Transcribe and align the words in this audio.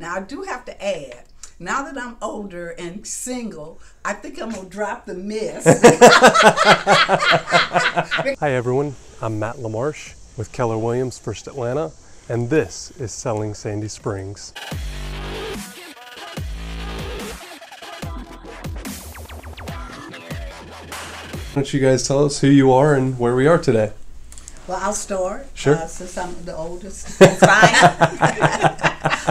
Now, 0.00 0.16
I 0.16 0.20
do 0.20 0.42
have 0.44 0.64
to 0.64 0.82
add, 0.82 1.24
now 1.58 1.82
that 1.82 2.00
I'm 2.00 2.16
older 2.22 2.70
and 2.70 3.06
single, 3.06 3.78
I 4.02 4.14
think 4.14 4.40
I'm 4.40 4.48
going 4.48 4.64
to 4.64 4.70
drop 4.70 5.04
the 5.04 5.12
miss. 5.12 5.66
Hi, 8.40 8.52
everyone. 8.52 8.96
I'm 9.20 9.38
Matt 9.38 9.56
LaMarche 9.56 10.38
with 10.38 10.52
Keller 10.52 10.78
Williams 10.78 11.18
First 11.18 11.48
Atlanta, 11.48 11.92
and 12.30 12.48
this 12.48 12.92
is 12.92 13.12
Selling 13.12 13.52
Sandy 13.52 13.88
Springs. 13.88 14.54
Why 21.44 21.54
don't 21.54 21.74
you 21.74 21.80
guys 21.80 22.08
tell 22.08 22.24
us 22.24 22.40
who 22.40 22.46
you 22.46 22.72
are 22.72 22.94
and 22.94 23.18
where 23.18 23.36
we 23.36 23.46
are 23.46 23.58
today? 23.58 23.92
Well, 24.70 24.78
I'll 24.80 24.92
start. 24.92 25.48
Sure. 25.54 25.74
Uh, 25.74 25.88
since 25.88 26.16
I'm 26.16 26.44
the 26.44 26.56
oldest. 26.56 27.08
Fine. 27.18 27.40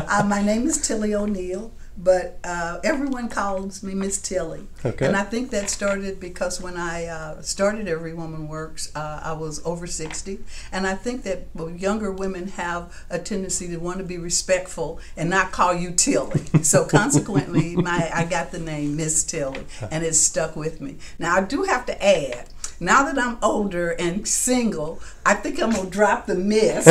uh, 0.09 0.25
my 0.27 0.43
name 0.43 0.67
is 0.67 0.85
Tilly 0.85 1.15
O'Neill, 1.15 1.71
but 1.97 2.39
uh, 2.43 2.81
everyone 2.83 3.29
calls 3.29 3.81
me 3.81 3.93
Miss 3.93 4.19
Tilly. 4.19 4.67
Okay. 4.83 5.07
And 5.07 5.15
I 5.15 5.23
think 5.23 5.51
that 5.51 5.69
started 5.69 6.19
because 6.19 6.59
when 6.61 6.75
I 6.75 7.05
uh, 7.05 7.41
started 7.41 7.87
Every 7.87 8.13
Woman 8.13 8.49
Works, 8.49 8.93
uh, 8.93 9.21
I 9.23 9.31
was 9.31 9.65
over 9.65 9.87
60. 9.87 10.39
And 10.73 10.85
I 10.85 10.95
think 10.95 11.23
that 11.23 11.47
younger 11.55 12.11
women 12.11 12.49
have 12.49 12.93
a 13.09 13.17
tendency 13.17 13.69
to 13.69 13.77
want 13.77 13.99
to 13.99 14.03
be 14.03 14.17
respectful 14.17 14.99
and 15.15 15.29
not 15.29 15.53
call 15.53 15.73
you 15.73 15.91
Tilly. 15.91 16.47
so 16.63 16.83
consequently, 16.99 17.77
my 17.77 18.11
I 18.13 18.25
got 18.25 18.51
the 18.51 18.59
name 18.59 18.97
Miss 18.97 19.23
Tilly, 19.23 19.65
and 19.89 20.03
it 20.03 20.15
stuck 20.15 20.57
with 20.57 20.81
me. 20.81 20.97
Now, 21.17 21.37
I 21.37 21.41
do 21.43 21.63
have 21.63 21.85
to 21.85 22.05
add 22.05 22.49
now 22.79 23.03
that 23.03 23.19
I'm 23.19 23.37
older 23.41 23.91
and 23.91 24.25
single, 24.27 25.01
I 25.25 25.33
think 25.33 25.61
I'm 25.61 25.71
gonna 25.71 25.89
drop 25.89 26.27
the 26.27 26.35
miss 26.35 26.85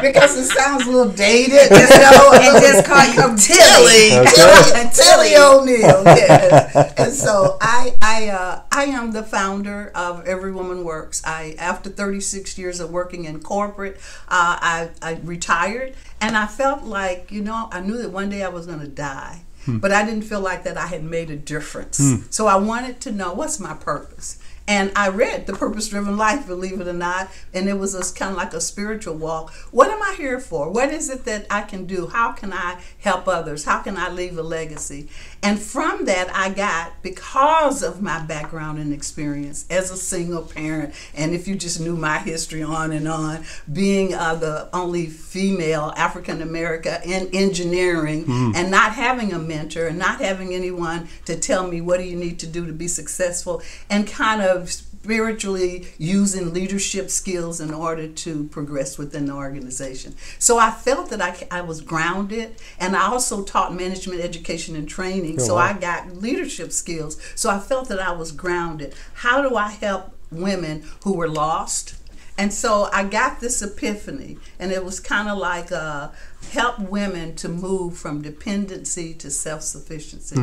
because 0.00 0.36
it 0.36 0.46
sounds 0.46 0.86
a 0.86 0.90
little 0.90 1.12
dated, 1.12 1.70
you 1.70 1.88
know, 2.00 2.30
and 2.34 2.62
just 2.62 2.86
call 2.86 3.04
you 3.06 3.36
Tilly, 3.36 4.18
Okay. 4.18 4.90
Tilly 4.92 5.36
O'Neill. 5.36 6.02
Yes. 6.04 6.74
And 6.98 7.12
so 7.12 7.56
I, 7.60 7.94
I, 8.00 8.28
uh, 8.28 8.62
I 8.72 8.84
am 8.84 9.12
the 9.12 9.22
founder 9.22 9.92
of 9.94 10.26
Every 10.26 10.52
Woman 10.52 10.82
Works. 10.84 11.22
I, 11.24 11.54
after 11.58 11.90
36 11.90 12.56
years 12.58 12.80
of 12.80 12.90
working 12.90 13.24
in 13.26 13.40
corporate, 13.40 13.96
uh, 14.28 14.56
I, 14.60 14.90
I 15.02 15.20
retired, 15.22 15.94
and 16.20 16.36
I 16.36 16.46
felt 16.46 16.82
like, 16.84 17.30
you 17.30 17.42
know, 17.42 17.68
I 17.70 17.80
knew 17.80 17.98
that 17.98 18.10
one 18.10 18.30
day 18.30 18.42
I 18.42 18.48
was 18.48 18.66
gonna 18.66 18.88
die. 18.88 19.42
Hmm. 19.66 19.78
But 19.78 19.92
I 19.92 20.04
didn't 20.04 20.22
feel 20.22 20.40
like 20.40 20.62
that 20.64 20.78
I 20.78 20.86
had 20.86 21.04
made 21.04 21.30
a 21.30 21.36
difference. 21.36 21.98
Hmm. 21.98 22.22
So 22.30 22.46
I 22.46 22.56
wanted 22.56 23.00
to 23.02 23.12
know 23.12 23.32
what's 23.34 23.60
my 23.60 23.74
purpose. 23.74 24.38
And 24.68 24.90
I 24.96 25.08
read 25.08 25.46
The 25.46 25.52
Purpose 25.52 25.88
Driven 25.88 26.16
Life, 26.16 26.46
believe 26.46 26.80
it 26.80 26.88
or 26.88 26.92
not, 26.92 27.30
and 27.54 27.68
it 27.68 27.78
was 27.78 27.94
a, 27.94 28.14
kind 28.18 28.32
of 28.32 28.36
like 28.36 28.52
a 28.52 28.60
spiritual 28.60 29.14
walk. 29.14 29.52
What 29.70 29.90
am 29.90 30.02
I 30.02 30.14
here 30.16 30.40
for? 30.40 30.70
What 30.70 30.92
is 30.92 31.08
it 31.08 31.24
that 31.24 31.46
I 31.50 31.62
can 31.62 31.86
do? 31.86 32.08
How 32.08 32.32
can 32.32 32.52
I 32.52 32.80
help 32.98 33.28
others? 33.28 33.64
How 33.64 33.80
can 33.80 33.96
I 33.96 34.08
leave 34.08 34.36
a 34.36 34.42
legacy? 34.42 35.08
And 35.42 35.60
from 35.60 36.06
that, 36.06 36.28
I 36.34 36.50
got, 36.50 37.00
because 37.02 37.84
of 37.84 38.02
my 38.02 38.24
background 38.24 38.78
and 38.78 38.92
experience 38.92 39.66
as 39.70 39.92
a 39.92 39.96
single 39.96 40.42
parent, 40.42 40.94
and 41.14 41.32
if 41.32 41.46
you 41.46 41.54
just 41.54 41.80
knew 41.80 41.96
my 41.96 42.18
history 42.18 42.62
on 42.62 42.90
and 42.90 43.06
on, 43.06 43.44
being 43.72 44.14
uh, 44.14 44.34
the 44.34 44.68
only 44.72 45.06
female 45.06 45.92
African 45.96 46.42
American 46.42 46.96
in 47.04 47.28
engineering 47.32 48.24
and 48.56 48.70
not 48.70 48.92
having 48.94 49.32
a 49.32 49.38
mentor 49.38 49.86
and 49.86 49.98
not 49.98 50.20
having 50.20 50.54
anyone 50.54 51.08
to 51.26 51.36
tell 51.36 51.68
me 51.68 51.80
what 51.80 51.98
do 51.98 52.04
you 52.04 52.16
need 52.16 52.38
to 52.40 52.46
do 52.46 52.66
to 52.66 52.72
be 52.72 52.88
successful 52.88 53.62
and 53.90 54.06
kind 54.06 54.42
of 54.42 54.55
spiritually 54.64 55.86
using 55.98 56.52
leadership 56.52 57.10
skills 57.10 57.60
in 57.60 57.72
order 57.72 58.08
to 58.08 58.44
progress 58.48 58.98
within 58.98 59.26
the 59.26 59.32
organization. 59.32 60.14
So 60.40 60.58
I 60.58 60.70
felt 60.70 61.10
that 61.10 61.22
I, 61.22 61.46
I 61.50 61.60
was 61.60 61.80
grounded 61.80 62.56
and 62.80 62.96
I 62.96 63.06
also 63.06 63.44
taught 63.44 63.72
management 63.72 64.20
education 64.20 64.74
and 64.74 64.88
training. 64.88 65.38
so 65.38 65.54
wow. 65.54 65.60
I 65.60 65.72
got 65.74 66.16
leadership 66.16 66.72
skills. 66.72 67.20
So 67.36 67.50
I 67.50 67.60
felt 67.60 67.88
that 67.88 68.00
I 68.00 68.10
was 68.12 68.32
grounded. 68.32 68.94
How 69.14 69.48
do 69.48 69.54
I 69.54 69.68
help 69.68 70.12
women 70.32 70.82
who 71.04 71.14
were 71.14 71.28
lost? 71.28 71.94
And 72.38 72.52
so 72.52 72.88
I 72.92 73.04
got 73.04 73.40
this 73.40 73.62
epiphany, 73.62 74.36
and 74.58 74.70
it 74.70 74.84
was 74.84 75.00
kind 75.00 75.28
of 75.28 75.38
like 75.38 75.72
uh, 75.72 76.10
help 76.52 76.78
women 76.78 77.34
to 77.36 77.48
move 77.48 77.96
from 77.96 78.20
dependency 78.20 79.14
to 79.14 79.30
self 79.30 79.62
sufficiency. 79.62 80.36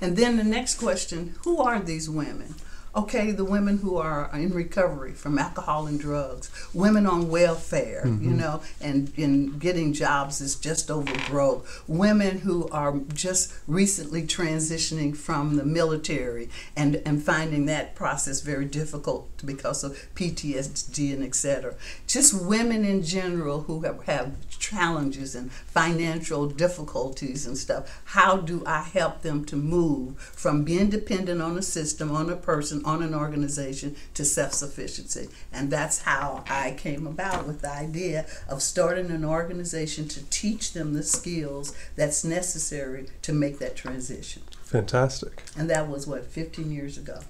And 0.00 0.16
then 0.16 0.36
the 0.36 0.44
next 0.44 0.74
question 0.74 1.36
who 1.44 1.58
are 1.58 1.80
these 1.80 2.10
women? 2.10 2.54
Okay, 2.98 3.30
the 3.30 3.44
women 3.44 3.78
who 3.78 3.96
are 3.96 4.28
in 4.34 4.52
recovery 4.52 5.12
from 5.12 5.38
alcohol 5.38 5.86
and 5.86 6.00
drugs, 6.00 6.50
women 6.74 7.06
on 7.06 7.28
welfare, 7.28 8.02
you 8.04 8.10
mm-hmm. 8.10 8.36
know, 8.38 8.60
and, 8.80 9.12
and 9.16 9.60
getting 9.60 9.92
jobs 9.92 10.40
is 10.40 10.56
just 10.56 10.90
over 10.90 11.12
broke, 11.28 11.64
women 11.86 12.40
who 12.40 12.68
are 12.70 12.98
just 13.14 13.54
recently 13.68 14.22
transitioning 14.22 15.16
from 15.16 15.54
the 15.54 15.64
military 15.64 16.50
and, 16.74 16.96
and 17.06 17.22
finding 17.22 17.66
that 17.66 17.94
process 17.94 18.40
very 18.40 18.64
difficult 18.64 19.28
because 19.46 19.84
of 19.84 19.96
PTSD 20.16 21.12
and 21.12 21.22
et 21.22 21.36
cetera. 21.36 21.76
Just 22.08 22.44
women 22.44 22.84
in 22.84 23.04
general 23.04 23.60
who 23.60 23.82
have, 23.82 24.02
have 24.06 24.34
challenges 24.58 25.36
and 25.36 25.52
financial 25.52 26.48
difficulties 26.48 27.46
and 27.46 27.56
stuff. 27.56 28.02
How 28.06 28.38
do 28.38 28.64
I 28.66 28.82
help 28.82 29.22
them 29.22 29.44
to 29.44 29.54
move 29.56 30.18
from 30.18 30.64
being 30.64 30.90
dependent 30.90 31.40
on 31.40 31.56
a 31.56 31.62
system, 31.62 32.10
on 32.10 32.28
a 32.28 32.34
person, 32.34 32.82
on 32.88 33.02
an 33.02 33.14
organization 33.14 33.94
to 34.14 34.24
self 34.24 34.52
sufficiency? 34.54 35.28
And 35.52 35.70
that's 35.70 36.02
how 36.02 36.44
I 36.48 36.74
came 36.76 37.06
about 37.06 37.46
with 37.46 37.60
the 37.60 37.70
idea 37.70 38.26
of 38.48 38.62
starting 38.62 39.10
an 39.10 39.24
organization 39.24 40.08
to 40.08 40.24
teach 40.30 40.72
them 40.72 40.94
the 40.94 41.02
skills 41.02 41.74
that's 41.96 42.24
necessary 42.24 43.06
to 43.22 43.32
make 43.32 43.58
that 43.58 43.76
transition. 43.76 44.42
Fantastic. 44.64 45.42
And 45.56 45.68
that 45.70 45.88
was 45.88 46.06
what, 46.06 46.24
15 46.26 46.70
years 46.70 46.98
ago? 46.98 47.20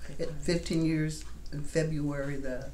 15 0.41 0.84
years 0.84 1.24
in 1.52 1.62
February 1.62 2.36
the 2.36 2.70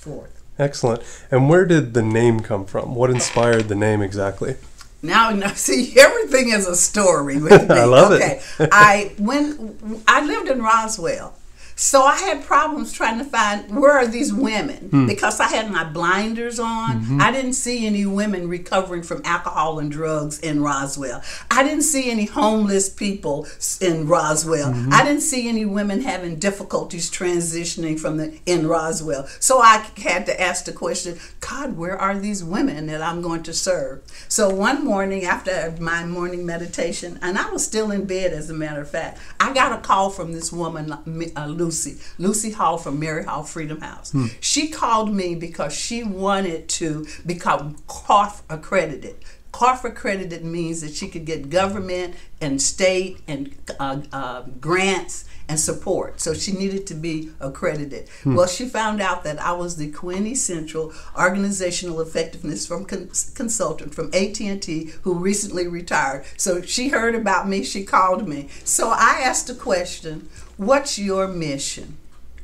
4th. 0.00 0.40
Excellent. 0.58 1.02
And 1.30 1.48
where 1.48 1.64
did 1.64 1.94
the 1.94 2.02
name 2.02 2.40
come 2.40 2.64
from? 2.64 2.94
What 2.94 3.10
inspired 3.10 3.68
the 3.68 3.76
name 3.76 4.02
exactly? 4.02 4.56
Now, 5.02 5.30
now, 5.30 5.52
see, 5.54 5.94
everything 5.98 6.50
is 6.50 6.66
a 6.66 6.76
story 6.76 7.38
with 7.40 7.52
me. 7.68 7.74
I 7.74 7.84
love 7.84 8.12
it. 8.12 8.22
okay. 8.22 8.40
I 8.72 9.12
when 9.18 10.02
I 10.08 10.24
lived 10.24 10.48
in 10.48 10.60
Roswell, 10.60 11.37
so 11.80 12.02
I 12.02 12.16
had 12.16 12.44
problems 12.44 12.92
trying 12.92 13.18
to 13.18 13.24
find 13.24 13.74
where 13.74 13.92
are 13.92 14.06
these 14.06 14.32
women 14.32 14.88
Hmm. 14.90 15.06
because 15.06 15.38
I 15.38 15.48
had 15.48 15.70
my 15.70 15.84
blinders 15.84 16.58
on. 16.58 17.00
Mm-hmm. 17.00 17.20
I 17.20 17.30
didn't 17.30 17.52
see 17.52 17.86
any 17.86 18.04
women 18.06 18.48
recovering 18.48 19.02
from 19.02 19.22
alcohol 19.24 19.78
and 19.78 19.90
drugs 19.90 20.38
in 20.40 20.62
Roswell. 20.62 21.22
I 21.50 21.62
didn't 21.62 21.82
see 21.82 22.10
any 22.10 22.24
homeless 22.24 22.88
people 22.88 23.46
in 23.80 24.06
Roswell. 24.08 24.72
Mm-hmm. 24.72 24.92
I 24.92 25.04
didn't 25.04 25.20
see 25.22 25.48
any 25.48 25.64
women 25.64 26.00
having 26.02 26.36
difficulties 26.38 27.10
transitioning 27.10 27.98
from 28.00 28.16
the 28.16 28.38
in 28.46 28.66
Roswell. 28.66 29.26
So 29.38 29.60
I 29.60 29.86
had 29.98 30.26
to 30.26 30.40
ask 30.40 30.64
the 30.64 30.72
question, 30.72 31.18
God, 31.40 31.76
where 31.76 31.96
are 31.96 32.18
these 32.18 32.42
women 32.42 32.86
that 32.86 33.02
I'm 33.02 33.22
going 33.22 33.42
to 33.44 33.52
serve? 33.54 34.02
So 34.28 34.48
one 34.52 34.84
morning 34.84 35.24
after 35.24 35.74
my 35.80 36.04
morning 36.04 36.44
meditation, 36.44 37.18
and 37.22 37.38
I 37.38 37.50
was 37.50 37.64
still 37.64 37.90
in 37.90 38.04
bed 38.04 38.32
as 38.32 38.50
a 38.50 38.54
matter 38.54 38.80
of 38.80 38.90
fact, 38.90 39.18
I 39.38 39.52
got 39.52 39.72
a 39.78 39.80
call 39.82 40.10
from 40.10 40.32
this 40.32 40.52
woman, 40.52 40.92
uh, 40.92 41.46
Lucy, 41.68 41.98
Lucy 42.16 42.52
Hall 42.52 42.78
from 42.78 42.98
Mary 42.98 43.24
Hall 43.24 43.42
Freedom 43.42 43.80
House. 43.82 44.14
She 44.40 44.68
called 44.68 45.12
me 45.14 45.34
because 45.34 45.74
she 45.74 46.02
wanted 46.02 46.66
to 46.80 47.06
become 47.26 47.76
CARF 47.86 48.40
accredited. 48.48 49.16
CARF 49.52 49.84
accredited 49.84 50.44
means 50.44 50.80
that 50.80 50.94
she 50.94 51.08
could 51.08 51.26
get 51.26 51.50
government 51.50 52.14
and 52.40 52.60
state 52.62 53.18
and 53.26 53.54
uh, 53.78 54.00
uh, 54.12 54.42
grants 54.60 55.26
and 55.48 55.58
support. 55.58 56.20
So 56.20 56.34
she 56.34 56.52
needed 56.52 56.86
to 56.88 56.94
be 56.94 57.30
accredited. 57.40 58.08
Well, 58.24 58.46
she 58.46 58.66
found 58.68 59.00
out 59.00 59.24
that 59.24 59.38
I 59.40 59.52
was 59.52 59.76
the 59.76 59.90
quintessential 59.90 60.92
organizational 61.18 62.00
effectiveness 62.02 62.66
from 62.66 62.84
cons- 62.84 63.30
consultant 63.34 63.94
from 63.94 64.08
AT&T 64.14 64.92
who 65.02 65.14
recently 65.14 65.66
retired. 65.66 66.24
So 66.36 66.60
she 66.62 66.88
heard 66.90 67.14
about 67.14 67.48
me, 67.48 67.64
she 67.64 67.84
called 67.84 68.28
me. 68.28 68.48
So 68.64 68.88
I 68.90 69.20
asked 69.24 69.48
a 69.48 69.54
question, 69.54 70.28
"What's 70.58 70.98
your 70.98 71.26
mission?" 71.26 71.96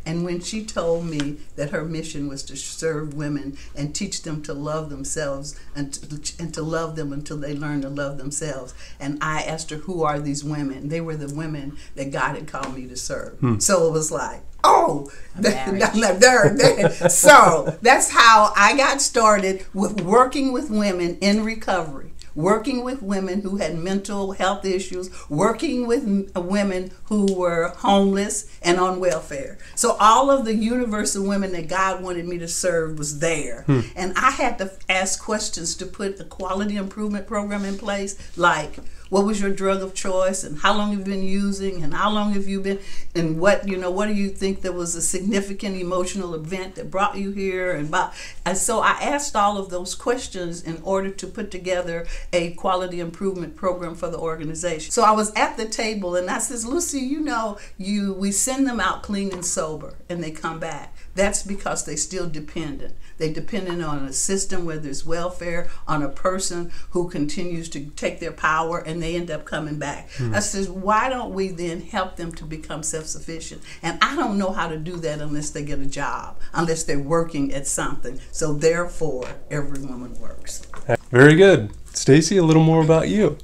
And 0.06 0.24
when 0.24 0.40
she 0.40 0.64
told 0.64 1.06
me 1.06 1.38
that 1.56 1.70
her 1.70 1.84
mission 1.84 2.28
was 2.28 2.42
to 2.44 2.56
serve 2.56 3.14
women 3.14 3.56
and 3.74 3.94
teach 3.94 4.22
them 4.22 4.42
to 4.42 4.52
love 4.52 4.90
themselves 4.90 5.58
and 5.74 5.92
to, 5.94 6.42
and 6.42 6.52
to 6.54 6.62
love 6.62 6.96
them 6.96 7.12
until 7.12 7.38
they 7.38 7.54
learn 7.54 7.80
to 7.82 7.88
love 7.88 8.18
themselves, 8.18 8.74
and 9.00 9.18
I 9.22 9.42
asked 9.42 9.70
her, 9.70 9.76
Who 9.76 10.02
are 10.02 10.20
these 10.20 10.44
women? 10.44 10.88
They 10.88 11.00
were 11.00 11.16
the 11.16 11.34
women 11.34 11.78
that 11.94 12.12
God 12.12 12.36
had 12.36 12.46
called 12.48 12.74
me 12.74 12.86
to 12.86 12.96
serve. 12.96 13.38
Hmm. 13.38 13.58
So 13.58 13.88
it 13.88 13.92
was 13.92 14.10
like, 14.10 14.42
Oh, 14.66 15.10
marriage. 15.38 15.82
there, 16.20 16.48
there. 16.50 17.10
so 17.10 17.76
that's 17.82 18.10
how 18.10 18.52
I 18.56 18.76
got 18.76 19.02
started 19.02 19.66
with 19.74 20.00
working 20.00 20.52
with 20.52 20.70
women 20.70 21.18
in 21.20 21.44
recovery. 21.44 22.13
Working 22.34 22.84
with 22.84 23.02
women 23.02 23.42
who 23.42 23.56
had 23.56 23.76
mental 23.76 24.32
health 24.32 24.64
issues, 24.64 25.10
working 25.28 25.86
with 25.86 26.32
women 26.36 26.90
who 27.04 27.34
were 27.34 27.68
homeless 27.78 28.48
and 28.64 28.78
on 28.78 28.98
welfare. 29.00 29.58
So 29.74 29.96
all 30.00 30.30
of 30.30 30.44
the 30.44 30.54
universe 30.54 31.14
of 31.14 31.24
women 31.24 31.52
that 31.52 31.68
God 31.68 32.02
wanted 32.02 32.26
me 32.26 32.38
to 32.38 32.48
serve 32.48 32.98
was 32.98 33.20
there. 33.20 33.62
Hmm. 33.62 33.80
And 33.94 34.14
I 34.16 34.30
had 34.30 34.58
to 34.58 34.72
ask 34.88 35.22
questions 35.22 35.74
to 35.76 35.86
put 35.86 36.18
a 36.20 36.24
quality 36.24 36.76
improvement 36.76 37.26
program 37.26 37.64
in 37.64 37.78
place 37.78 38.16
like 38.36 38.78
what 39.14 39.24
was 39.24 39.40
your 39.40 39.50
drug 39.50 39.80
of 39.80 39.94
choice 39.94 40.42
and 40.42 40.58
how 40.58 40.76
long 40.76 40.90
you've 40.90 41.04
been 41.04 41.22
using 41.22 41.84
and 41.84 41.94
how 41.94 42.10
long 42.10 42.32
have 42.32 42.48
you 42.48 42.60
been 42.60 42.78
and 43.14 43.38
what 43.38 43.68
you 43.68 43.76
know 43.76 43.90
what 43.90 44.06
do 44.06 44.12
you 44.12 44.28
think 44.28 44.62
that 44.62 44.72
was 44.72 44.96
a 44.96 45.02
significant 45.02 45.76
emotional 45.76 46.34
event 46.34 46.74
that 46.74 46.90
brought 46.90 47.16
you 47.16 47.30
here 47.30 47.72
and, 47.72 47.90
by, 47.90 48.10
and 48.44 48.56
so 48.56 48.80
i 48.80 48.90
asked 49.00 49.36
all 49.36 49.56
of 49.56 49.70
those 49.70 49.94
questions 49.94 50.62
in 50.62 50.80
order 50.82 51.10
to 51.10 51.26
put 51.26 51.50
together 51.50 52.06
a 52.32 52.54
quality 52.54 52.98
improvement 52.98 53.54
program 53.54 53.94
for 53.94 54.08
the 54.08 54.18
organization 54.18 54.90
so 54.90 55.04
i 55.04 55.12
was 55.12 55.32
at 55.34 55.56
the 55.56 55.68
table 55.68 56.16
and 56.16 56.28
i 56.28 56.38
says 56.38 56.66
lucy 56.66 56.98
you 56.98 57.20
know 57.20 57.58
you 57.78 58.14
we 58.14 58.32
send 58.54 58.68
them 58.68 58.78
out 58.78 59.02
clean 59.02 59.32
and 59.32 59.44
sober 59.44 59.94
and 60.08 60.22
they 60.22 60.30
come 60.30 60.60
back. 60.60 60.96
That's 61.16 61.42
because 61.42 61.84
they 61.84 61.96
still 61.96 62.28
dependent. 62.28 62.94
They 63.18 63.32
dependent 63.32 63.82
on 63.82 64.04
a 64.04 64.12
system 64.12 64.64
whether 64.64 64.88
it's 64.88 65.04
welfare 65.04 65.68
on 65.88 66.02
a 66.02 66.08
person 66.08 66.70
who 66.90 67.08
continues 67.08 67.68
to 67.70 67.86
take 67.86 68.20
their 68.20 68.32
power 68.32 68.78
and 68.78 69.02
they 69.02 69.16
end 69.16 69.30
up 69.30 69.44
coming 69.44 69.78
back. 69.78 70.10
Hmm. 70.12 70.34
I 70.34 70.40
says 70.40 70.68
why 70.68 71.08
don't 71.08 71.34
we 71.34 71.48
then 71.48 71.80
help 71.80 72.14
them 72.14 72.30
to 72.32 72.44
become 72.44 72.82
self-sufficient? 72.84 73.62
And 73.82 73.98
i 74.02 74.14
don't 74.14 74.38
know 74.38 74.52
how 74.52 74.68
to 74.68 74.76
do 74.76 74.96
that 74.98 75.20
unless 75.20 75.50
they 75.50 75.64
get 75.64 75.80
a 75.80 75.86
job 75.86 76.38
unless 76.52 76.84
they're 76.84 76.98
working 76.98 77.52
at 77.52 77.66
something. 77.66 78.20
So 78.30 78.52
therefore 78.52 79.26
every 79.50 79.80
woman 79.80 80.14
works. 80.20 80.62
Very 81.10 81.34
good. 81.34 81.72
Stacy, 81.92 82.36
a 82.36 82.44
little 82.44 82.62
more 82.62 82.82
about 82.82 83.08
you. 83.08 83.36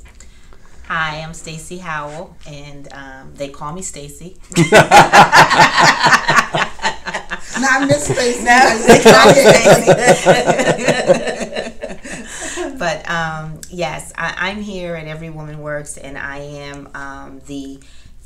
Hi, 0.93 1.21
I'm 1.21 1.35
Stacy 1.35 1.79
Howell, 1.79 2.35
and 2.49 2.93
um, 2.93 3.33
they 3.37 3.49
call 3.49 3.73
me 3.73 3.81
Stacy. 3.81 4.39
not 4.73 4.91
miss 7.87 8.07
Stacy. 8.07 8.45
But 12.77 13.09
um, 13.09 13.61
yes, 13.71 14.13
I, 14.17 14.35
I'm 14.37 14.61
here 14.61 14.97
at 14.97 15.07
Every 15.07 15.31
Woman 15.31 15.61
Works, 15.61 15.97
and 15.97 16.19
I 16.19 16.39
am 16.39 16.89
um, 16.95 17.41
the 17.47 17.79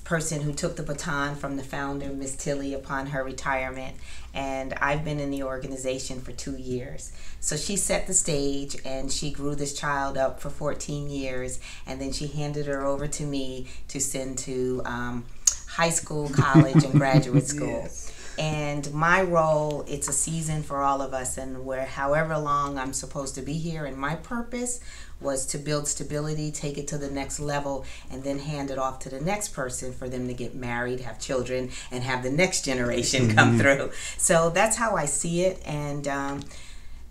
person 0.04 0.42
who 0.42 0.52
took 0.52 0.76
the 0.76 0.82
baton 0.82 1.34
from 1.34 1.56
the 1.56 1.62
founder, 1.62 2.10
Miss 2.10 2.36
Tilly, 2.36 2.74
upon 2.74 3.06
her 3.06 3.24
retirement. 3.24 3.96
And 4.34 4.74
I've 4.74 5.04
been 5.04 5.18
in 5.18 5.30
the 5.30 5.42
organization 5.42 6.20
for 6.20 6.32
two 6.32 6.56
years. 6.56 7.12
So 7.40 7.56
she 7.56 7.76
set 7.76 8.06
the 8.06 8.14
stage 8.14 8.76
and 8.84 9.10
she 9.10 9.30
grew 9.30 9.54
this 9.54 9.72
child 9.74 10.18
up 10.18 10.40
for 10.40 10.50
14 10.50 11.08
years. 11.08 11.58
And 11.86 12.00
then 12.00 12.12
she 12.12 12.26
handed 12.26 12.66
her 12.66 12.84
over 12.84 13.06
to 13.06 13.24
me 13.24 13.68
to 13.88 14.00
send 14.00 14.38
to 14.38 14.82
um, 14.84 15.24
high 15.68 15.90
school, 15.90 16.28
college, 16.28 16.84
and 16.84 16.92
graduate 16.92 17.46
school. 17.46 17.68
Yes. 17.68 18.12
And 18.38 18.92
my 18.92 19.22
role, 19.22 19.84
it's 19.86 20.08
a 20.08 20.12
season 20.12 20.62
for 20.62 20.82
all 20.82 21.00
of 21.00 21.14
us, 21.14 21.38
and 21.38 21.64
where 21.64 21.84
however 21.84 22.36
long 22.36 22.78
I'm 22.78 22.92
supposed 22.92 23.36
to 23.36 23.42
be 23.42 23.54
here, 23.54 23.84
and 23.84 23.96
my 23.96 24.16
purpose 24.16 24.80
was 25.20 25.46
to 25.46 25.58
build 25.58 25.88
stability, 25.88 26.50
take 26.50 26.76
it 26.76 26.86
to 26.88 26.98
the 26.98 27.10
next 27.10 27.40
level, 27.40 27.84
and 28.10 28.22
then 28.22 28.38
hand 28.38 28.70
it 28.70 28.78
off 28.78 28.98
to 29.00 29.08
the 29.08 29.20
next 29.20 29.48
person 29.48 29.92
for 29.92 30.08
them 30.08 30.26
to 30.28 30.34
get 30.34 30.54
married, 30.54 31.00
have 31.00 31.18
children, 31.18 31.70
and 31.90 32.04
have 32.04 32.22
the 32.22 32.30
next 32.30 32.64
generation 32.64 33.34
come 33.34 33.58
through. 33.58 33.90
So 34.18 34.50
that's 34.50 34.76
how 34.76 34.96
I 34.96 35.06
see 35.06 35.42
it. 35.42 35.62
And 35.64 36.06
um, 36.08 36.40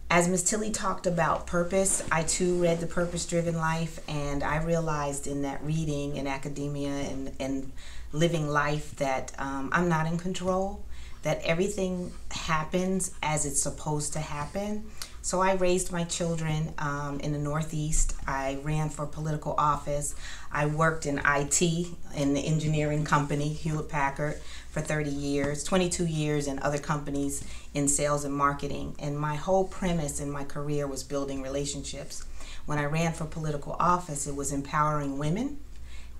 as 0.09 0.27
Miss 0.27 0.44
Tilly 0.44 0.69
talked 0.69 1.07
about 1.07 1.47
purpose, 1.47 2.03
I 2.11 2.23
too 2.23 2.61
read 2.61 2.79
The 2.79 2.88
Purpose 2.88 3.25
Driven 3.25 3.55
Life, 3.55 4.00
and 4.07 4.44
I 4.44 4.63
realized 4.63 5.25
in 5.25 5.41
that 5.41 5.63
reading 5.63 6.17
in 6.17 6.27
academia 6.27 6.91
and, 6.91 7.31
and 7.39 7.71
living 8.11 8.47
life 8.47 8.95
that 8.97 9.31
um, 9.39 9.69
I'm 9.71 9.89
not 9.89 10.05
in 10.05 10.19
control, 10.19 10.85
that 11.23 11.41
everything 11.44 12.11
happens 12.29 13.11
as 13.23 13.45
it's 13.45 13.61
supposed 13.61 14.13
to 14.13 14.19
happen. 14.19 14.85
So 15.23 15.39
I 15.39 15.53
raised 15.53 15.89
my 15.89 16.03
children 16.03 16.73
um, 16.77 17.21
in 17.21 17.31
the 17.31 17.39
Northeast. 17.39 18.13
I 18.27 18.59
ran 18.61 18.89
for 18.89 19.05
political 19.05 19.55
office. 19.57 20.15
I 20.51 20.65
worked 20.65 21.05
in 21.05 21.21
IT 21.25 21.61
in 21.61 22.33
the 22.33 22.41
engineering 22.41 23.05
company, 23.05 23.53
Hewlett 23.53 23.87
Packard, 23.87 24.41
for 24.69 24.81
30 24.81 25.09
years, 25.09 25.63
22 25.63 26.07
years 26.07 26.45
in 26.45 26.59
other 26.59 26.77
companies 26.77 27.41
in 27.73 27.87
sales 27.87 28.25
and 28.25 28.33
marketing. 28.33 28.97
And 28.99 29.17
my 29.17 29.35
whole 29.35 29.65
premise 29.65 30.19
in 30.19 30.29
my 30.29 30.43
career 30.43 30.87
was 30.87 31.03
building 31.03 31.41
relationships. 31.41 32.25
When 32.65 32.77
I 32.77 32.83
ran 32.83 33.13
for 33.13 33.23
political 33.23 33.77
office, 33.79 34.27
it 34.27 34.35
was 34.35 34.51
empowering 34.51 35.19
women 35.19 35.57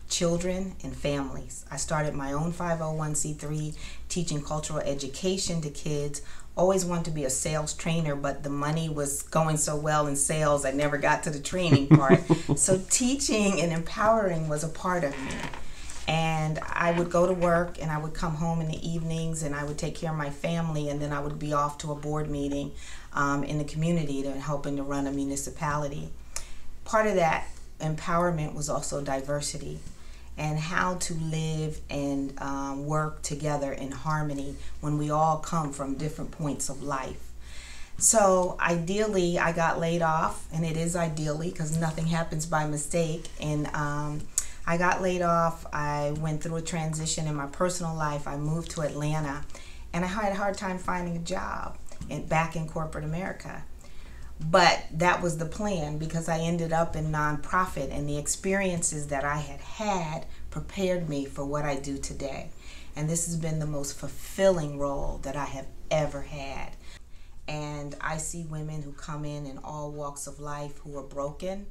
children 0.10 0.76
and 0.84 0.96
families. 0.96 1.66
I 1.72 1.78
started 1.78 2.14
my 2.14 2.34
own 2.34 2.54
501c3 2.54 3.76
teaching 4.10 4.44
cultural 4.44 4.80
education 4.80 5.62
to 5.62 5.70
kids. 5.70 6.22
Always 6.56 6.86
wanted 6.86 7.06
to 7.06 7.12
be 7.12 7.26
a 7.26 7.30
sales 7.30 7.74
trainer, 7.74 8.16
but 8.16 8.44
the 8.44 8.50
money 8.50 8.88
was 8.88 9.24
going 9.24 9.58
so 9.58 9.76
well 9.76 10.06
in 10.06 10.16
sales, 10.16 10.66
I 10.66 10.72
never 10.72 10.98
got 10.98 11.24
to 11.24 11.32
the 11.32 11.40
training 11.40 11.88
part. 11.98 12.22
so, 12.56 12.80
teaching 12.90 13.60
and 13.60 13.72
empowering 13.72 14.48
was 14.48 14.64
a 14.64 14.70
part 14.70 15.04
of 15.04 15.12
me. 15.20 15.32
And 16.08 16.60
I 16.60 16.92
would 16.92 17.10
go 17.10 17.26
to 17.26 17.34
work 17.34 17.82
and 17.82 17.90
I 17.90 17.98
would 17.98 18.14
come 18.14 18.36
home 18.36 18.62
in 18.62 18.68
the 18.68 18.88
evenings 18.88 19.42
and 19.42 19.56
I 19.56 19.64
would 19.64 19.78
take 19.78 19.96
care 19.96 20.12
of 20.12 20.18
my 20.18 20.30
family, 20.30 20.90
and 20.90 21.02
then 21.02 21.12
I 21.12 21.20
would 21.20 21.40
be 21.40 21.54
off 21.54 21.80
to 21.80 21.92
a 21.92 21.96
board 21.96 22.30
meeting 22.30 22.72
um, 23.14 23.44
in 23.44 23.58
the 23.58 23.64
community 23.64 24.22
to 24.24 24.32
helping 24.34 24.78
to 24.78 24.84
run 24.84 25.08
a 25.08 25.12
municipality. 25.12 26.10
Part 26.86 27.08
of 27.08 27.16
that 27.16 27.48
empowerment 27.80 28.54
was 28.54 28.70
also 28.70 29.02
diversity 29.02 29.80
and 30.38 30.58
how 30.58 30.96
to 30.96 31.14
live 31.14 31.80
and 31.90 32.40
um, 32.42 32.86
work 32.86 33.22
together 33.22 33.72
in 33.72 33.92
harmony 33.92 34.56
when 34.82 34.98
we 34.98 35.10
all 35.10 35.38
come 35.38 35.72
from 35.72 35.96
different 35.96 36.32
points 36.32 36.70
of 36.70 36.82
life. 36.82 37.30
So, 38.00 38.58
ideally, 38.60 39.38
I 39.38 39.52
got 39.52 39.80
laid 39.80 40.02
off, 40.02 40.48
and 40.52 40.66
it 40.66 40.76
is 40.76 40.96
ideally 40.96 41.52
because 41.52 41.78
nothing 41.78 42.08
happens 42.08 42.46
by 42.46 42.66
mistake. 42.66 43.30
And 43.40 43.68
um, 43.68 44.22
I 44.66 44.78
got 44.78 45.02
laid 45.02 45.22
off. 45.22 45.66
I 45.72 46.14
went 46.20 46.42
through 46.42 46.56
a 46.56 46.62
transition 46.62 47.28
in 47.28 47.36
my 47.36 47.46
personal 47.46 47.96
life. 47.96 48.28
I 48.28 48.36
moved 48.36 48.72
to 48.72 48.82
Atlanta, 48.82 49.44
and 49.94 50.04
I 50.04 50.08
had 50.08 50.34
a 50.34 50.36
hard 50.36 50.58
time 50.58 50.80
finding 50.80 51.16
a 51.16 51.20
job 51.20 51.78
in, 52.10 52.26
back 52.26 52.56
in 52.56 52.68
corporate 52.68 53.04
America 53.04 53.64
but 54.50 54.86
that 54.92 55.22
was 55.22 55.38
the 55.38 55.46
plan 55.46 55.98
because 55.98 56.28
I 56.28 56.40
ended 56.40 56.74
up 56.74 56.96
in 56.96 57.12
nonprofit 57.12 57.96
and 57.96 58.08
the 58.08 58.18
experiences 58.18 59.08
that 59.08 59.24
I 59.24 59.38
had 59.38 59.62
had 59.62 60.26
prepared 60.50 61.10
me 61.10 61.26
for 61.26 61.46
what 61.46 61.66
I 61.66 61.76
do 61.76 61.98
today. 61.98 62.50
And 62.96 63.10
this 63.10 63.26
has 63.26 63.38
been 63.38 63.60
the 63.60 63.66
most 63.66 63.98
fulfilling 63.98 64.78
role 64.78 65.20
that 65.24 65.36
I 65.36 65.46
have 65.46 65.68
ever 65.90 66.22
had. 66.22 66.76
And 67.48 67.96
I 68.00 68.18
see 68.18 68.44
women 68.44 68.82
who 68.82 68.92
come 68.94 69.26
in 69.26 69.46
in 69.46 69.58
all 69.60 69.92
walks 69.92 70.28
of 70.28 70.40
life 70.40 70.78
who 70.80 70.98
are 70.98 71.04
broken, 71.04 71.66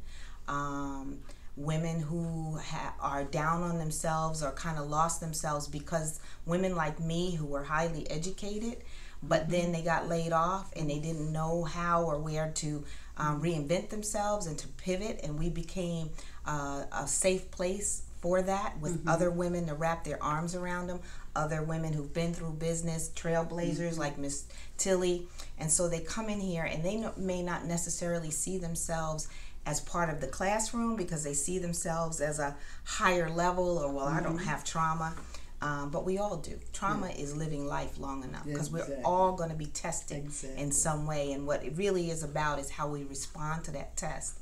um, 0.48 1.20
women 1.56 2.00
who 2.00 2.58
ha- 2.58 2.94
are 3.00 3.24
down 3.24 3.62
on 3.62 3.78
themselves 3.78 4.42
or 4.42 4.50
kind 4.52 4.78
of 4.78 4.88
lost 4.88 5.20
themselves 5.20 5.68
because 5.68 6.20
women 6.46 6.74
like 6.74 6.98
me 6.98 7.34
who 7.34 7.46
were 7.46 7.64
highly 7.64 8.10
educated 8.10 8.78
but 9.22 9.48
then 9.48 9.72
they 9.72 9.82
got 9.82 10.08
laid 10.08 10.32
off 10.32 10.72
and 10.76 10.90
they 10.90 10.98
didn't 10.98 11.32
know 11.32 11.64
how 11.64 12.04
or 12.04 12.18
where 12.18 12.50
to 12.56 12.84
um, 13.16 13.42
reinvent 13.42 13.90
themselves 13.90 14.46
and 14.46 14.58
to 14.58 14.68
pivot 14.68 15.20
and 15.22 15.38
we 15.38 15.48
became 15.48 16.10
uh, 16.46 16.84
a 16.92 17.06
safe 17.06 17.50
place 17.50 18.02
for 18.20 18.42
that 18.42 18.78
with 18.80 19.00
mm-hmm. 19.00 19.08
other 19.08 19.30
women 19.30 19.66
to 19.66 19.74
wrap 19.74 20.04
their 20.04 20.22
arms 20.22 20.54
around 20.54 20.86
them 20.86 21.00
other 21.34 21.62
women 21.62 21.92
who've 21.92 22.12
been 22.12 22.32
through 22.32 22.52
business 22.52 23.10
trailblazers 23.14 23.90
mm-hmm. 23.90 24.00
like 24.00 24.18
miss 24.18 24.46
tilly 24.78 25.26
and 25.58 25.70
so 25.70 25.88
they 25.88 26.00
come 26.00 26.28
in 26.28 26.40
here 26.40 26.64
and 26.64 26.84
they 26.84 26.96
no, 26.96 27.12
may 27.16 27.42
not 27.42 27.66
necessarily 27.66 28.30
see 28.30 28.58
themselves 28.58 29.28
as 29.64 29.80
part 29.80 30.10
of 30.10 30.20
the 30.20 30.26
classroom 30.26 30.96
because 30.96 31.22
they 31.22 31.34
see 31.34 31.58
themselves 31.58 32.20
as 32.20 32.38
a 32.38 32.56
higher 32.84 33.30
level 33.30 33.78
or 33.78 33.92
well 33.92 34.06
mm-hmm. 34.06 34.18
i 34.18 34.22
don't 34.22 34.36
mm-hmm. 34.36 34.46
have 34.46 34.64
trauma 34.64 35.14
um, 35.62 35.90
but 35.90 36.04
we 36.04 36.18
all 36.18 36.36
do. 36.36 36.58
Trauma 36.72 37.08
yeah. 37.08 37.22
is 37.22 37.36
living 37.36 37.66
life 37.66 37.98
long 37.98 38.24
enough 38.24 38.44
because 38.44 38.66
exactly. 38.66 38.96
we're 38.96 39.04
all 39.04 39.32
going 39.32 39.50
to 39.50 39.56
be 39.56 39.66
tested 39.66 40.24
exactly. 40.24 40.60
in 40.60 40.72
some 40.72 41.06
way. 41.06 41.32
And 41.32 41.46
what 41.46 41.64
it 41.64 41.74
really 41.76 42.10
is 42.10 42.24
about 42.24 42.58
is 42.58 42.68
how 42.68 42.88
we 42.88 43.04
respond 43.04 43.62
to 43.64 43.70
that 43.70 43.96
test. 43.96 44.38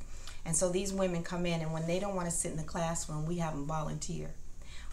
And 0.47 0.57
so 0.57 0.71
these 0.71 0.95
women 0.95 1.23
come 1.23 1.45
in, 1.45 1.61
and 1.61 1.73
when 1.75 1.87
they 1.87 2.01
don't 2.01 2.15
want 2.15 2.27
to 2.27 2.35
sit 2.35 2.51
in 2.51 2.57
the 2.57 2.63
classroom, 2.63 3.27
we 3.27 3.37
have 3.37 3.53
them 3.53 3.67
volunteer. 3.67 4.31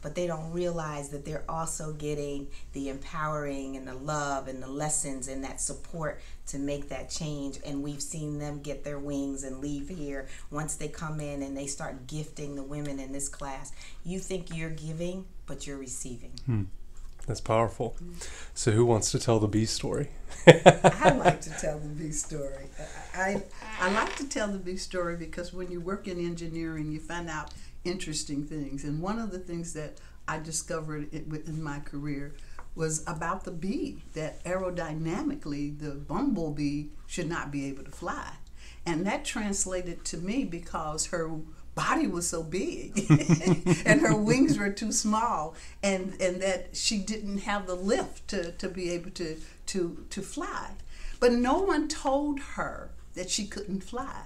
But 0.08 0.16
they 0.16 0.26
don't 0.26 0.54
realize 0.54 1.10
that 1.10 1.26
they're 1.26 1.44
also 1.50 1.92
getting 1.92 2.48
the 2.72 2.88
empowering 2.88 3.76
and 3.76 3.86
the 3.86 3.94
love 3.94 4.48
and 4.48 4.64
the 4.64 4.68
lessons 4.70 5.28
and 5.28 5.44
that 5.44 5.60
support 5.60 6.22
to 6.46 6.58
make 6.58 6.88
that 6.88 7.10
change. 7.10 7.60
And 7.66 7.84
we've 7.84 8.02
seen 8.02 8.40
them 8.40 8.62
get 8.62 8.86
their 8.86 9.00
wings 9.00 9.44
and 9.44 9.60
leave 9.60 9.90
here 9.90 10.30
once 10.50 10.76
they 10.76 10.88
come 10.88 11.20
in 11.20 11.42
and 11.42 11.58
they 11.58 11.68
start 11.68 12.08
gifting 12.08 12.56
the 12.56 12.64
women 12.64 13.02
in 13.02 13.12
this 13.12 13.28
class. 13.28 13.74
You 14.06 14.20
think 14.20 14.56
you're 14.56 14.70
giving, 14.70 15.26
but 15.46 15.68
you're 15.68 15.78
receiving. 15.78 16.32
Hmm. 16.46 16.64
That's 17.26 17.42
powerful. 17.42 17.98
So, 18.54 18.72
who 18.72 18.86
wants 18.86 19.12
to 19.12 19.20
tell 19.20 19.40
the 19.40 19.50
bee 19.50 19.66
story? 19.66 20.08
I 20.48 21.10
like 21.18 21.42
to 21.42 21.50
tell 21.60 21.78
the 21.80 21.90
bee 21.90 22.14
story. 22.14 22.68
I, 23.14 23.20
I, 23.22 23.44
I 23.82 23.92
like 23.92 24.16
to 24.16 24.30
tell 24.30 24.48
the 24.48 24.58
bee 24.58 24.78
story 24.78 25.18
because 25.18 25.52
when 25.52 25.70
you 25.70 25.82
work 25.82 26.08
in 26.08 26.18
engineering, 26.18 26.90
you 26.94 27.02
find 27.02 27.30
out 27.30 27.52
interesting 27.88 28.46
things. 28.46 28.84
And 28.84 29.02
one 29.02 29.20
of 29.20 29.32
the 29.32 29.40
things 29.40 29.74
that 29.74 30.00
I 30.28 30.40
discovered 30.40 31.14
in 31.14 31.64
my 31.64 31.80
career 31.80 32.34
was 32.76 33.04
about 33.08 33.44
the 33.44 33.52
bee, 33.52 34.04
that 34.14 34.44
aerodynamically 34.44 35.80
the 35.80 35.92
bumblebee 35.92 36.88
should 37.08 37.28
not 37.28 37.52
be 37.52 37.66
able 37.66 37.84
to 37.84 37.92
fly. 37.92 38.34
And 38.86 39.06
that 39.06 39.26
translated 39.26 40.06
to 40.06 40.18
me 40.18 40.46
because 40.46 41.08
her 41.08 41.32
body 41.76 42.08
was 42.08 42.28
so 42.28 42.42
big 42.42 43.06
and 43.86 44.02
her 44.02 44.16
wings 44.16 44.58
were 44.58 44.72
too 44.72 44.92
small 44.92 45.54
and 45.84 46.20
and 46.20 46.42
that 46.42 46.76
she 46.76 46.98
didn't 46.98 47.38
have 47.40 47.68
the 47.68 47.76
lift 47.76 48.28
to, 48.28 48.52
to 48.54 48.68
be 48.68 48.90
able 48.90 49.12
to 49.12 49.38
to 49.68 50.04
to 50.10 50.24
fly 50.24 50.72
but 51.20 51.32
no 51.32 51.60
one 51.60 51.88
told 51.88 52.40
her 52.40 52.90
that 53.14 53.30
she 53.30 53.46
couldn't 53.46 53.82
fly 53.82 54.24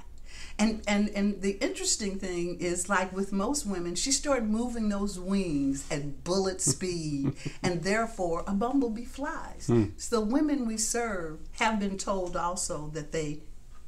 and 0.62 0.82
and 0.88 1.10
and 1.10 1.41
the 1.41 1.51
interesting 1.63 2.20
thing 2.20 2.60
is 2.60 2.89
like 2.89 3.12
with 3.13 3.32
most 3.32 3.65
women 3.65 3.96
she 3.96 4.12
started 4.12 4.48
moving 4.48 4.89
those 4.89 5.20
wings 5.20 5.86
at 5.91 6.24
bullet 6.24 6.62
speed 6.62 7.34
and 7.63 7.84
therefore 7.84 8.44
a 8.48 8.53
bumblebee 8.53 9.06
flies 9.06 9.68
mm. 9.68 9.91
so 9.98 10.20
the 10.20 10.25
women 10.25 10.68
we 10.68 10.77
serve 10.77 11.39
have 11.60 11.80
been 11.80 11.98
told 11.98 12.36
also 12.36 12.89
that 12.94 13.12
they 13.12 13.39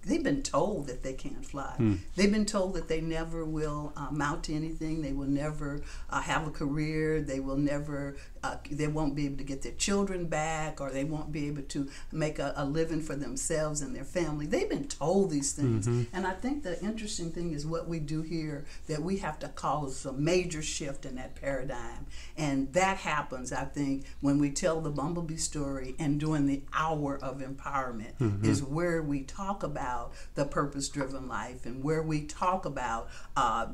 they've 0.05 0.23
been 0.23 0.43
told 0.43 0.87
that 0.87 1.03
they 1.03 1.13
can't 1.13 1.45
fly. 1.45 1.73
Hmm. 1.77 1.95
They've 2.15 2.31
been 2.31 2.45
told 2.45 2.73
that 2.73 2.87
they 2.87 3.01
never 3.01 3.45
will 3.45 3.93
uh, 3.95 4.07
mount 4.11 4.43
to 4.45 4.53
anything. 4.53 5.01
They 5.01 5.13
will 5.13 5.27
never 5.27 5.81
uh, 6.09 6.21
have 6.21 6.47
a 6.47 6.51
career. 6.51 7.21
They 7.21 7.39
will 7.39 7.57
never 7.57 8.17
uh, 8.43 8.57
they 8.69 8.87
won't 8.87 9.15
be 9.15 9.25
able 9.25 9.37
to 9.37 9.43
get 9.43 9.61
their 9.61 9.71
children 9.73 10.25
back 10.25 10.81
or 10.81 10.91
they 10.91 11.05
won't 11.05 11.31
be 11.31 11.47
able 11.47 11.61
to 11.63 11.89
make 12.11 12.39
a, 12.39 12.53
a 12.57 12.65
living 12.65 13.01
for 13.01 13.15
themselves 13.15 13.81
and 13.81 13.95
their 13.95 14.03
family. 14.03 14.45
They've 14.45 14.69
been 14.69 14.87
told 14.87 15.29
these 15.29 15.53
things. 15.53 15.87
Mm-hmm. 15.87 16.15
And 16.15 16.27
I 16.27 16.31
think 16.31 16.63
the 16.63 16.79
interesting 16.81 17.31
thing 17.31 17.53
is 17.53 17.65
what 17.65 17.87
we 17.87 17.99
do 17.99 18.21
here 18.21 18.65
that 18.87 19.01
we 19.01 19.17
have 19.17 19.39
to 19.39 19.47
cause 19.47 20.05
a 20.05 20.11
major 20.11 20.61
shift 20.61 21.05
in 21.05 21.15
that 21.15 21.35
paradigm. 21.35 22.05
And 22.37 22.71
that 22.73 22.97
happens, 22.97 23.53
I 23.53 23.63
think, 23.65 24.05
when 24.19 24.39
we 24.39 24.51
tell 24.51 24.81
the 24.81 24.89
Bumblebee 24.89 25.37
story 25.37 25.95
and 25.97 26.19
during 26.19 26.45
the 26.45 26.63
hour 26.73 27.17
of 27.21 27.39
empowerment 27.39 28.17
mm-hmm. 28.19 28.45
is 28.45 28.61
where 28.61 29.01
we 29.01 29.23
talk 29.23 29.63
about 29.63 30.11
the 30.35 30.45
purpose 30.45 30.89
driven 30.89 31.27
life 31.27 31.65
and 31.65 31.83
where 31.83 32.03
we 32.03 32.25
talk 32.25 32.65
about 32.65 33.09
uh, 33.37 33.67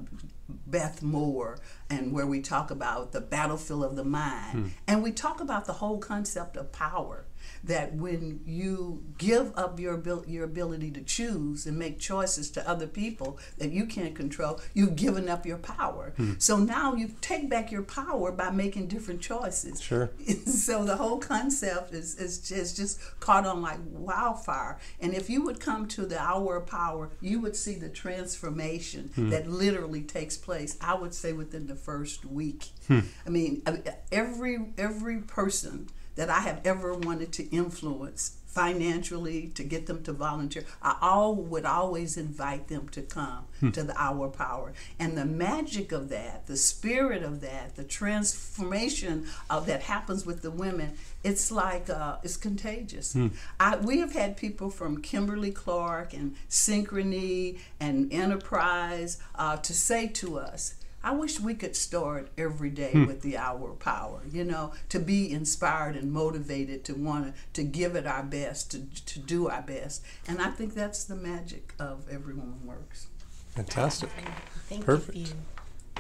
Beth 0.68 1.02
Moore 1.02 1.58
and 1.90 2.12
where 2.12 2.28
we 2.28 2.42
talk 2.42 2.72
about 2.72 3.12
the 3.12 3.22
battlefield 3.22 3.84
of 3.84 3.96
the 3.96 4.04
mind. 4.04 4.52
Hmm. 4.52 4.68
And 4.88 5.04
we 5.04 5.12
talk 5.12 5.40
about 5.40 5.66
the 5.66 5.74
whole 5.74 6.00
concept 6.00 6.58
of 6.58 6.72
power 6.72 7.26
that 7.64 7.94
when 7.94 8.42
you 8.46 9.04
give 9.18 9.52
up 9.56 9.80
your 9.80 10.02
your 10.28 10.44
ability 10.44 10.92
to 10.92 11.02
choose 11.02 11.66
and 11.66 11.78
make 11.78 12.00
choices 12.00 12.50
to 12.52 12.70
other 12.70 12.88
people 12.88 13.38
that 13.58 13.72
you 13.72 13.86
can't 13.86 14.16
control, 14.16 14.60
you've 14.74 14.96
given 14.96 15.30
up 15.30 15.46
your 15.46 15.58
power. 15.58 16.14
Hmm. 16.18 16.34
So 16.38 16.58
now 16.58 16.94
you 16.94 17.12
take 17.22 17.50
back 17.50 17.72
your 17.72 17.84
power 17.84 18.32
by 18.32 18.52
making 18.52 18.88
different 18.88 19.22
choices. 19.22 19.82
Sure. 19.82 20.12
so 20.46 20.84
the 20.84 20.96
whole 20.96 21.18
concept 21.18 21.94
is, 21.94 22.16
is, 22.16 22.52
is 22.52 22.76
just 22.76 23.00
caught 23.20 23.46
on 23.46 23.62
like 23.62 23.80
wildfire. 23.86 24.78
And 25.00 25.14
if 25.14 25.30
you 25.30 25.44
would 25.44 25.60
come 25.60 25.88
to 25.90 26.06
the 26.06 26.20
hour 26.20 26.58
of 26.58 26.68
power, 26.68 27.10
you 27.22 27.40
would 27.42 27.56
see 27.56 27.76
the 27.76 27.90
transformation 27.90 29.12
hmm. 29.16 29.30
that 29.30 29.48
literally 29.50 30.02
takes 30.02 30.38
place. 30.38 30.78
I 30.82 30.94
would 30.96 31.14
say 31.14 31.34
within 31.34 31.68
the 31.68 31.76
first 31.76 32.26
week. 32.26 32.70
Hmm. 32.88 33.00
I 33.26 33.30
mean, 33.30 33.64
every 34.12 34.74
every 34.78 35.20
person 35.20 35.90
that 36.20 36.30
I 36.30 36.42
have 36.42 36.60
ever 36.66 36.94
wanted 36.94 37.32
to 37.32 37.48
influence 37.48 38.36
financially 38.46 39.54
to 39.56 39.64
get 39.64 39.86
them 39.86 40.04
to 40.04 40.12
volunteer. 40.12 40.66
I 40.82 40.98
all 41.02 41.34
would 41.34 41.64
always 41.64 42.18
invite 42.18 42.68
them 42.68 42.90
to 42.90 43.02
come 43.02 43.46
hmm. 43.62 43.70
to 43.72 43.84
the 43.84 43.98
Hour 43.98 44.28
Power. 44.28 44.74
And 45.00 45.18
the 45.18 45.24
magic 45.24 45.94
of 45.94 46.10
that, 46.10 46.46
the 46.46 46.58
spirit 46.58 47.24
of 47.24 47.40
that, 47.40 47.78
the 47.78 47.86
transformation 47.86 49.28
of 49.50 49.66
that 49.68 49.84
happens 49.84 50.26
with 50.26 50.42
the 50.42 50.52
women, 50.52 50.98
it's 51.24 51.54
like 51.54 51.90
uh, 51.90 52.18
it's 52.22 52.36
contagious. 52.36 53.14
Hmm. 53.14 53.28
I, 53.58 53.78
we 53.78 54.00
have 54.00 54.12
had 54.12 54.36
people 54.36 54.70
from 54.70 55.02
Kimberly 55.02 55.52
Clark 55.52 56.14
and 56.14 56.36
Synchrony 56.50 57.60
and 57.80 58.12
Enterprise 58.12 59.22
uh, 59.36 59.56
to 59.56 59.74
say 59.74 60.08
to 60.08 60.38
us, 60.38 60.76
I 61.04 61.12
wish 61.12 61.40
we 61.40 61.54
could 61.54 61.76
start 61.76 62.30
every 62.38 62.70
day 62.70 62.92
hmm. 62.92 63.06
with 63.06 63.22
the 63.22 63.38
hour 63.38 63.72
of 63.72 63.80
power, 63.80 64.22
you 64.30 64.44
know, 64.44 64.74
to 64.90 65.00
be 65.00 65.32
inspired 65.32 65.96
and 65.96 66.12
motivated 66.12 66.84
to 66.86 66.94
want 66.94 67.34
to 67.54 67.64
give 67.64 67.96
it 67.96 68.06
our 68.06 68.24
best, 68.24 68.72
to, 68.72 68.82
to 69.06 69.20
do 69.20 69.48
our 69.48 69.62
best. 69.62 70.04
And 70.28 70.42
I 70.42 70.50
think 70.50 70.74
that's 70.74 71.06
the 71.06 71.16
magic 71.16 71.74
of 71.80 72.08
Every 72.10 72.34
Woman 72.34 72.66
Works. 72.66 73.08
Fantastic. 73.56 74.10
I 74.18 74.60
think 74.68 74.86
Perfect. 74.86 75.18
if 75.18 75.30
you 75.30 75.36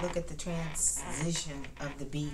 look 0.01 0.17
at 0.17 0.27
the 0.27 0.35
transition 0.35 1.65
of 1.79 1.97
the 1.97 2.05
bee, 2.05 2.31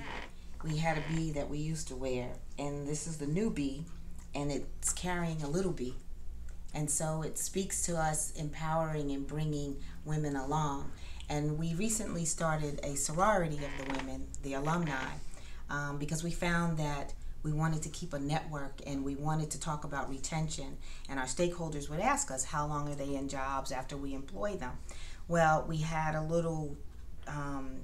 we 0.63 0.77
had 0.77 0.97
a 0.97 1.03
bee 1.13 1.31
that 1.31 1.49
we 1.49 1.59
used 1.59 1.87
to 1.89 1.95
wear, 1.95 2.29
and 2.57 2.87
this 2.87 3.05
is 3.05 3.17
the 3.17 3.27
new 3.27 3.51
bee, 3.51 3.85
and 4.33 4.51
it's 4.51 4.91
carrying 4.91 5.41
a 5.43 5.47
little 5.47 5.71
bee. 5.71 5.95
And 6.73 6.89
so 6.89 7.21
it 7.21 7.37
speaks 7.37 7.83
to 7.83 7.95
us 7.95 8.31
empowering 8.33 9.11
and 9.11 9.25
bringing 9.25 9.77
women 10.03 10.35
along. 10.35 10.91
And 11.29 11.57
we 11.57 11.73
recently 11.73 12.25
started 12.25 12.79
a 12.83 12.95
sorority 12.95 13.57
of 13.57 13.85
the 13.85 13.93
women, 13.97 14.27
the 14.43 14.53
alumni, 14.53 15.13
um, 15.69 15.97
because 15.97 16.23
we 16.23 16.31
found 16.31 16.77
that 16.77 17.13
we 17.41 17.51
wanted 17.51 17.81
to 17.83 17.89
keep 17.89 18.13
a 18.13 18.19
network 18.19 18.81
and 18.87 19.03
we 19.03 19.15
wanted 19.15 19.51
to 19.51 19.59
talk 19.59 19.83
about 19.83 20.09
retention. 20.09 20.77
And 21.09 21.19
our 21.19 21.25
stakeholders 21.25 21.89
would 21.89 21.99
ask 21.99 22.31
us, 22.31 22.45
how 22.45 22.67
long 22.67 22.89
are 22.89 22.95
they 22.95 23.15
in 23.15 23.27
jobs 23.27 23.71
after 23.71 23.97
we 23.97 24.13
employ 24.13 24.55
them? 24.55 24.77
Well, 25.27 25.65
we 25.67 25.77
had 25.77 26.15
a 26.15 26.21
little, 26.21 26.75
um, 27.27 27.81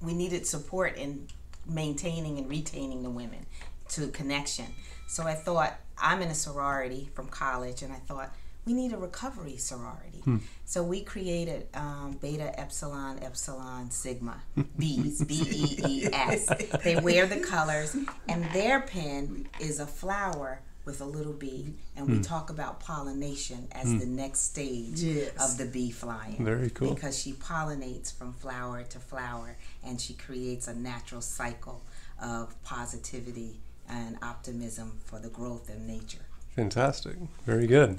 we 0.00 0.14
needed 0.14 0.46
support 0.46 0.96
in 0.96 1.28
maintaining 1.66 2.38
and 2.38 2.48
retaining 2.48 3.02
the 3.02 3.10
women 3.10 3.46
to 3.90 4.08
connection. 4.08 4.66
So 5.06 5.24
I 5.24 5.34
thought, 5.34 5.74
I'm 5.98 6.22
in 6.22 6.28
a 6.28 6.34
sorority 6.34 7.10
from 7.14 7.28
college, 7.28 7.82
and 7.82 7.92
I 7.92 7.96
thought, 7.96 8.34
we 8.64 8.74
need 8.74 8.92
a 8.92 8.96
recovery 8.96 9.56
sorority. 9.56 10.20
Hmm. 10.24 10.38
So 10.64 10.82
we 10.82 11.02
created 11.02 11.66
um, 11.74 12.18
Beta 12.20 12.58
Epsilon 12.58 13.18
Epsilon 13.22 13.90
Sigma 13.90 14.42
bees, 14.78 15.24
B 15.24 15.42
E 15.50 15.78
E 15.86 16.08
S. 16.12 16.48
They 16.84 16.96
wear 16.96 17.26
the 17.26 17.40
colors, 17.40 17.96
and 18.28 18.44
their 18.52 18.80
pin 18.80 19.48
is 19.60 19.80
a 19.80 19.86
flower 19.86 20.60
with 20.84 21.00
a 21.00 21.04
little 21.04 21.32
bee, 21.32 21.74
and 21.96 22.08
we 22.08 22.16
hmm. 22.16 22.22
talk 22.22 22.50
about 22.50 22.80
pollination 22.80 23.68
as 23.72 23.86
hmm. 23.86 23.98
the 23.98 24.06
next 24.06 24.40
stage 24.40 25.00
yes. 25.00 25.32
of 25.40 25.56
the 25.58 25.64
bee 25.64 25.90
flying. 25.90 26.44
Very 26.44 26.70
cool. 26.70 26.94
Because 26.94 27.20
she 27.20 27.32
pollinates 27.34 28.16
from 28.16 28.32
flower 28.32 28.82
to 28.82 28.98
flower, 28.98 29.56
and 29.84 30.00
she 30.00 30.14
creates 30.14 30.66
a 30.66 30.74
natural 30.74 31.20
cycle 31.20 31.82
of 32.20 32.60
positivity 32.64 33.60
and 33.88 34.16
optimism 34.22 34.98
for 35.04 35.18
the 35.18 35.28
growth 35.28 35.68
of 35.68 35.80
nature. 35.80 36.26
Fantastic. 36.56 37.16
Very 37.46 37.66
good. 37.66 37.98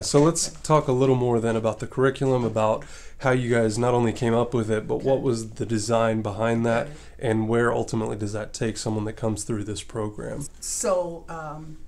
So 0.00 0.22
let's 0.22 0.50
talk 0.62 0.88
a 0.88 0.92
little 0.92 1.16
more 1.16 1.40
then 1.40 1.56
about 1.56 1.80
the 1.80 1.86
curriculum, 1.86 2.44
about 2.44 2.84
how 3.18 3.32
you 3.32 3.50
guys 3.50 3.78
not 3.78 3.94
only 3.94 4.12
came 4.12 4.34
up 4.34 4.54
with 4.54 4.70
it, 4.70 4.86
but 4.86 5.02
what 5.02 5.22
was 5.22 5.50
the 5.50 5.66
design 5.66 6.22
behind 6.22 6.64
that, 6.66 6.88
and 7.18 7.48
where 7.48 7.72
ultimately 7.72 8.16
does 8.16 8.32
that 8.32 8.52
take 8.52 8.76
someone 8.76 9.04
that 9.06 9.14
comes 9.14 9.42
through 9.44 9.64
this 9.64 9.82
program? 9.82 10.46
So 10.60 11.24
um, 11.28 11.78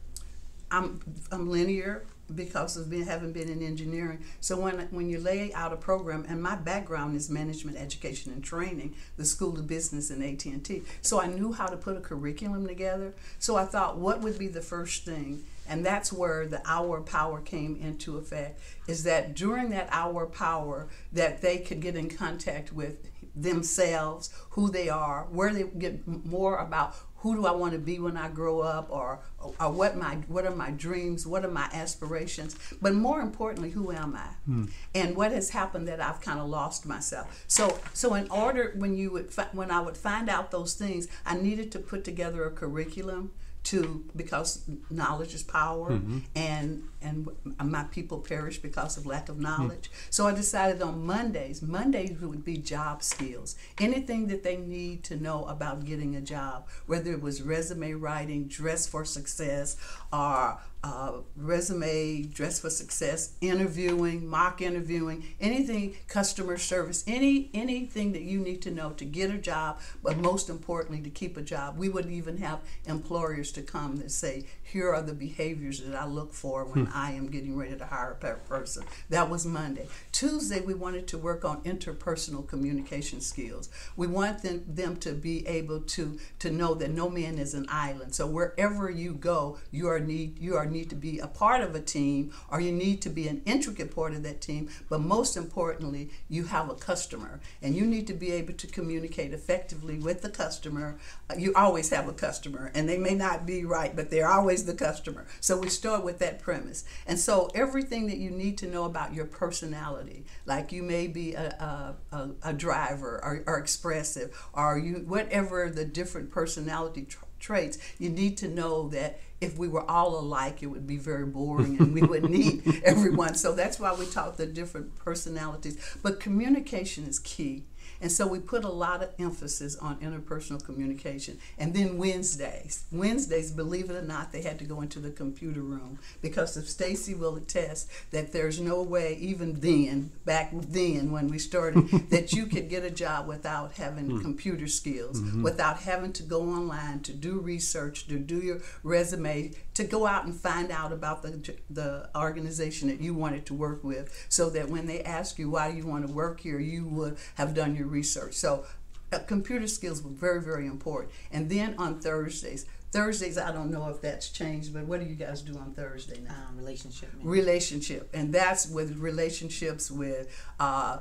I'm 0.71 1.01
I'm 1.31 1.49
linear 1.49 2.05
because 2.35 2.77
of 2.77 2.89
being, 2.89 3.07
having 3.07 3.33
been 3.33 3.49
in 3.49 3.63
engineering. 3.63 4.25
So 4.41 4.59
when 4.59 4.81
when 4.91 5.09
you 5.09 5.19
lay 5.19 5.53
out 5.53 5.73
a 5.73 5.77
program, 5.77 6.25
and 6.29 6.43
my 6.43 6.57
background 6.57 7.17
is 7.17 7.31
management, 7.31 7.77
education, 7.77 8.33
and 8.33 8.43
training, 8.43 8.95
the 9.17 9.25
School 9.25 9.59
of 9.59 9.67
Business 9.67 10.11
and 10.11 10.23
AT 10.23 10.45
and 10.47 10.65
T. 10.65 10.83
So 11.03 11.21
I 11.21 11.27
knew 11.27 11.53
how 11.53 11.67
to 11.67 11.77
put 11.77 11.97
a 11.97 12.01
curriculum 12.01 12.67
together. 12.67 13.15
So 13.39 13.57
I 13.57 13.65
thought, 13.65 13.99
what 13.99 14.21
would 14.21 14.39
be 14.39 14.49
the 14.49 14.63
first 14.63 15.05
thing? 15.05 15.45
And 15.71 15.87
that's 15.87 16.13
where 16.13 16.49
the 16.49 16.61
hour 16.69 17.01
power 17.01 17.41
came 17.41 17.77
into 17.77 18.19
effect. 18.19 18.61
Is 18.89 19.05
that 19.05 19.35
during 19.35 19.71
that 19.71 19.89
hour 19.93 20.27
power 20.27 20.89
that 21.13 21.41
they 21.41 21.59
could 21.59 21.81
get 21.81 21.95
in 21.95 22.11
contact 22.11 22.73
with 22.73 23.09
themselves, 23.37 24.31
who 24.51 24.69
they 24.69 24.89
are, 24.89 25.29
where 25.31 25.55
they 25.55 25.63
get 25.63 26.07
more 26.07 26.59
about 26.59 26.97
who 27.19 27.37
do 27.37 27.47
I 27.47 27.53
want 27.53 27.75
to 27.75 27.79
be 27.79 28.01
when 28.01 28.17
I 28.17 28.29
grow 28.29 28.61
up, 28.61 28.91
or, 28.91 29.21
or 29.61 29.71
what 29.71 29.97
my 29.97 30.17
what 30.27 30.45
are 30.45 30.57
my 30.57 30.71
dreams, 30.71 31.25
what 31.27 31.45
are 31.45 31.51
my 31.51 31.69
aspirations, 31.73 32.57
but 32.83 32.95
more 32.95 33.21
importantly, 33.21 33.71
who 33.71 33.93
am 33.93 34.17
I, 34.17 34.29
hmm. 34.47 34.65
and 34.95 35.15
what 35.15 35.31
has 35.31 35.51
happened 35.51 35.87
that 35.87 36.01
I've 36.01 36.21
kind 36.21 36.41
of 36.41 36.49
lost 36.49 36.87
myself. 36.87 37.45
So 37.47 37.79
so 37.93 38.15
in 38.15 38.29
order 38.31 38.73
when 38.75 38.97
you 38.97 39.13
would 39.13 39.33
when 39.53 39.71
I 39.71 39.81
would 39.81 39.99
find 39.99 40.29
out 40.29 40.51
those 40.51 40.75
things, 40.75 41.07
I 41.25 41.37
needed 41.37 41.71
to 41.73 41.79
put 41.79 42.05
together 42.05 42.45
a 42.45 42.51
curriculum 42.51 43.33
to 43.65 44.05
because 44.17 44.65
knowledge 44.91 45.35
is 45.35 45.43
power 45.43 45.91
mm-hmm. 45.91 46.19
and 46.35 46.83
and 47.03 47.29
my 47.63 47.85
people 47.85 48.19
perish 48.19 48.59
because 48.59 48.97
of 48.97 49.07
lack 49.07 49.29
of 49.29 49.39
knowledge. 49.39 49.91
So 50.11 50.27
i 50.27 50.33
decided 50.33 50.83
on 50.83 51.07
mondays. 51.07 51.63
Mondays 51.63 52.21
would 52.21 52.45
be 52.45 52.57
job 52.57 53.03
skills. 53.03 53.57
Anything 53.79 54.27
that 54.29 54.43
they 54.43 54.57
need 54.57 55.05
to 55.05 55.17
know 55.17 55.45
about 55.45 55.85
getting 55.85 56.17
a 56.17 56.21
job 56.21 56.67
whether 56.87 57.13
it 57.13 57.23
was 57.23 57.43
resume 57.43 57.93
writing 57.93 58.49
dress 58.49 58.87
for 58.87 59.05
success 59.05 59.77
or 60.13 60.59
uh, 60.83 61.13
resume, 61.37 62.23
dress 62.23 62.59
for 62.59 62.71
success, 62.71 63.35
interviewing, 63.43 64.27
mock 64.27 64.63
interviewing, 64.63 65.23
anything, 65.39 65.95
customer 66.09 66.57
service, 66.57 67.05
any 67.07 67.51
anything 67.53 68.13
that 68.13 68.23
you 68.23 68.39
need 68.41 68.63
to 68.63 68.71
know 68.71 68.91
to 68.91 69.05
get 69.05 69.31
a 69.31 69.37
job, 69.37 69.79
but 70.03 70.17
most 70.17 70.49
importantly 70.49 71.03
to 71.03 71.11
keep 71.11 71.37
a 71.37 71.43
job. 71.43 71.77
We 71.77 71.91
would 71.91 72.11
even 72.11 72.39
have 72.39 72.61
employers 72.87 73.53
to 73.53 73.63
come 73.63 73.97
that 73.97 74.11
say, 74.11 74.47
here 74.63 74.91
are 74.91 75.03
the 75.03 75.13
behaviors 75.13 75.83
that 75.83 75.95
I 75.95 76.07
look 76.07 76.33
for 76.33 76.65
when 76.65 76.87
I 76.93 77.13
am 77.13 77.29
getting 77.31 77.57
ready 77.57 77.77
to 77.77 77.85
hire 77.85 78.13
a 78.13 78.15
person. 78.49 78.85
That 79.09 79.31
was 79.31 79.47
Monday. 79.47 79.89
Tuesday, 80.21 80.61
we 80.61 80.75
wanted 80.75 81.07
to 81.07 81.17
work 81.17 81.47
on 81.47 81.63
interpersonal 81.63 82.47
communication 82.47 83.23
skills. 83.23 83.71
We 83.97 84.07
want 84.07 84.43
them, 84.43 84.63
them 84.69 84.97
to 84.97 85.15
be 85.15 85.47
able 85.47 85.81
to 85.81 86.19
to 86.41 86.51
know 86.51 86.75
that 86.75 86.91
no 86.91 87.09
man 87.09 87.39
is 87.39 87.55
an 87.55 87.65
island. 87.71 88.15
So 88.15 88.27
wherever 88.27 88.91
you 88.91 89.15
go, 89.15 89.57
you 89.71 89.89
are 89.89 89.99
need 89.99 90.39
you 90.39 90.57
are 90.57 90.67
need 90.67 90.91
to 90.91 90.95
be 90.95 91.21
a 91.21 91.27
part 91.27 91.63
of 91.63 91.75
a 91.75 91.81
team 91.81 92.33
or 92.51 92.61
you 92.61 92.71
need 92.71 93.01
to 93.01 93.09
be 93.09 93.29
an 93.29 93.41
intricate 93.47 93.95
part 93.95 94.13
of 94.13 94.23
that 94.25 94.43
team. 94.43 94.69
But 94.91 95.01
most 95.01 95.39
importantly, 95.39 96.11
you 96.29 96.45
have 96.45 96.69
a 96.69 96.75
customer 96.75 97.41
and 97.63 97.75
you 97.75 97.87
need 97.87 98.07
to 98.09 98.13
be 98.13 98.31
able 98.33 98.53
to 98.53 98.67
communicate 98.67 99.33
effectively 99.33 99.99
with 99.99 100.21
the 100.21 100.29
customer. 100.29 100.99
You 101.35 101.55
always 101.55 101.89
have 101.89 102.09
a 102.09 102.13
customer 102.13 102.71
and 102.75 102.87
they 102.87 102.99
may 102.99 103.15
not 103.15 103.47
be 103.47 103.65
right, 103.65 103.97
but 103.97 104.11
they're 104.11 104.29
always 104.29 104.67
the 104.67 104.75
customer. 104.75 105.27
So 105.41 105.57
we 105.59 105.71
start 105.71 106.05
with 106.05 106.19
that 106.19 106.43
premise. 106.43 106.85
And 107.07 107.19
so 107.19 107.51
everything 107.55 108.07
that 108.09 108.19
you 108.19 108.31
need 108.31 108.59
to 108.59 108.67
know 108.67 108.85
about 108.85 109.15
your 109.15 109.25
personality, 109.25 110.10
like 110.47 110.73
you 110.73 110.83
may 110.83 111.07
be 111.07 111.35
a, 111.35 111.95
a, 112.13 112.29
a, 112.43 112.53
driver 112.53 113.21
or, 113.23 113.43
or 113.47 113.59
expressive 113.59 114.37
or 114.53 114.79
you 114.79 115.05
whatever 115.07 115.71
the 115.71 115.85
different 115.85 116.31
personality 116.31 117.03
tr- 117.03 117.25
traits, 117.39 117.79
you 117.99 118.09
need 118.09 118.37
to 118.39 118.49
know 118.49 118.89
that 118.89 119.21
if 119.41 119.57
we 119.57 119.69
were 119.69 119.89
all 119.91 120.19
alike, 120.19 120.63
it 120.63 120.67
would 120.67 120.87
be 120.87 120.99
very 120.99 121.25
boring 121.25 121.79
and 121.81 121.95
we 121.95 122.03
would 122.03 122.29
need 122.29 122.83
everyone. 122.85 123.35
So 123.35 123.55
that's 123.55 123.81
why 123.81 123.95
we 123.95 124.07
talk 124.07 124.37
the 124.37 124.47
different 124.47 124.95
personalities. 124.97 125.79
But 126.03 126.21
communication 126.21 127.05
is 127.07 127.19
key. 127.19 127.65
And 128.01 128.11
so 128.11 128.27
we 128.27 128.39
put 128.39 128.65
a 128.65 128.69
lot 128.69 129.03
of 129.03 129.11
emphasis 129.19 129.77
on 129.77 129.97
interpersonal 129.97 130.65
communication. 130.65 131.39
And 131.59 131.75
then 131.75 131.99
Wednesdays, 131.99 132.85
Wednesdays, 132.91 133.51
believe 133.51 133.91
it 133.91 133.97
or 133.97 134.03
not, 134.03 134.33
they 134.33 134.43
had 134.43 134.59
to 134.59 134.65
go 134.65 134.81
into 134.81 134.99
the 134.99 135.11
computer 135.11 135.61
room 135.61 135.99
because 136.23 136.57
if 136.57 136.69
Stacy 136.69 137.15
will 137.15 137.37
attest 137.37 137.91
that 138.11 138.33
there's 138.33 138.61
no 138.61 138.83
way, 138.83 139.17
even 139.21 139.61
then, 139.61 140.11
back 140.25 140.51
then 140.53 141.11
when 141.11 141.29
we 141.29 141.39
started, 141.39 141.89
that 142.11 142.33
you 142.33 142.47
could 142.47 142.69
get 142.69 142.85
a 142.85 142.91
job 142.91 143.27
without 143.27 143.73
having 143.75 144.11
hmm. 144.11 144.21
computer 144.21 144.67
skills, 144.67 145.21
mm-hmm. 145.21 145.43
without 145.43 145.81
having 145.81 146.13
to 146.13 146.23
go 146.23 146.43
online 146.43 147.01
to 147.01 147.13
do 147.13 147.39
research, 147.39 148.07
to 148.09 148.19
do 148.19 148.39
your 148.39 148.61
resume, 148.83 149.53
to 149.81 149.87
go 149.87 150.07
out 150.07 150.25
and 150.27 150.35
find 150.35 150.71
out 150.71 150.93
about 150.93 151.23
the 151.23 151.55
the 151.71 152.09
organization 152.15 152.89
that 152.89 153.01
you 153.01 153.15
wanted 153.15 153.47
to 153.47 153.55
work 153.55 153.83
with, 153.83 154.27
so 154.29 154.51
that 154.51 154.69
when 154.69 154.87
they 154.87 155.03
ask 155.03 155.39
you 155.39 155.51
why 155.51 155.69
you 155.69 155.87
want 155.87 156.07
to 156.07 156.13
work 156.13 156.41
here, 156.41 156.61
you 156.61 156.87
would 156.87 157.17
have 157.37 157.55
done 157.55 157.75
your 157.75 157.87
research. 157.87 158.35
So 158.35 158.65
uh, 159.13 159.19
computer 159.21 159.67
skills 159.67 160.03
were 160.03 160.11
very, 160.11 160.41
very 160.43 160.67
important. 160.67 161.13
And 161.33 161.49
then 161.49 161.75
on 161.79 162.01
Thursdays, 162.01 162.67
Thursdays, 162.93 163.39
I 163.39 163.53
don't 163.53 163.71
know 163.71 163.89
if 163.89 164.01
that's 164.01 164.29
changed, 164.29 164.75
but 164.75 164.85
what 164.85 165.01
do 165.01 165.07
you 165.07 165.15
guys 165.15 165.43
do 165.43 165.57
on 165.59 165.73
Thursday 165.75 166.21
now? 166.21 166.35
Um, 166.49 166.57
relationship. 166.57 167.09
management. 167.13 167.31
relationship 167.31 168.11
and 168.13 168.35
that's 168.35 168.69
with 168.69 168.99
relationships 168.99 169.91
with 169.91 170.29
uh, 170.59 170.99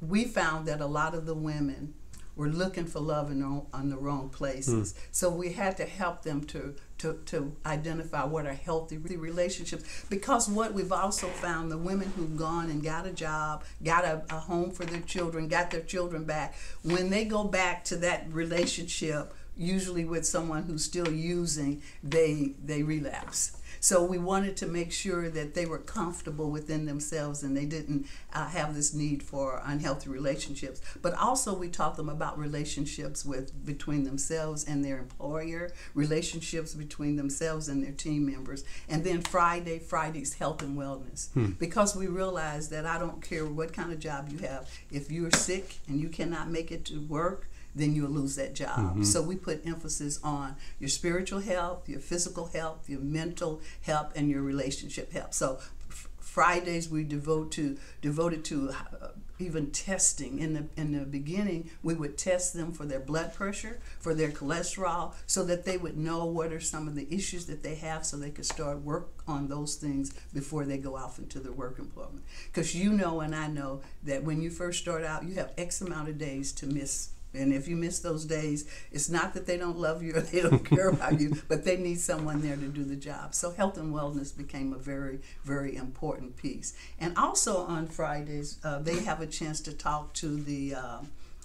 we 0.00 0.24
found 0.24 0.66
that 0.66 0.80
a 0.80 0.86
lot 0.86 1.14
of 1.14 1.24
the 1.24 1.34
women 1.34 1.94
were 2.36 2.48
looking 2.48 2.86
for 2.86 3.00
love 3.00 3.30
in 3.30 3.40
the, 3.40 3.46
wrong- 3.46 3.66
on 3.72 3.88
the 3.88 3.96
wrong 3.96 4.28
places. 4.28 4.92
Hmm. 4.92 4.98
So 5.12 5.30
we 5.30 5.52
had 5.52 5.76
to 5.76 5.84
help 5.84 6.22
them 6.22 6.44
to, 6.46 6.74
to, 6.98 7.20
to 7.26 7.54
identify 7.66 8.24
what 8.24 8.46
are 8.46 8.54
healthy 8.54 8.96
relationships 8.96 10.04
because 10.08 10.48
what 10.48 10.72
we've 10.72 10.92
also 10.92 11.28
found 11.28 11.70
the 11.70 11.78
women 11.78 12.12
who've 12.16 12.36
gone 12.36 12.70
and 12.70 12.82
got 12.82 13.06
a 13.06 13.12
job 13.12 13.64
got 13.82 14.04
a, 14.04 14.22
a 14.30 14.38
home 14.38 14.70
for 14.70 14.84
their 14.84 15.00
children 15.00 15.48
got 15.48 15.70
their 15.70 15.80
children 15.80 16.24
back 16.24 16.54
when 16.82 17.10
they 17.10 17.24
go 17.24 17.44
back 17.44 17.84
to 17.84 17.96
that 17.96 18.26
relationship 18.32 19.34
usually 19.56 20.04
with 20.04 20.24
someone 20.26 20.62
who's 20.64 20.84
still 20.84 21.10
using 21.10 21.82
they 22.02 22.52
they 22.64 22.82
relapse 22.82 23.56
so 23.84 24.02
we 24.02 24.16
wanted 24.16 24.56
to 24.56 24.66
make 24.66 24.90
sure 24.92 25.28
that 25.28 25.52
they 25.52 25.66
were 25.66 25.76
comfortable 25.76 26.50
within 26.50 26.86
themselves 26.86 27.42
and 27.42 27.54
they 27.54 27.66
didn't 27.66 28.06
uh, 28.32 28.46
have 28.46 28.74
this 28.74 28.94
need 28.94 29.22
for 29.22 29.60
unhealthy 29.62 30.08
relationships. 30.08 30.80
But 31.02 31.12
also 31.12 31.54
we 31.54 31.68
taught 31.68 31.96
them 31.98 32.08
about 32.08 32.38
relationships 32.38 33.26
with 33.26 33.66
between 33.66 34.04
themselves 34.04 34.64
and 34.64 34.82
their 34.82 34.96
employer, 34.96 35.70
relationships 35.92 36.72
between 36.72 37.16
themselves 37.16 37.68
and 37.68 37.84
their 37.84 37.92
team 37.92 38.24
members, 38.24 38.64
and 38.88 39.04
then 39.04 39.20
Friday, 39.20 39.80
Friday's 39.80 40.32
health 40.32 40.62
and 40.62 40.78
wellness. 40.78 41.28
Because 41.58 41.94
we 41.94 42.06
realized 42.06 42.70
that 42.70 42.86
I 42.86 42.98
don't 42.98 43.20
care 43.20 43.44
what 43.44 43.74
kind 43.74 43.92
of 43.92 43.98
job 43.98 44.30
you 44.30 44.38
have, 44.38 44.66
if 44.90 45.12
you're 45.12 45.30
sick 45.32 45.76
and 45.88 46.00
you 46.00 46.08
cannot 46.08 46.48
make 46.48 46.72
it 46.72 46.86
to 46.86 47.00
work, 47.00 47.50
then 47.74 47.94
you'll 47.94 48.10
lose 48.10 48.36
that 48.36 48.54
job. 48.54 49.04
So 49.04 49.22
we 49.22 49.36
put 49.36 49.66
emphasis 49.66 50.20
on 50.22 50.56
your 50.78 50.88
spiritual 50.88 51.40
health, 51.40 51.88
your 51.88 52.00
physical 52.00 52.46
health, 52.46 52.88
your 52.88 53.00
mental 53.00 53.60
health, 53.82 54.12
and 54.16 54.30
your 54.30 54.42
relationship 54.42 55.12
health. 55.12 55.34
So 55.34 55.58
f- 55.90 56.08
Fridays 56.18 56.88
we 56.88 57.04
devote 57.04 57.50
to 57.52 57.76
devoted 58.00 58.44
to 58.46 58.70
uh, 58.70 59.08
even 59.38 59.70
testing. 59.72 60.38
In 60.38 60.54
the 60.54 60.66
in 60.76 60.92
the 60.92 61.04
beginning, 61.04 61.70
we 61.82 61.94
would 61.94 62.16
test 62.16 62.54
them 62.54 62.72
for 62.72 62.86
their 62.86 63.00
blood 63.00 63.34
pressure, 63.34 63.80
for 63.98 64.14
their 64.14 64.30
cholesterol, 64.30 65.14
so 65.26 65.44
that 65.44 65.64
they 65.64 65.76
would 65.76 65.96
know 65.96 66.24
what 66.24 66.52
are 66.52 66.60
some 66.60 66.86
of 66.88 66.94
the 66.94 67.12
issues 67.12 67.46
that 67.46 67.62
they 67.62 67.74
have, 67.76 68.06
so 68.06 68.16
they 68.16 68.30
could 68.30 68.46
start 68.46 68.80
work 68.82 69.08
on 69.26 69.48
those 69.48 69.74
things 69.76 70.12
before 70.32 70.64
they 70.64 70.78
go 70.78 70.96
off 70.96 71.18
into 71.18 71.40
the 71.40 71.52
work 71.52 71.78
employment. 71.78 72.22
Because 72.46 72.74
you 72.74 72.92
know 72.92 73.20
and 73.20 73.34
I 73.34 73.48
know 73.48 73.80
that 74.04 74.22
when 74.22 74.40
you 74.40 74.50
first 74.50 74.80
start 74.80 75.04
out, 75.04 75.24
you 75.24 75.34
have 75.34 75.52
X 75.58 75.80
amount 75.80 76.08
of 76.08 76.18
days 76.18 76.52
to 76.52 76.66
miss 76.66 77.10
and 77.34 77.52
if 77.52 77.68
you 77.68 77.76
miss 77.76 77.98
those 78.00 78.24
days, 78.24 78.66
it's 78.92 79.10
not 79.10 79.34
that 79.34 79.46
they 79.46 79.56
don't 79.56 79.78
love 79.78 80.02
you 80.02 80.14
or 80.14 80.20
they 80.20 80.40
don't 80.40 80.64
care 80.70 80.88
about 80.88 81.20
you, 81.20 81.36
but 81.48 81.64
they 81.64 81.76
need 81.76 82.00
someone 82.00 82.40
there 82.40 82.56
to 82.56 82.68
do 82.68 82.84
the 82.84 82.96
job. 82.96 83.34
So 83.34 83.50
health 83.50 83.76
and 83.76 83.94
wellness 83.94 84.36
became 84.36 84.72
a 84.72 84.78
very, 84.78 85.20
very 85.44 85.76
important 85.76 86.36
piece. 86.36 86.74
And 86.98 87.16
also 87.16 87.58
on 87.58 87.86
Fridays, 87.86 88.58
uh, 88.64 88.78
they 88.78 89.00
have 89.00 89.20
a 89.20 89.26
chance 89.26 89.60
to 89.62 89.72
talk 89.72 90.12
to 90.14 90.36
the. 90.36 90.74
Uh, 90.74 90.98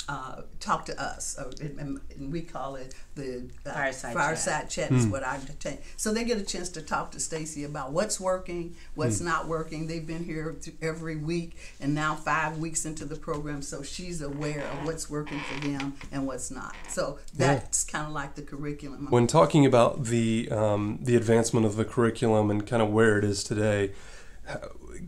uh, 0.09 0.41
talk 0.59 0.87
to 0.87 0.99
us, 0.99 1.37
uh, 1.37 1.51
and, 1.61 2.01
and 2.09 2.31
we 2.31 2.41
call 2.41 2.75
it 2.75 2.95
the 3.13 3.47
uh, 3.63 3.71
Fireside 3.71 4.13
fireside 4.15 4.67
chat. 4.67 4.91
is 4.91 5.05
what 5.05 5.23
I 5.23 5.39
take. 5.59 5.83
So 5.97 6.11
they 6.11 6.23
get 6.23 6.39
a 6.39 6.43
chance 6.43 6.67
to 6.69 6.81
talk 6.81 7.11
to 7.11 7.19
Stacy 7.19 7.63
about 7.63 7.91
what's 7.91 8.19
working, 8.19 8.75
what's 8.95 9.21
not 9.21 9.47
working. 9.47 9.85
They've 9.85 10.05
been 10.05 10.23
here 10.23 10.57
every 10.81 11.15
week, 11.15 11.57
and 11.79 11.93
now 11.93 12.15
five 12.15 12.57
weeks 12.57 12.87
into 12.87 13.05
the 13.05 13.17
program, 13.17 13.61
so 13.61 13.83
she's 13.83 14.23
aware 14.23 14.63
of 14.63 14.87
what's 14.87 15.11
working 15.11 15.41
for 15.41 15.67
them 15.67 15.93
and 16.11 16.25
what's 16.25 16.49
not. 16.49 16.73
So 16.87 17.19
that's 17.35 17.83
kind 17.83 18.07
of 18.07 18.11
like 18.11 18.33
the 18.33 18.41
curriculum. 18.41 19.11
When 19.11 19.27
talking 19.27 19.63
about 19.63 20.05
the 20.05 20.49
um, 20.49 20.97
the 21.03 21.17
advancement 21.17 21.67
of 21.67 21.75
the 21.75 21.85
curriculum 21.85 22.49
and 22.49 22.65
kind 22.65 22.81
of 22.81 22.89
where 22.89 23.19
it 23.19 23.23
is 23.23 23.43
today, 23.43 23.91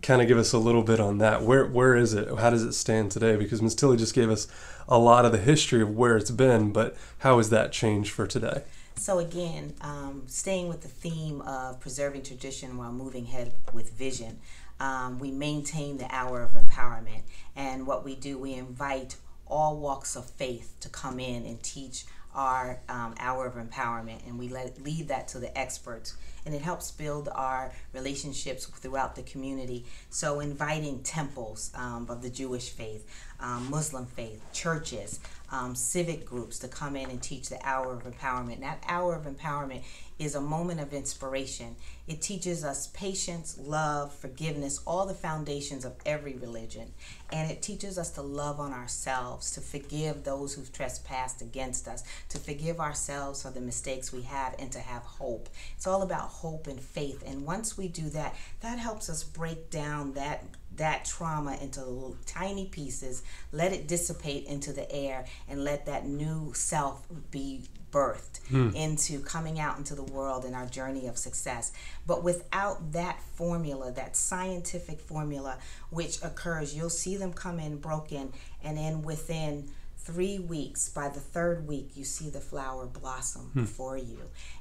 kind 0.02 0.22
of 0.22 0.28
give 0.28 0.38
us 0.38 0.54
a 0.54 0.58
little 0.58 0.84
bit 0.84 1.00
on 1.00 1.18
that. 1.20 1.44
Where 1.44 1.66
where 1.66 1.96
is 1.96 2.14
it? 2.14 2.28
How 2.38 2.50
does 2.50 2.64
it 2.64 2.74
stand 2.74 3.12
today? 3.12 3.36
Because 3.36 3.62
Ms. 3.62 3.76
Tilly 3.76 3.98
just 3.98 4.14
gave 4.14 4.30
us 4.30 4.48
a 4.92 5.00
lot 5.00 5.24
of 5.24 5.32
the 5.32 5.38
history 5.38 5.82
of 5.82 5.96
where 5.96 6.18
it's 6.18 6.32
been, 6.32 6.74
but 6.74 6.98
how 7.20 7.38
has 7.38 7.50
that 7.50 7.72
changed 7.72 8.12
for 8.12 8.28
today? 8.28 8.64
So 8.98 9.20
again, 9.20 9.74
um, 9.80 10.24
staying 10.28 10.68
with 10.68 10.82
the 10.82 10.90
theme 10.90 11.40
of 11.44 11.80
preserving 11.80 12.24
tradition 12.24 12.78
while 12.78 12.92
moving 12.92 13.24
ahead 13.24 13.54
with 13.72 13.94
vision, 13.94 14.40
um, 14.82 15.18
we 15.18 15.32
maintain 15.32 15.98
the 15.98 16.14
hour 16.14 16.44
of 16.44 16.52
empowerment, 16.52 17.22
and 17.56 17.88
what 17.88 18.04
we 18.04 18.16
do, 18.16 18.38
we 18.38 18.54
invite 18.54 19.16
all 19.48 19.78
walks 19.78 20.18
of 20.18 20.30
faith 20.30 20.76
to 20.82 20.90
come 20.90 21.22
in 21.22 21.46
and 21.46 21.64
teach 21.64 22.04
our 22.36 22.82
um, 22.90 23.16
hour 23.18 23.46
of 23.46 23.54
empowerment, 23.54 24.28
and 24.28 24.38
we 24.38 24.50
let 24.50 24.82
leave 24.84 25.08
that 25.08 25.30
to 25.30 25.40
the 25.40 25.58
experts, 25.58 26.18
and 26.46 26.56
it 26.56 26.62
helps 26.62 26.92
build 26.92 27.30
our 27.34 27.72
relationships 27.94 28.66
throughout 28.66 29.16
the 29.16 29.24
community. 29.24 29.86
So 30.10 30.40
inviting 30.40 31.04
temples 31.04 31.72
um, 31.76 32.08
of 32.10 32.22
the 32.22 32.30
Jewish 32.30 32.70
faith, 32.70 33.08
um, 33.40 33.70
Muslim 33.70 34.06
faith, 34.06 34.42
churches, 34.54 35.20
um, 35.52 35.76
civic 35.76 36.26
groups 36.26 36.60
to 36.60 36.68
come 36.68 36.96
in 36.96 37.10
and 37.10 37.22
teach 37.22 37.50
the 37.50 37.60
hour 37.64 37.94
of 37.94 38.04
empowerment. 38.04 38.56
And 38.56 38.64
that 38.64 38.84
hour 38.88 39.16
of 39.16 39.26
empowerment 39.26 39.82
is 40.18 40.36
a 40.36 40.42
moment 40.42 40.80
of 40.80 40.94
inspiration. 40.94 41.76
It 42.08 42.22
teaches 42.22 42.64
us 42.64 42.88
patience, 42.88 43.58
love, 43.60 44.14
forgiveness, 44.14 44.80
all 44.86 45.06
the 45.06 45.14
foundations 45.14 45.84
of 45.84 45.94
every 46.06 46.36
religion. 46.36 46.94
And 47.34 47.52
it 47.52 47.62
teaches 47.62 47.98
us 47.98 48.12
to 48.12 48.22
love 48.22 48.60
on 48.60 48.72
ourselves, 48.72 49.52
to 49.52 49.62
forgive 49.62 50.24
those 50.24 50.54
who've 50.54 50.72
trespassed 50.72 51.42
against 51.42 51.88
us, 51.88 52.04
to 52.30 52.38
forgive 52.38 52.80
ourselves 52.80 53.42
for 53.42 53.50
the 53.50 53.62
mistakes 53.62 54.14
we 54.14 54.22
have, 54.24 54.56
and 54.60 54.72
to 54.72 54.80
have 54.80 55.04
hope. 55.04 55.50
It's 55.76 55.88
all 55.88 56.04
about 56.04 56.30
hope 56.32 56.68
and 56.68 56.80
faith. 56.80 57.24
And 57.26 57.46
once 57.46 57.78
we 57.78 57.88
do 57.88 58.10
that, 58.10 58.36
that 58.62 58.80
helps 58.80 59.10
us 59.10 59.24
break 59.24 59.70
down 59.70 60.14
that 60.14 60.44
that 60.78 61.04
trauma 61.04 61.58
into 61.62 62.16
tiny 62.26 62.66
pieces, 62.66 63.24
let 63.52 63.74
it 63.74 63.88
dissipate 63.88 64.46
into 64.46 64.72
the 64.72 64.90
air, 64.92 65.26
and 65.50 65.64
let 65.64 65.86
that 65.86 66.08
new 66.08 66.54
self 66.54 67.06
be 67.30 67.62
birthed 67.92 68.40
hmm. 68.48 68.70
into 68.74 69.20
coming 69.20 69.60
out 69.60 69.78
into 69.78 69.94
the 69.96 70.04
world 70.04 70.46
in 70.46 70.54
our 70.54 70.66
journey 70.66 71.08
of 71.08 71.18
success. 71.18 71.74
But 72.08 72.24
without 72.24 72.94
that 72.94 73.22
formula, 73.36 73.92
that 73.92 74.16
scientific 74.16 75.02
formula, 75.02 75.58
which 75.90 76.24
occurs, 76.24 76.74
you'll 76.74 76.90
see 76.90 77.18
them 77.18 77.34
come 77.34 77.60
in 77.60 77.78
broken, 77.78 78.32
and 78.64 78.78
then 78.78 79.02
within 79.02 79.70
three 80.12 80.40
weeks, 80.40 80.90
by 80.90 81.10
the 81.10 81.20
third 81.20 81.68
week, 81.68 81.92
you 81.96 82.04
see 82.04 82.30
the 82.30 82.40
flower 82.40 82.86
blossom 82.86 83.44
hmm. 83.54 83.62
before 83.62 83.98
you. 83.98 84.20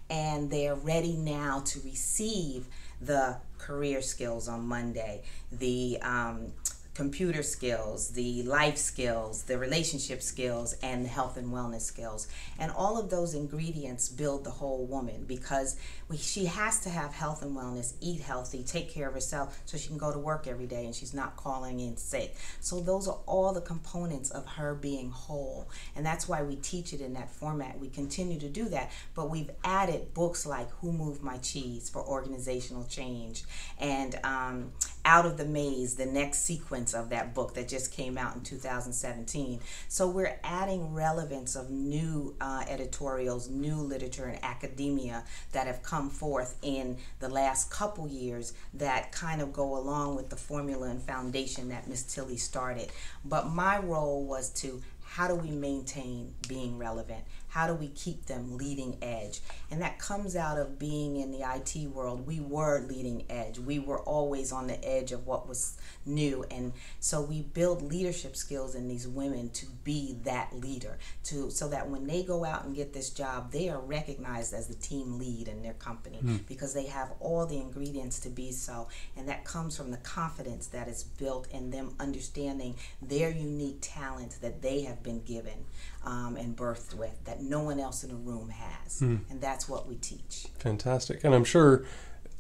And 0.09 0.51
they're 0.51 0.75
ready 0.75 1.17
now 1.17 1.61
to 1.67 1.81
receive 1.81 2.67
the 3.01 3.37
career 3.59 4.03
skills 4.03 4.49
on 4.49 4.67
Monday, 4.67 5.23
the 5.53 5.99
um, 6.03 6.53
computer 6.95 7.43
skills, 7.43 8.11
the 8.11 8.43
life 8.43 8.77
skills, 8.77 9.45
the 9.45 9.57
relationship 9.57 10.21
skills, 10.23 10.75
and 10.83 11.05
the 11.05 11.09
health 11.09 11.37
and 11.37 11.53
wellness 11.53 11.83
skills. 11.83 12.29
And 12.59 12.71
all 12.73 12.99
of 12.99 13.11
those 13.11 13.35
ingredients 13.35 14.09
build 14.09 14.45
the 14.45 14.51
whole 14.51 14.85
woman 14.85 15.25
because 15.27 15.79
she 16.19 16.47
has 16.47 16.81
to 16.81 16.91
have 16.91 17.13
health 17.13 17.43
and 17.43 17.57
wellness, 17.57 17.95
eat 18.01 18.21
healthy, 18.21 18.63
take 18.63 18.91
care 18.91 19.09
of 19.09 19.15
herself 19.15 19.61
so 19.65 19.77
she 19.77 19.89
can 19.89 19.99
go 19.99 20.13
to 20.13 20.19
work 20.19 20.47
every 20.47 20.67
day 20.67 20.85
and 20.85 20.95
she's 20.95 21.15
not 21.15 21.37
calling 21.37 21.81
in 21.81 21.97
sick. 21.97 22.37
So 22.61 22.81
those 22.81 23.07
are 23.09 23.19
all 23.27 23.53
the 23.53 23.61
components 23.61 24.31
of 24.31 24.47
her 24.47 24.75
being 24.75 25.11
whole. 25.11 25.69
And 25.95 26.05
that's 26.05 26.29
why 26.29 26.43
we 26.43 26.57
teach 26.57 26.93
it 26.93 27.01
in 27.01 27.15
that 27.15 27.31
format. 27.31 27.79
We 27.79 27.89
continue 27.89 28.39
to 28.41 28.49
do 28.49 28.69
that, 28.71 28.91
but 29.15 29.31
we've 29.31 29.51
added 29.65 30.15
books 30.15 30.47
like 30.47 30.71
Who 30.81 30.93
Moved 30.93 31.23
My 31.23 31.39
Cheese 31.39 31.89
for 31.89 32.03
organizational 32.03 32.85
change 32.85 33.45
and 33.79 34.19
um, 34.25 34.73
Out 35.05 35.27
of 35.27 35.37
the 35.37 35.45
Maze, 35.45 35.95
the 35.97 36.07
next 36.07 36.41
sequence 36.41 36.95
of 36.95 37.11
that 37.11 37.35
book 37.35 37.55
that 37.55 37.69
just 37.69 37.93
came 37.93 38.19
out 38.19 38.35
in 38.35 38.43
2017. 38.43 39.61
So 39.89 40.09
we're 40.09 40.39
adding 40.43 40.93
relevance 40.93 41.57
of 41.57 41.71
new 41.71 42.35
uh, 42.41 42.65
editorials, 42.69 43.49
new 43.49 43.77
literature, 43.77 44.27
and 44.27 44.43
academia 44.45 45.25
that 45.53 45.67
have 45.67 45.83
come 45.83 46.00
forth 46.09 46.57
in 46.63 46.97
the 47.19 47.29
last 47.29 47.71
couple 47.71 48.09
years 48.09 48.55
that 48.75 49.13
kind 49.13 49.43
of 49.43 49.53
go 49.53 49.77
along 49.77 50.17
with 50.17 50.31
the 50.31 50.37
formula 50.37 50.89
and 50.89 51.03
foundation 51.03 51.69
that 51.69 51.89
Miss 51.89 52.03
Tilly 52.03 52.37
started. 52.37 52.91
But 53.25 53.51
my 53.51 53.79
role 53.79 54.25
was 54.25 54.51
to 54.61 54.81
how 55.03 55.27
do 55.27 55.35
we 55.35 55.51
maintain 55.51 56.33
being 56.49 56.79
relevant? 56.79 57.25
How 57.51 57.67
do 57.67 57.75
we 57.75 57.89
keep 57.89 58.27
them 58.27 58.57
leading 58.57 58.97
edge? 59.03 59.41
And 59.71 59.83
that 59.83 59.99
comes 59.99 60.37
out 60.37 60.59
of 60.59 60.79
being 60.79 61.17
in 61.17 61.33
the 61.33 61.41
IT 61.41 61.89
world. 61.89 62.27
We 62.27 62.41
were 62.41 62.81
leading 62.81 63.25
edge. 63.29 63.59
We 63.59 63.79
were 63.79 64.01
always 64.01 64.53
on 64.53 64.69
the 64.69 64.83
edge 64.85 65.13
of 65.13 65.27
what 65.27 65.49
was 65.49 65.77
new. 66.07 66.45
And 66.51 66.73
so 67.01 67.21
we 67.21 67.43
build 67.43 67.83
leadership 67.83 68.37
skills 68.37 68.75
in 68.75 68.89
these 68.89 69.07
women 69.07 69.51
to 69.51 69.67
be 69.85 70.17
that 70.25 70.53
leader, 70.55 70.99
to 71.25 71.51
so 71.51 71.69
that 71.69 71.89
when 71.89 72.07
they 72.07 72.23
go 72.23 72.45
out 72.45 72.65
and 72.65 72.75
get 72.75 72.93
this 72.93 73.11
job, 73.11 73.51
they 73.51 73.69
are 73.69 73.81
recognized 73.81 74.55
as 74.55 74.69
the 74.69 74.75
team 74.75 75.19
lead 75.19 75.49
in 75.49 75.63
their 75.63 75.75
company 75.75 76.21
mm. 76.25 76.47
because 76.47 76.73
they 76.73 76.87
have 76.87 77.13
all 77.21 77.47
the 77.47 77.59
ingredients 77.59 78.21
to 78.21 78.29
be 78.29 78.53
so. 78.53 78.89
And 79.17 79.29
that 79.29 79.45
comes 79.45 79.77
from 79.77 79.91
the 79.91 79.97
confidence 79.99 80.69
that 80.69 80.89
is 80.89 81.03
built 81.03 81.49
in 81.51 81.71
them 81.71 81.95
understanding 81.99 82.77
their 83.03 83.31
unique 83.31 83.79
talents 83.81 84.39
that 84.39 84.63
they 84.63 84.83
have 84.83 85.03
been 85.03 85.23
given 85.23 85.65
um, 86.05 86.37
and 86.37 86.57
birthed 86.57 86.95
with 86.95 87.25
that 87.25 87.43
no 87.43 87.61
one 87.61 87.79
else 87.79 88.03
in 88.03 88.11
the 88.11 88.17
room 88.17 88.51
has. 88.51 89.01
Mm. 89.01 89.21
And 89.31 89.41
that's 89.41 89.69
what 89.69 89.89
we 89.89 89.97
teach. 89.97 90.47
Fantastic. 90.59 91.25
And 91.25 91.35
I'm 91.35 91.45
sure, 91.45 91.85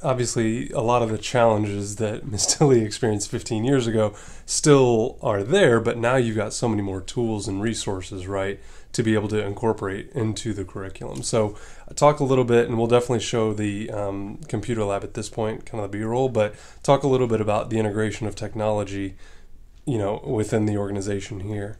obviously, 0.02 0.70
a 0.70 0.80
lot 0.80 1.02
of 1.02 1.10
the 1.10 1.18
challenges 1.18 1.96
that 1.96 2.26
Ms. 2.30 2.46
Tilly 2.46 2.82
experienced 2.82 3.30
15 3.30 3.64
years 3.64 3.86
ago 3.86 4.14
still 4.46 5.18
are 5.22 5.42
there, 5.42 5.78
but 5.80 5.98
now 5.98 6.16
you've 6.16 6.36
got 6.36 6.52
so 6.52 6.68
many 6.68 6.82
more 6.82 7.00
tools 7.00 7.46
and 7.48 7.60
resources, 7.60 8.26
right, 8.26 8.60
to 8.92 9.02
be 9.02 9.14
able 9.14 9.28
to 9.28 9.44
incorporate 9.44 10.10
into 10.12 10.54
the 10.54 10.64
curriculum. 10.64 11.22
So, 11.22 11.56
uh, 11.88 11.94
talk 11.94 12.18
a 12.18 12.24
little 12.24 12.44
bit, 12.44 12.66
and 12.66 12.78
we'll 12.78 12.86
definitely 12.86 13.20
show 13.20 13.52
the 13.52 13.90
um, 13.90 14.38
computer 14.48 14.84
lab 14.84 15.04
at 15.04 15.14
this 15.14 15.28
point, 15.28 15.66
kind 15.66 15.84
of 15.84 15.92
the 15.92 15.98
B 15.98 16.02
roll, 16.02 16.30
but 16.30 16.54
talk 16.82 17.02
a 17.02 17.08
little 17.08 17.28
bit 17.28 17.42
about 17.42 17.68
the 17.68 17.78
integration 17.78 18.26
of 18.26 18.34
technology, 18.34 19.16
you 19.84 19.98
know, 19.98 20.22
within 20.26 20.64
the 20.64 20.78
organization 20.78 21.40
here. 21.40 21.78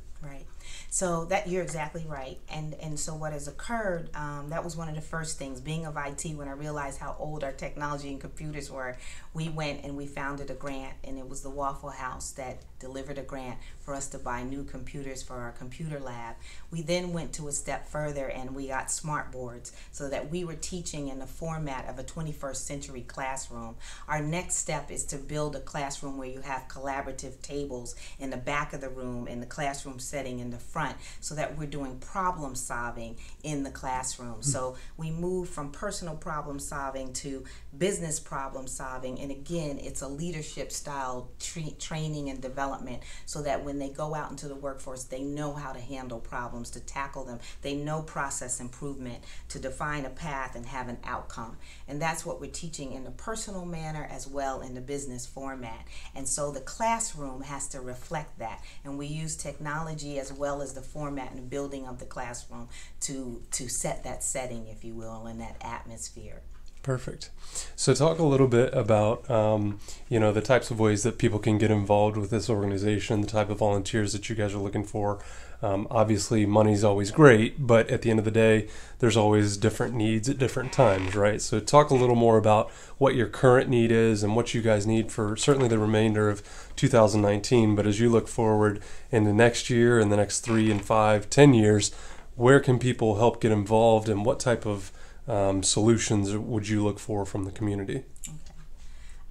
So 0.93 1.25
that 1.27 1.49
you're 1.49 1.63
exactly 1.63 2.05
right. 2.09 2.39
And 2.49 2.75
and 2.75 2.99
so 2.99 3.15
what 3.15 3.33
has 3.33 3.47
occurred, 3.47 4.11
um, 4.15 4.49
that 4.51 4.65
was 4.65 4.77
one 4.77 4.89
of 4.89 4.97
the 4.97 5.01
first 5.01 5.39
things. 5.39 5.61
Being 5.61 5.87
of 5.87 5.97
IT, 5.97 6.37
when 6.37 6.49
I 6.49 6.53
realized 6.53 6.99
how 6.99 7.15
old 7.19 7.45
our 7.45 7.53
technology 7.53 8.09
and 8.09 8.21
computers 8.21 8.73
were, 8.73 8.97
we 9.33 9.49
went 9.49 9.85
and 9.85 9.97
we 9.97 10.07
founded 10.07 10.51
a 10.51 10.55
grant, 10.55 10.95
and 11.05 11.17
it 11.17 11.29
was 11.29 11.43
the 11.43 11.51
Waffle 11.51 11.91
House 11.91 12.33
that 12.33 12.63
delivered 12.81 13.19
a 13.19 13.23
grant 13.23 13.59
for 13.79 13.95
us 13.95 14.09
to 14.09 14.19
buy 14.19 14.43
new 14.43 14.65
computers 14.65 15.23
for 15.23 15.35
our 15.35 15.53
computer 15.53 16.01
lab. 16.01 16.37
We 16.71 16.83
then 16.83 17.13
went 17.13 17.33
to 17.35 17.49
a 17.49 17.53
step 17.53 17.89
further 17.89 18.27
and 18.27 18.55
we 18.55 18.69
got 18.69 18.91
smart 18.91 19.31
boards 19.31 19.73
so 19.93 20.09
that 20.09 20.31
we 20.31 20.45
were 20.45 20.55
teaching 20.55 21.09
in 21.09 21.19
the 21.19 21.27
format 21.27 21.89
of 21.89 21.99
a 21.99 22.05
21st 22.05 22.57
century 22.57 23.03
classroom. 23.03 23.77
Our 24.09 24.21
next 24.23 24.57
step 24.57 24.91
is 24.91 25.05
to 25.07 25.17
build 25.17 25.57
a 25.57 25.61
classroom 25.61 26.19
where 26.19 26.29
you 26.29 26.41
have 26.41 26.69
collaborative 26.69 27.41
tables 27.43 27.95
in 28.19 28.31
the 28.31 28.37
back 28.37 28.73
of 28.73 28.81
the 28.81 28.89
room 28.89 29.29
in 29.29 29.41
the 29.41 29.47
classroom 29.47 29.99
setting 29.99 30.41
in 30.41 30.51
the 30.51 30.59
front 30.59 30.97
so 31.21 31.35
that 31.35 31.59
we're 31.59 31.67
doing 31.67 31.99
problem 31.99 32.55
solving 32.55 33.17
in 33.43 33.63
the 33.63 33.71
classroom. 33.71 34.35
Mm-hmm. 34.35 34.43
So 34.43 34.77
we 34.97 35.11
move 35.11 35.49
from 35.49 35.71
personal 35.71 36.17
problem 36.17 36.59
solving 36.59 37.13
to 37.15 37.45
business 37.77 38.19
problem 38.19 38.67
solving 38.67 39.21
and 39.21 39.31
again 39.31 39.79
it's 39.79 40.03
a 40.03 40.09
leadership 40.09 40.73
style 40.73 41.31
tra- 41.39 41.71
training 41.79 42.29
and 42.29 42.41
development 42.41 43.03
so 43.27 43.43
that 43.43 43.65
when 43.65 43.79
they 43.79 43.89
go 43.89 44.15
out 44.15 44.31
into 44.31 44.49
the 44.49 44.55
workforce 44.55 45.05
they 45.05 45.23
know 45.23 45.53
how 45.55 45.73
to 45.73 45.81
handle 45.81 46.19
problems 46.19 46.71
to 46.71 46.81
tackle 46.81 47.25
them. 47.25 47.41
They 47.63 47.75
know 47.75 48.03
process 48.03 48.61
improvement 48.61 49.25
to 49.49 49.59
define 49.59 50.05
a 50.05 50.11
path 50.11 50.55
and 50.55 50.67
have 50.67 50.89
an 50.89 50.99
outcome. 51.05 51.57
And 51.89 52.01
that's 52.01 52.25
what 52.25 52.41
we're 52.41 52.51
teaching 52.51 52.93
in 52.93 53.05
the 53.05 53.11
personal 53.11 53.65
manner 53.65 54.07
as 54.11 54.27
well 54.27 54.61
in 54.61 54.75
the 54.75 54.81
business 54.81 55.27
format. 55.27 55.85
And 56.15 56.29
so 56.29 56.51
the 56.51 56.61
classroom 56.61 57.43
has 57.43 57.69
to 57.69 57.81
reflect 57.81 58.39
that. 58.39 58.63
And 58.85 58.99
we 58.99 59.07
use 59.07 59.37
technology 59.37 60.19
as 60.19 60.33
well 60.33 60.63
as 60.63 60.75
the 60.75 60.83
format 60.83 61.33
and 61.33 61.49
building 61.49 61.87
of 61.87 61.99
the 61.99 62.07
classroom 62.07 62.69
to 63.01 63.43
to 63.53 63.69
set 63.69 64.05
that 64.05 64.23
setting 64.23 64.67
if 64.69 64.85
you 64.85 64.95
will 64.95 65.27
and 65.27 65.41
that 65.41 65.57
atmosphere 65.61 66.43
Perfect. 66.83 67.31
So, 67.77 67.93
talk 67.95 68.19
a 68.19 68.25
little 68.25 68.47
bit 68.47 68.73
about 68.73 69.31
um, 69.31 69.81
you 70.09 70.19
know 70.19 70.33
the 70.33 70.41
types 70.41 70.71
of 70.71 70.81
ways 70.81 71.03
that 71.03 71.19
people 71.19 71.39
can 71.39 71.59
get 71.59 71.71
involved 71.71 72.17
with 72.17 72.31
this 72.31 72.49
organization, 72.49 73.21
the 73.21 73.27
type 73.27 73.51
of 73.51 73.59
volunteers 73.59 74.13
that 74.13 74.29
you 74.31 74.37
guys 74.37 74.55
are 74.55 74.59
looking 74.59 74.85
for. 74.85 75.23
Um, 75.63 75.87
obviously, 75.91 76.47
money's 76.47 76.83
always 76.83 77.11
great, 77.11 77.67
but 77.67 77.91
at 77.91 78.01
the 78.01 78.09
end 78.09 78.19
of 78.19 78.25
the 78.25 78.31
day, 78.31 78.69
there's 78.99 79.17
always 79.17 79.59
different 79.59 79.95
needs 79.95 80.27
at 80.27 80.39
different 80.39 80.73
times, 80.73 81.15
right? 81.15 81.43
So, 81.43 81.61
talk 81.61 81.91
a 81.91 81.95
little 81.95 82.17
more 82.17 82.39
about 82.39 82.71
what 82.97 83.15
your 83.15 83.27
current 83.27 83.69
need 83.69 83.93
is 83.93 84.23
and 84.23 84.35
what 84.35 84.55
you 84.55 84.63
guys 84.63 84.87
need 84.87 85.13
for 85.13 85.37
certainly 85.37 85.69
the 85.69 85.79
remainder 85.79 86.31
of 86.31 86.43
2019. 86.77 87.77
But 87.77 87.87
as 87.87 88.01
you 88.01 88.09
look 88.09 88.27
forward 88.27 88.81
in 89.11 89.25
the 89.25 89.35
next 89.35 89.69
year, 89.69 90.01
and 90.01 90.11
the 90.11 90.17
next 90.17 90.41
three 90.41 90.71
and 90.71 90.83
five, 90.83 91.29
ten 91.29 91.53
years, 91.53 91.93
where 92.37 92.61
can 92.61 92.79
people 92.79 93.19
help 93.19 93.43
get 93.43 93.53
involved, 93.53 94.09
and 94.09 94.25
what 94.25 94.41
type 94.41 94.65
of 94.65 94.93
um, 95.31 95.63
solutions 95.63 96.37
would 96.37 96.69
you 96.69 96.83
look 96.83 96.99
for 96.99 97.25
from 97.25 97.45
the 97.45 97.53
community? 97.53 98.03
Okay. 98.29 98.37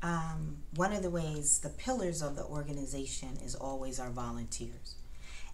Um, 0.02 0.58
one 0.76 0.94
of 0.94 1.04
the 1.04 1.10
ways, 1.10 1.60
the 1.60 1.70
pillars 1.70 2.22
of 2.22 2.36
the 2.36 2.46
organization 2.46 3.38
is 3.44 3.54
always 3.54 4.00
our 4.00 4.10
volunteers 4.10 4.96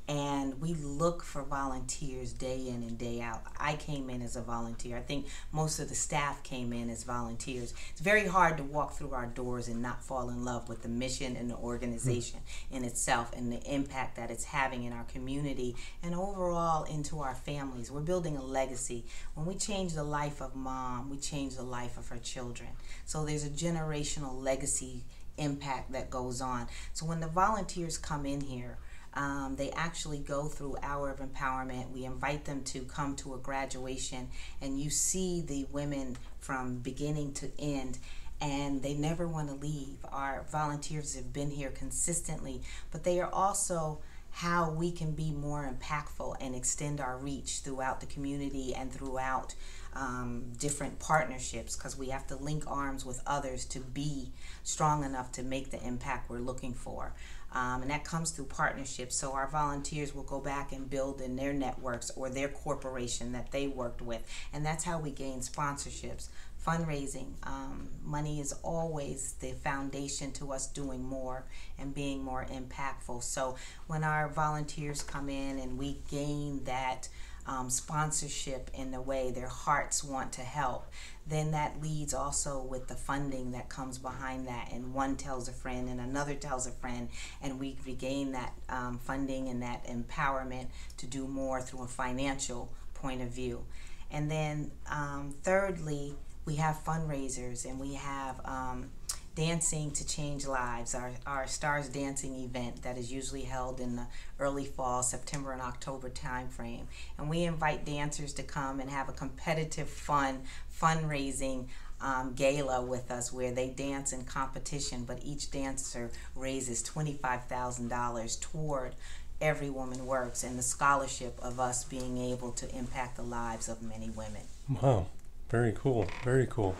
and 0.08 0.62
we 0.62 0.76
look 0.76 1.24
for 1.24 1.41
volunteers 1.41 2.32
day 2.32 2.68
in 2.68 2.84
and 2.84 2.98
day 2.98 3.22
out. 3.22 3.41
I 3.60 3.76
came 3.76 4.10
in 4.10 4.22
as 4.22 4.36
a 4.36 4.41
volunteer. 4.41 4.98
I 4.98 5.02
think 5.02 5.26
most 5.52 5.80
of 5.80 5.89
the 5.89 5.96
staff 5.96 6.44
came 6.44 6.74
in 6.74 6.89
as 6.91 7.04
volunteers. 7.04 7.74
It's 7.91 8.02
very 8.02 8.28
hard 8.28 8.58
to 8.58 8.63
walk 8.63 8.94
through 8.94 9.13
our 9.13 9.26
doors 9.26 9.68
and 9.68 9.82
not 9.82 10.04
fall 10.04 10.30
in 10.30 10.46
love 10.46 10.70
with 10.70 10.84
the 10.84 10.89
mission 10.89 11.36
and 11.36 11.50
the 11.50 11.56
organization 11.56 12.39
in 12.72 12.84
itself 12.84 13.32
and 13.36 13.52
the 13.52 13.62
impact 13.63 14.15
that 14.18 14.30
it's 14.30 14.44
having 14.44 14.84
in 14.84 14.94
our 14.94 15.06
community 15.06 15.76
and 16.04 16.13
overall 16.13 16.84
into 16.84 17.22
our 17.22 17.36
families. 17.36 17.89
We're 17.89 18.02
building 18.02 18.38
a 18.38 18.44
legacy. 18.44 19.06
When 19.34 19.48
we 19.48 19.56
change 19.56 19.94
the 19.94 20.04
life 20.04 20.39
of 20.39 20.56
mom, 20.56 21.10
we 21.10 21.18
change 21.18 21.56
the 21.56 21.63
life 21.63 21.98
of 21.98 22.10
her 22.10 22.20
children. 22.20 22.70
So 23.06 23.26
there's 23.26 23.44
a 23.44 23.50
generational 23.50 24.39
legacy 24.39 25.04
impact 25.38 25.91
that 25.91 26.10
goes 26.10 26.41
on. 26.41 26.68
So 26.94 27.06
when 27.06 27.20
the 27.20 27.28
volunteers 27.28 27.98
come 27.98 28.26
in 28.26 28.41
here, 28.41 28.78
Um, 29.15 29.56
they 29.58 29.71
actually 29.71 30.19
go 30.19 30.45
through 30.45 30.75
Hour 30.84 31.10
of 31.10 31.19
Empowerment. 31.19 31.91
We 31.91 32.06
invite 32.06 32.45
them 32.45 32.63
to 32.65 32.82
come 32.82 33.15
to 33.17 33.34
a 33.34 33.38
graduation, 33.38 34.30
and 34.62 34.80
you 34.80 34.89
see 34.89 35.41
the 35.41 35.65
women 35.71 36.17
from 36.39 36.78
beginning 36.78 37.34
to 37.34 37.49
end 37.60 37.97
and 38.41 38.82
they 38.82 38.93
never 38.93 39.28
want 39.28 39.47
to 39.47 39.56
leave. 39.56 39.97
Our 40.12 40.45
volunteers 40.51 41.15
have 41.15 41.32
been 41.32 41.51
here 41.51 41.71
consistently, 41.71 42.62
but 42.91 43.04
they 43.04 43.19
are 43.19 43.32
also 43.32 43.99
how 44.32 44.69
we 44.69 44.91
can 44.91 45.13
be 45.13 45.32
more 45.32 45.65
impactful 45.65 46.36
and 46.41 46.54
extend 46.54 46.99
our 46.99 47.17
reach 47.17 47.60
throughout 47.60 48.01
the 48.01 48.06
community 48.06 48.75
and 48.75 48.91
throughout 48.91 49.56
um, 49.93 50.43
different 50.60 50.99
partnerships 50.99 51.78
because 51.78 51.97
we 51.97 52.10
have 52.10 52.28
to 52.28 52.36
link 52.36 52.65
arms 52.67 53.06
with 53.06 53.21
others 53.25 53.63
to 53.63 53.80
be 53.80 54.34
strong 54.63 55.06
enough 55.06 55.32
to 55.32 55.41
make 55.43 55.71
the 55.71 55.82
impact 55.88 56.30
we're 56.30 56.39
looking 56.39 56.73
for. 56.73 57.13
Um, 57.56 57.82
and 57.82 57.89
that 57.89 58.04
comes 58.04 58.32
through 58.32 58.46
partnerships. 58.46 59.15
So 59.15 59.32
our 59.32 59.48
volunteers 59.48 60.13
will 60.13 60.24
go 60.24 60.39
back 60.39 60.74
and 60.74 60.89
build 60.89 61.22
in 61.22 61.38
their 61.38 61.54
networks 61.54 62.12
or 62.12 62.30
their 62.30 62.50
corporation 62.50 63.32
that 63.32 63.52
they 63.52 63.68
worked 63.68 64.02
with. 64.02 64.22
And 64.54 64.65
that's 64.65 64.84
how 64.84 65.00
we 65.00 65.12
gain 65.12 65.39
sponsorships 65.39 66.28
fundraising. 66.65 67.34
Um, 67.44 67.89
money 68.04 68.39
is 68.39 68.54
always 68.63 69.34
the 69.39 69.52
foundation 69.52 70.32
to 70.34 70.52
us 70.52 70.68
doing 70.68 71.04
more 71.04 71.46
and 71.78 71.94
being 71.94 72.24
more 72.24 72.46
impactful. 72.52 73.24
So 73.24 73.56
when 73.88 74.04
our 74.04 74.28
volunteers 74.30 75.02
come 75.02 75.30
in 75.30 75.60
and 75.60 75.78
we 75.78 76.00
gain 76.10 76.63
that 76.65 77.08
um, 77.47 77.69
sponsorship 77.69 78.71
in 78.73 78.91
the 78.91 79.01
way 79.01 79.31
their 79.31 79.47
hearts 79.47 80.03
want 80.03 80.34
to 80.34 80.41
help, 80.41 80.88
then 81.27 81.51
that 81.51 81.81
leads 81.81 82.13
also 82.13 82.62
with 82.62 82.88
the 82.88 82.95
funding 82.95 83.51
that 83.51 83.69
comes 83.69 83.97
behind 83.97 84.47
that. 84.47 84.69
And 84.71 84.93
one 84.93 85.15
tells 85.15 85.47
a 85.47 85.51
friend, 85.51 85.89
and 85.89 85.99
another 85.99 86.36
tells 86.36 86.67
a 86.67 86.71
friend, 86.71 87.10
and 87.41 87.60
we 87.60 87.77
regain 87.86 88.31
that 88.34 88.53
um, 88.69 88.99
funding 88.99 89.47
and 89.47 89.62
that 89.62 89.86
empowerment 89.86 90.67
to 90.97 91.05
do 91.08 91.27
more 91.27 91.62
through 91.62 91.84
a 91.84 91.88
financial 91.88 92.71
point 92.93 93.21
of 93.21 93.29
view. 93.29 93.65
And 94.12 94.29
then, 94.29 94.71
um, 94.89 95.36
thirdly, 95.43 96.15
we 96.45 96.55
have 96.55 96.84
fundraisers 96.86 97.65
and 97.65 97.79
we 97.79 97.95
have 97.95 98.39
um, 98.45 98.91
Dancing 99.36 99.91
to 99.91 100.08
Change 100.08 100.48
Lives, 100.48 100.95
our, 100.95 101.12
our 101.26 101.45
Stars 101.45 101.89
Dancing 101.89 102.36
event 102.36 102.84
that 102.84 102.98
is 102.98 103.12
usually 103.12 103.43
held 103.43 103.82
in 103.82 103.98
the 103.98 104.08
early 104.39 104.63
fall, 104.65 105.04
September 105.04 105.52
and 105.52 105.62
October 105.62 106.10
timeframe. 106.10 106.86
And 107.17 107.30
we 107.30 107.43
invite 107.43 107.86
dancers 107.86 108.32
to 108.34 108.43
come 108.43 108.80
and 108.80 108.89
have 108.89 109.10
a 109.10 109.12
competitive, 109.12 109.89
fun 109.89 110.43
fundraising 110.82 111.67
um, 112.00 112.34
gala 112.34 112.82
with 112.82 113.12
us 113.12 113.34
where 113.34 113.52
they 113.52 113.69
dance 113.69 114.13
in 114.13 114.24
competition, 114.24 115.04
but 115.04 115.19
each 115.24 115.52
dancer 115.52 116.12
raises 116.36 116.82
$25,000 116.84 118.39
toward 118.41 118.95
Every 119.41 119.69
Woman 119.69 120.06
Works 120.06 120.45
and 120.45 120.58
the 120.58 120.63
scholarship 120.63 121.38
of 121.41 121.60
us 121.60 121.84
being 121.84 122.17
able 122.17 122.52
to 122.54 122.74
impact 122.74 123.17
the 123.17 123.24
lives 123.24 123.67
of 123.67 123.82
many 123.82 124.10
women. 124.10 124.43
Wow. 124.82 125.08
Very 125.50 125.74
cool. 125.74 126.08
Very 126.24 126.48
cool. 126.50 126.76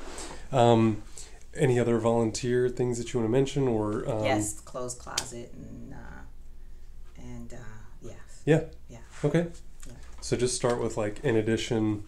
Um, 0.52 1.04
any 1.56 1.80
other 1.80 1.98
volunteer 1.98 2.70
things 2.70 2.98
that 2.98 3.14
you 3.14 3.20
want 3.20 3.30
to 3.30 3.32
mention, 3.32 3.68
or 3.68 4.10
um, 4.10 4.24
yes, 4.24 4.60
clothes 4.60 4.96
closet 4.96 5.52
and 5.54 5.94
uh, 5.94 7.22
and 7.22 7.54
uh, 7.54 7.58
yes. 8.02 8.42
Yeah. 8.46 8.62
Yeah. 8.90 9.00
Okay. 9.24 9.48
Yeah. 9.88 9.94
So 10.22 10.36
just 10.38 10.56
start 10.56 10.82
with 10.82 10.98
like 10.98 11.20
in 11.24 11.36
addition. 11.36 12.04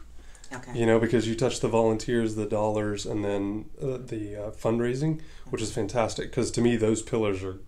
Okay. 0.54 0.80
You 0.80 0.86
know, 0.86 0.98
because 0.98 1.28
you 1.28 1.36
touched 1.36 1.62
the 1.62 1.68
volunteers, 1.68 2.36
the 2.36 2.46
dollars, 2.46 3.06
and 3.06 3.24
then 3.24 3.66
uh, 3.82 3.98
the 3.98 4.36
uh, 4.48 4.52
fundraising, 4.52 5.20
which 5.50 5.62
is 5.62 5.74
fantastic. 5.74 6.30
Because 6.30 6.52
to 6.52 6.62
me, 6.62 6.78
those 6.78 7.02
pillars 7.02 7.44
are 7.44 7.60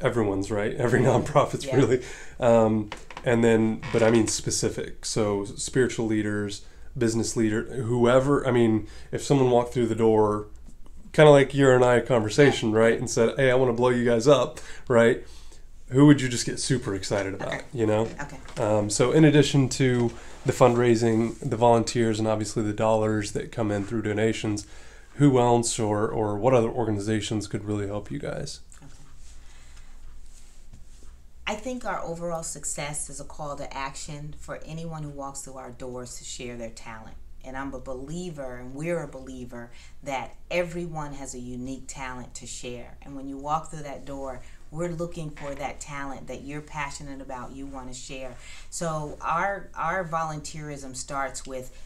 everyone's 0.00 0.50
right. 0.50 0.74
Every 0.74 1.00
nonprofit's 1.00 1.66
Yeah. 1.66 1.76
really, 1.76 2.02
um, 2.40 2.88
and 3.24 3.44
then, 3.44 3.82
but 3.92 4.02
I 4.02 4.10
mean 4.10 4.28
specific. 4.28 5.04
So 5.04 5.44
spiritual 5.44 6.06
leaders, 6.06 6.62
business 6.96 7.36
leader, 7.36 7.64
whoever. 7.64 8.46
I 8.46 8.50
mean, 8.50 8.86
if 9.10 9.22
someone 9.22 9.50
walked 9.50 9.74
through 9.74 9.86
the 9.86 9.94
door, 9.94 10.48
kind 11.12 11.28
of 11.28 11.34
like 11.34 11.54
you 11.54 11.70
and 11.70 11.84
I 11.84 12.00
conversation, 12.00 12.72
right, 12.72 12.98
and 12.98 13.08
said, 13.08 13.34
"Hey, 13.36 13.50
I 13.50 13.54
want 13.54 13.70
to 13.70 13.74
blow 13.74 13.90
you 13.90 14.04
guys 14.04 14.26
up," 14.26 14.60
right? 14.88 15.24
Who 15.88 16.06
would 16.06 16.20
you 16.20 16.28
just 16.28 16.46
get 16.46 16.58
super 16.58 16.94
excited 16.94 17.34
about? 17.34 17.48
Okay. 17.48 17.60
You 17.72 17.86
know. 17.86 18.08
Okay. 18.20 18.62
Um, 18.62 18.88
so, 18.88 19.12
in 19.12 19.24
addition 19.24 19.68
to 19.70 20.10
the 20.44 20.52
fundraising, 20.52 21.38
the 21.38 21.56
volunteers, 21.56 22.18
and 22.18 22.26
obviously 22.26 22.62
the 22.62 22.72
dollars 22.72 23.32
that 23.32 23.52
come 23.52 23.70
in 23.70 23.84
through 23.84 24.02
donations, 24.02 24.66
who 25.14 25.38
else 25.38 25.78
or, 25.78 26.08
or 26.08 26.36
what 26.36 26.54
other 26.54 26.70
organizations 26.70 27.46
could 27.46 27.64
really 27.64 27.86
help 27.86 28.10
you 28.10 28.18
guys? 28.18 28.60
I 31.46 31.56
think 31.56 31.84
our 31.84 32.00
overall 32.00 32.44
success 32.44 33.10
is 33.10 33.20
a 33.20 33.24
call 33.24 33.56
to 33.56 33.76
action 33.76 34.34
for 34.38 34.60
anyone 34.64 35.02
who 35.02 35.10
walks 35.10 35.40
through 35.40 35.56
our 35.56 35.72
doors 35.72 36.18
to 36.18 36.24
share 36.24 36.56
their 36.56 36.70
talent. 36.70 37.16
And 37.44 37.56
I'm 37.56 37.74
a 37.74 37.80
believer, 37.80 38.58
and 38.58 38.72
we're 38.72 39.02
a 39.02 39.08
believer, 39.08 39.72
that 40.04 40.36
everyone 40.48 41.14
has 41.14 41.34
a 41.34 41.40
unique 41.40 41.84
talent 41.88 42.34
to 42.36 42.46
share. 42.46 42.96
And 43.02 43.16
when 43.16 43.26
you 43.28 43.36
walk 43.36 43.70
through 43.70 43.82
that 43.82 44.04
door, 44.04 44.40
we're 44.70 44.90
looking 44.90 45.30
for 45.30 45.52
that 45.56 45.80
talent 45.80 46.28
that 46.28 46.42
you're 46.42 46.60
passionate 46.60 47.20
about, 47.20 47.50
you 47.50 47.66
want 47.66 47.88
to 47.88 47.94
share. 47.94 48.36
So 48.70 49.18
our 49.20 49.68
our 49.74 50.04
volunteerism 50.04 50.94
starts 50.94 51.44
with 51.44 51.76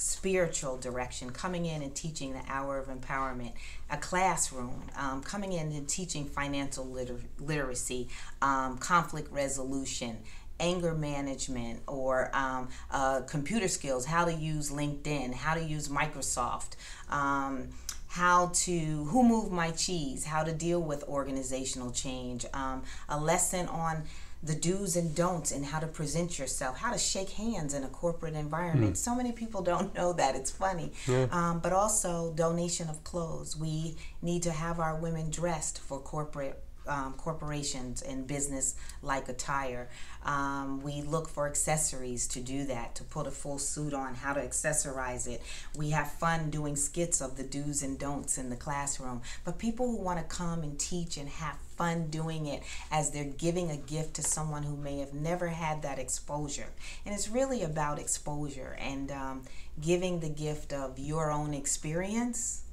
spiritual 0.00 0.76
direction, 0.76 1.30
coming 1.30 1.66
in 1.66 1.82
and 1.82 1.94
teaching 1.94 2.32
the 2.32 2.42
hour 2.48 2.78
of 2.78 2.88
empowerment, 2.88 3.52
a 3.90 3.96
classroom, 3.96 4.82
um, 4.96 5.22
coming 5.22 5.52
in 5.52 5.72
and 5.72 5.88
teaching 5.88 6.26
financial 6.26 6.86
liter- 6.86 7.20
literacy, 7.38 8.08
um, 8.40 8.78
conflict 8.78 9.30
resolution, 9.32 10.18
anger 10.60 10.94
management, 10.94 11.80
or 11.86 12.30
um, 12.34 12.68
uh, 12.90 13.20
computer 13.22 13.68
skills, 13.68 14.04
how 14.04 14.24
to 14.24 14.32
use 14.32 14.70
LinkedIn, 14.70 15.34
how 15.34 15.54
to 15.54 15.62
use 15.62 15.88
Microsoft. 15.88 16.76
Um, 17.08 17.68
how 18.10 18.50
to 18.54 19.04
who 19.04 19.22
moved 19.22 19.52
my 19.52 19.70
cheese 19.70 20.24
how 20.24 20.42
to 20.42 20.50
deal 20.50 20.80
with 20.80 21.04
organizational 21.04 21.90
change 21.90 22.46
um, 22.54 22.82
a 23.10 23.20
lesson 23.20 23.68
on 23.68 24.02
the 24.42 24.54
do's 24.54 24.96
and 24.96 25.14
don'ts 25.14 25.50
and 25.50 25.64
how 25.64 25.80
to 25.80 25.86
present 25.86 26.38
yourself, 26.38 26.78
how 26.78 26.92
to 26.92 26.98
shake 26.98 27.30
hands 27.30 27.74
in 27.74 27.82
a 27.82 27.88
corporate 27.88 28.34
environment. 28.34 28.96
So 28.96 29.14
many 29.14 29.32
people 29.32 29.62
don't 29.62 29.94
know 29.98 30.12
that. 30.12 30.36
It's 30.36 30.50
funny. 30.50 30.92
Um, 31.32 31.58
but 31.60 31.72
also, 31.72 32.32
donation 32.36 32.88
of 32.88 33.02
clothes. 33.04 33.56
We 33.56 33.96
need 34.22 34.44
to 34.44 34.52
have 34.52 34.78
our 34.80 34.94
women 34.96 35.30
dressed 35.30 35.80
for 35.80 35.98
corporate. 36.00 36.62
Um, 36.86 37.12
corporations 37.18 38.00
and 38.00 38.26
business 38.26 38.74
like 39.02 39.28
attire. 39.28 39.90
Um, 40.24 40.80
we 40.80 41.02
look 41.02 41.28
for 41.28 41.46
accessories 41.46 42.26
to 42.28 42.40
do 42.40 42.64
that, 42.64 42.94
to 42.94 43.04
put 43.04 43.26
a 43.26 43.30
full 43.30 43.58
suit 43.58 43.92
on, 43.92 44.14
how 44.14 44.32
to 44.32 44.40
accessorize 44.40 45.26
it. 45.28 45.42
We 45.76 45.90
have 45.90 46.10
fun 46.10 46.48
doing 46.48 46.76
skits 46.76 47.20
of 47.20 47.36
the 47.36 47.42
do's 47.42 47.82
and 47.82 47.98
don'ts 47.98 48.38
in 48.38 48.48
the 48.48 48.56
classroom. 48.56 49.20
But 49.44 49.58
people 49.58 49.86
who 49.90 49.98
want 49.98 50.18
to 50.18 50.24
come 50.34 50.62
and 50.62 50.80
teach 50.80 51.18
and 51.18 51.28
have 51.28 51.58
fun 51.78 52.08
doing 52.10 52.46
it 52.46 52.62
as 52.90 53.10
they're 53.12 53.24
giving 53.24 53.70
a 53.70 53.76
gift 53.76 54.14
to 54.14 54.22
someone 54.22 54.64
who 54.64 54.76
may 54.76 54.98
have 54.98 55.14
never 55.14 55.48
had 55.48 55.80
that 55.82 55.98
exposure. 55.98 56.66
And 57.06 57.14
it's 57.14 57.28
really 57.30 57.62
about 57.62 57.98
exposure 57.98 58.76
and 58.78 59.10
um, 59.12 59.42
giving 59.80 60.20
the 60.20 60.28
gift 60.28 60.72
of 60.72 60.98
your 60.98 61.30
own 61.30 61.54
experience 61.54 62.64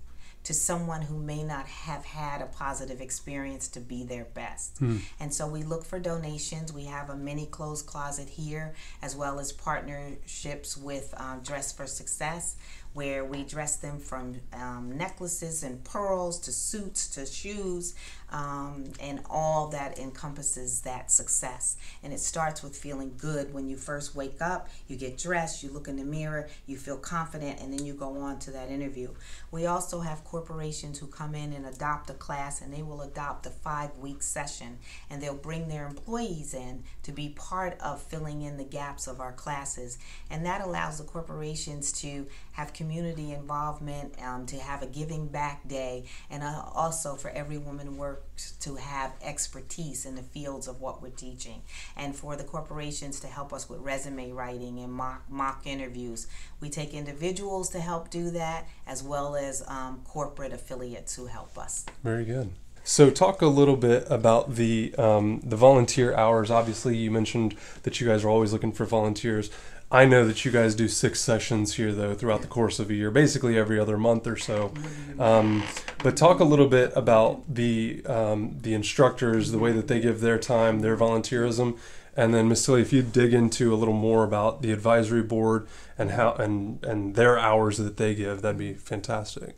to 0.43 0.53
someone 0.53 1.01
who 1.01 1.17
may 1.17 1.43
not 1.43 1.65
have 1.65 2.05
had 2.05 2.39
a 2.39 2.45
positive 2.45 3.01
experience 3.01 3.67
to 3.67 3.79
be 3.79 4.03
their 4.03 4.25
best. 4.25 4.79
And 5.19 5.33
so 5.33 5.47
we 5.47 5.63
look 5.63 5.83
for 5.83 5.97
donations. 5.99 6.71
We 6.71 6.85
have 6.85 7.09
a 7.09 7.15
mini 7.15 7.47
clothes 7.47 7.81
closet 7.81 8.29
here, 8.29 8.75
as 9.01 9.15
well 9.15 9.39
as 9.39 9.51
partnerships 9.51 10.77
with 10.77 11.15
um, 11.17 11.41
Dress 11.41 11.71
for 11.71 11.87
Success, 11.87 12.57
where 12.93 13.25
we 13.25 13.43
dress 13.43 13.77
them 13.77 13.97
from 13.99 14.35
um, 14.53 14.95
necklaces 14.95 15.63
and 15.63 15.83
pearls 15.83 16.39
to 16.41 16.51
suits 16.51 17.09
to 17.15 17.25
shoes, 17.25 17.95
um, 18.36 18.84
and 19.00 19.21
all 19.30 19.69
that 19.69 19.98
encompasses 19.98 20.82
that 20.82 21.10
success. 21.10 21.78
And 22.04 22.12
it 22.12 22.19
starts 22.19 22.62
with 22.62 22.76
feeling 22.76 23.13
good 23.17 23.54
when 23.54 23.69
you 23.69 23.78
first 23.78 24.13
wake 24.13 24.41
up, 24.41 24.67
you 24.89 24.98
get 24.98 25.17
dressed, 25.17 25.63
you 25.63 25.71
look 25.71 25.88
in 25.88 25.95
the 25.95 26.04
mirror, 26.04 26.50
you 26.67 26.76
feel 26.76 26.98
confident, 26.98 27.62
and 27.62 27.71
then 27.71 27.86
you 27.86 27.93
go 27.93 28.17
on 28.17 28.39
to 28.39 28.52
that 28.52 28.69
interview. 28.69 29.13
We 29.52 29.67
also 29.67 30.02
have 30.02 30.26
corporations 30.26 31.00
who 31.00 31.08
come 31.08 31.34
in 31.34 31.54
and 31.54 31.65
adopt 31.65 32.10
a 32.10 32.13
class, 32.13 32.62
and 32.62 32.74
they 32.74 32.84
will 32.84 33.02
adopt 33.02 33.45
a 33.45 33.52
five 33.52 33.95
week 34.00 34.21
session, 34.21 34.80
and 35.10 35.24
they'll 35.24 35.34
bring 35.34 35.69
their 35.69 35.88
employees 35.88 36.54
in 36.54 36.84
to 37.04 37.13
be 37.13 37.30
part 37.30 37.80
of 37.80 38.02
filling 38.02 38.41
in 38.41 38.58
the 38.58 38.65
gaps 38.65 39.08
of 39.08 39.21
our 39.21 39.32
classes. 39.32 39.98
And 40.30 40.45
that 40.45 40.60
allows 40.60 40.98
the 40.98 41.06
corporations 41.06 41.93
to 42.02 42.28
have 42.52 42.74
community 42.74 43.32
involvement, 43.32 44.21
um, 44.21 44.45
to 44.48 44.58
have 44.58 44.82
a 44.82 44.88
giving 44.88 45.28
back 45.28 45.65
day, 45.69 46.04
and 46.30 46.43
uh, 46.43 46.63
also 46.74 47.15
for 47.15 47.30
every 47.30 47.58
woman 47.58 47.95
works 47.95 48.24
to 48.61 48.75
have 48.75 49.13
expertise 49.21 50.05
in 50.05 50.15
the 50.15 50.23
fields 50.23 50.67
of 50.67 50.81
what 50.81 51.01
we're 51.01 51.09
teaching, 51.09 51.61
and 51.95 52.15
for 52.15 52.35
the 52.35 52.43
corporations 52.43 53.19
to 53.21 53.27
help 53.27 53.53
us 53.53 53.69
with 53.69 53.79
resume 53.79 54.31
writing 54.31 54.79
and 54.79 54.91
mock, 54.91 55.23
mock 55.29 55.65
interviews. 55.65 56.27
We 56.59 56.69
take 56.69 56.93
individuals 56.93 57.69
to 57.69 57.79
help 57.79 58.09
do 58.09 58.31
that, 58.31 58.67
as 58.88 59.03
well 59.03 59.35
as 59.35 59.63
um, 59.67 60.01
corporate 60.03 60.53
affiliates 60.53 61.15
who 61.15 61.27
help 61.27 61.57
us. 61.57 61.85
Very 62.03 62.25
good. 62.25 62.51
So, 62.88 63.09
talk 63.09 63.41
a 63.41 63.47
little 63.47 63.77
bit 63.77 64.05
about 64.11 64.55
the 64.55 64.93
um, 64.99 65.41
the 65.43 65.55
volunteer 65.55 66.13
hours. 66.15 66.51
Obviously, 66.51 66.95
you 66.95 67.09
mentioned 67.09 67.55
that 67.81 67.99
you 67.99 68.05
guys 68.05 68.23
are 68.23 68.29
always 68.29 68.53
looking 68.53 68.71
for 68.71 68.85
volunteers. 68.85 69.49
I 69.91 70.06
know 70.06 70.26
that 70.26 70.43
you 70.43 70.52
guys 70.52 70.74
do 70.74 70.88
six 70.88 71.21
sessions 71.21 71.76
here, 71.76 71.91
though, 71.93 72.15
throughout 72.15 72.41
the 72.41 72.48
course 72.48 72.80
of 72.80 72.89
a 72.89 72.95
year, 72.95 73.12
basically 73.12 73.58
every 73.58 73.80
other 73.80 73.98
month 73.98 74.26
or 74.26 74.36
so. 74.36 74.74
Um, 75.19 75.63
but 76.04 76.17
talk 76.17 76.39
a 76.39 76.43
little 76.43 76.67
bit 76.67 76.91
about 76.95 77.43
the 77.54 78.04
um, 78.06 78.58
the 78.62 78.74
instructors, 78.74 79.52
the 79.52 79.60
way 79.60 79.71
that 79.71 79.88
they 79.88 80.00
give 80.00 80.21
their 80.21 80.39
time, 80.39 80.80
their 80.80 80.98
volunteerism, 80.98 81.78
and 82.17 82.34
then 82.34 82.48
Miss 82.48 82.65
Tilly, 82.65 82.82
if 82.82 82.93
you 82.93 83.02
dig 83.04 83.34
into 83.34 83.74
a 83.74 83.78
little 83.78 83.93
more 83.93 84.24
about 84.24 84.62
the 84.62 84.71
advisory 84.71 85.21
board 85.21 85.67
and 85.98 86.12
how 86.12 86.34
and 86.34 86.84
and 86.84 87.15
their 87.15 87.38
hours 87.38 87.78
that 87.78 87.98
they 87.98 88.15
give, 88.15 88.41
that'd 88.41 88.58
be 88.58 88.74
fantastic. 88.74 89.56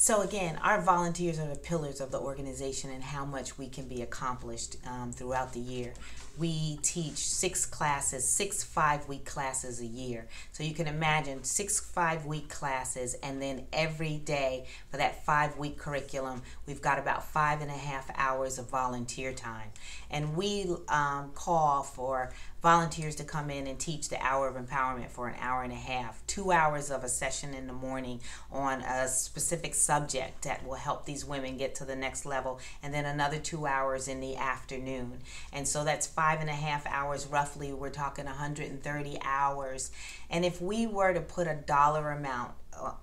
So 0.00 0.20
again, 0.20 0.60
our 0.62 0.80
volunteers 0.80 1.40
are 1.40 1.48
the 1.48 1.58
pillars 1.58 2.00
of 2.00 2.12
the 2.12 2.20
organization 2.20 2.90
and 2.90 3.02
how 3.02 3.24
much 3.24 3.58
we 3.58 3.68
can 3.68 3.88
be 3.88 4.00
accomplished 4.00 4.76
um, 4.86 5.10
throughout 5.10 5.52
the 5.52 5.58
year. 5.58 5.92
We 6.38 6.76
teach 6.82 7.16
six 7.16 7.66
classes, 7.66 8.24
six 8.24 8.62
five 8.62 9.08
week 9.08 9.24
classes 9.24 9.80
a 9.80 9.84
year. 9.84 10.28
So 10.52 10.62
you 10.62 10.72
can 10.72 10.86
imagine 10.86 11.42
six 11.42 11.80
five 11.80 12.26
week 12.26 12.48
classes, 12.48 13.14
and 13.24 13.42
then 13.42 13.66
every 13.72 14.18
day 14.18 14.66
for 14.88 14.98
that 14.98 15.24
five 15.24 15.58
week 15.58 15.78
curriculum, 15.78 16.42
we've 16.64 16.80
got 16.80 17.00
about 17.00 17.24
five 17.24 17.60
and 17.60 17.68
a 17.68 17.74
half 17.74 18.08
hours 18.14 18.56
of 18.60 18.70
volunteer 18.70 19.32
time. 19.32 19.70
And 20.12 20.36
we 20.36 20.76
um, 20.86 21.32
call 21.34 21.82
for 21.82 22.32
volunteers 22.62 23.14
to 23.16 23.24
come 23.24 23.50
in 23.50 23.66
and 23.66 23.78
teach 23.78 24.08
the 24.08 24.20
hour 24.22 24.48
of 24.48 24.56
empowerment 24.56 25.10
for 25.10 25.28
an 25.28 25.36
hour 25.40 25.62
and 25.62 25.72
a 25.72 25.76
half, 25.76 26.26
two 26.26 26.50
hours 26.50 26.90
of 26.90 27.04
a 27.04 27.08
session 27.08 27.54
in 27.54 27.66
the 27.66 27.72
morning 27.72 28.20
on 28.50 28.80
a 28.82 29.06
specific 29.06 29.74
subject 29.74 30.42
that 30.42 30.66
will 30.66 30.74
help 30.74 31.04
these 31.04 31.24
women 31.24 31.56
get 31.56 31.74
to 31.76 31.84
the 31.84 31.96
next 31.96 32.26
level, 32.26 32.58
and 32.82 32.92
then 32.92 33.04
another 33.04 33.38
two 33.38 33.66
hours 33.66 34.08
in 34.08 34.20
the 34.20 34.36
afternoon. 34.36 35.18
And 35.52 35.68
so 35.68 35.84
that's 35.84 36.06
five 36.06 36.40
and 36.40 36.50
a 36.50 36.54
half 36.54 36.86
hours 36.86 37.26
roughly. 37.26 37.72
We're 37.72 37.90
talking 37.90 38.24
130 38.24 39.18
hours. 39.22 39.90
And 40.30 40.44
if 40.44 40.60
we 40.60 40.86
were 40.86 41.12
to 41.12 41.20
put 41.20 41.46
a 41.46 41.54
dollar 41.54 42.10
amount 42.10 42.52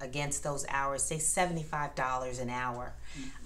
against 0.01 0.43
those 0.43 0.65
hours, 0.69 1.03
say 1.03 1.17
$75 1.17 2.41
an 2.41 2.49
hour, 2.49 2.93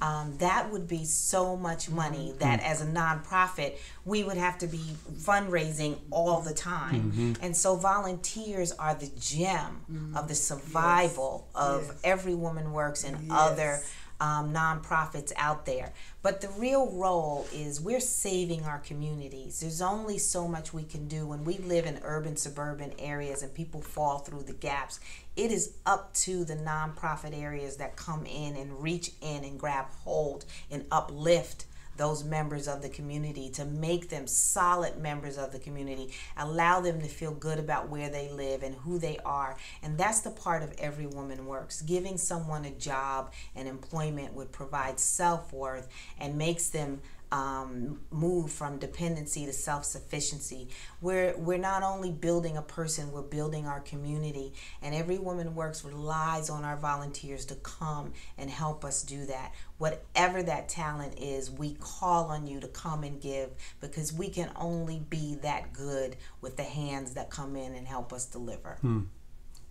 um, 0.01 0.35
that 0.37 0.71
would 0.71 0.87
be 0.87 1.05
so 1.05 1.55
much 1.55 1.89
money 1.89 2.33
that 2.39 2.61
as 2.61 2.81
a 2.81 2.85
nonprofit, 2.85 3.77
we 4.05 4.23
would 4.23 4.37
have 4.37 4.57
to 4.59 4.67
be 4.67 4.81
fundraising 5.13 5.97
all 6.11 6.41
the 6.41 6.53
time. 6.53 7.11
Mm-hmm. 7.11 7.33
And 7.43 7.55
so 7.55 7.75
volunteers 7.75 8.71
are 8.73 8.95
the 8.95 9.11
gem 9.19 10.13
of 10.15 10.27
the 10.27 10.35
survival 10.35 11.47
of 11.55 11.87
Yes. 11.87 11.95
Every 12.03 12.35
Woman 12.35 12.71
Works 12.73 13.03
and 13.03 13.17
Yes. 13.27 13.31
other 13.31 13.79
um, 14.21 14.53
nonprofits 14.53 15.31
out 15.37 15.65
there. 15.65 15.93
But 16.21 16.41
the 16.41 16.49
real 16.49 16.91
role 16.91 17.47
is 17.53 17.79
we're 17.79 18.01
saving 18.01 18.63
our 18.65 18.79
communities. 18.79 19.61
There's 19.61 19.81
only 19.81 20.17
so 20.17 20.47
much 20.47 20.73
we 20.73 20.83
can 20.83 21.07
do 21.07 21.25
when 21.25 21.45
we 21.45 21.57
live 21.59 21.85
in 21.85 21.99
urban, 22.03 22.35
suburban 22.35 22.91
areas 22.99 23.41
and 23.43 23.53
people 23.53 23.81
fall 23.81 24.19
through 24.19 24.43
the 24.43 24.53
gaps. 24.53 24.99
It 25.39 25.54
is 25.54 25.71
up 25.86 26.13
to 26.15 26.43
the 26.43 26.58
nonprofit 26.58 27.34
areas 27.34 27.78
that 27.78 27.95
come 27.95 28.25
in 28.25 28.58
and 28.58 28.84
reach 28.84 29.12
in 29.21 29.45
and 29.45 29.58
grab 29.58 29.86
hold 30.04 30.43
and 30.69 30.84
uplift 30.91 31.63
those 31.95 32.25
members 32.25 32.67
of 32.67 32.82
the 32.82 32.89
community 32.89 33.49
to 33.52 33.63
make 33.63 34.10
them 34.10 34.28
solid 34.28 34.97
members 34.97 35.38
of 35.38 35.54
the 35.54 35.60
community 35.60 36.13
allow 36.36 36.82
them 36.82 36.99
to 36.99 37.08
feel 37.08 37.32
good 37.32 37.58
about 37.58 37.88
where 37.88 38.10
they 38.10 38.30
live 38.30 38.63
and 38.63 38.75
who 38.75 38.99
they 38.99 39.17
are. 39.19 39.56
And 39.82 39.97
that's 39.97 40.19
the 40.19 40.32
part 40.32 40.62
of 40.62 40.73
every 40.78 41.08
woman 41.08 41.45
works. 41.45 41.84
Giving 41.84 42.17
someone 42.17 42.65
a 42.65 42.71
job 42.71 43.32
and 43.56 43.65
employment 43.65 44.34
would 44.34 44.52
provide 44.52 44.99
self-worth 44.99 45.88
and 46.19 46.38
makes 46.38 46.67
them 46.67 47.02
um, 47.31 47.99
move 48.11 48.51
from 48.51 48.79
dependency 48.79 49.45
to 49.45 49.53
self-sufficiency. 49.53 50.69
We're 51.01 51.37
we're 51.37 51.57
not 51.57 51.83
only 51.83 52.11
building 52.11 52.57
a 52.57 52.61
person, 52.61 53.11
we're 53.11 53.21
building 53.21 53.67
our 53.67 53.79
community, 53.81 54.53
and 54.81 54.95
every 54.95 55.19
woman 55.19 55.55
works 55.55 55.83
relies 55.83 56.49
on 56.49 56.65
our 56.65 56.77
volunteers 56.77 57.45
to 57.45 57.55
come 57.55 58.13
and 58.37 58.49
help 58.49 58.83
us 58.83 59.03
do 59.03 59.25
that. 59.27 59.53
Whatever 59.77 60.43
that 60.43 60.69
talent 60.69 61.19
is, 61.19 61.51
we 61.51 61.75
call 61.79 62.25
on 62.25 62.47
you 62.47 62.59
to 62.59 62.67
come 62.67 63.03
and 63.03 63.21
give 63.21 63.49
because 63.79 64.11
we 64.11 64.29
can 64.29 64.51
only 64.55 64.99
be 65.09 65.35
that 65.41 65.71
good 65.71 66.17
with 66.41 66.57
the 66.57 66.63
hands 66.63 67.13
that 67.13 67.29
come 67.29 67.55
in 67.55 67.75
and 67.75 67.87
help 67.87 68.11
us 68.11 68.25
deliver. 68.25 68.77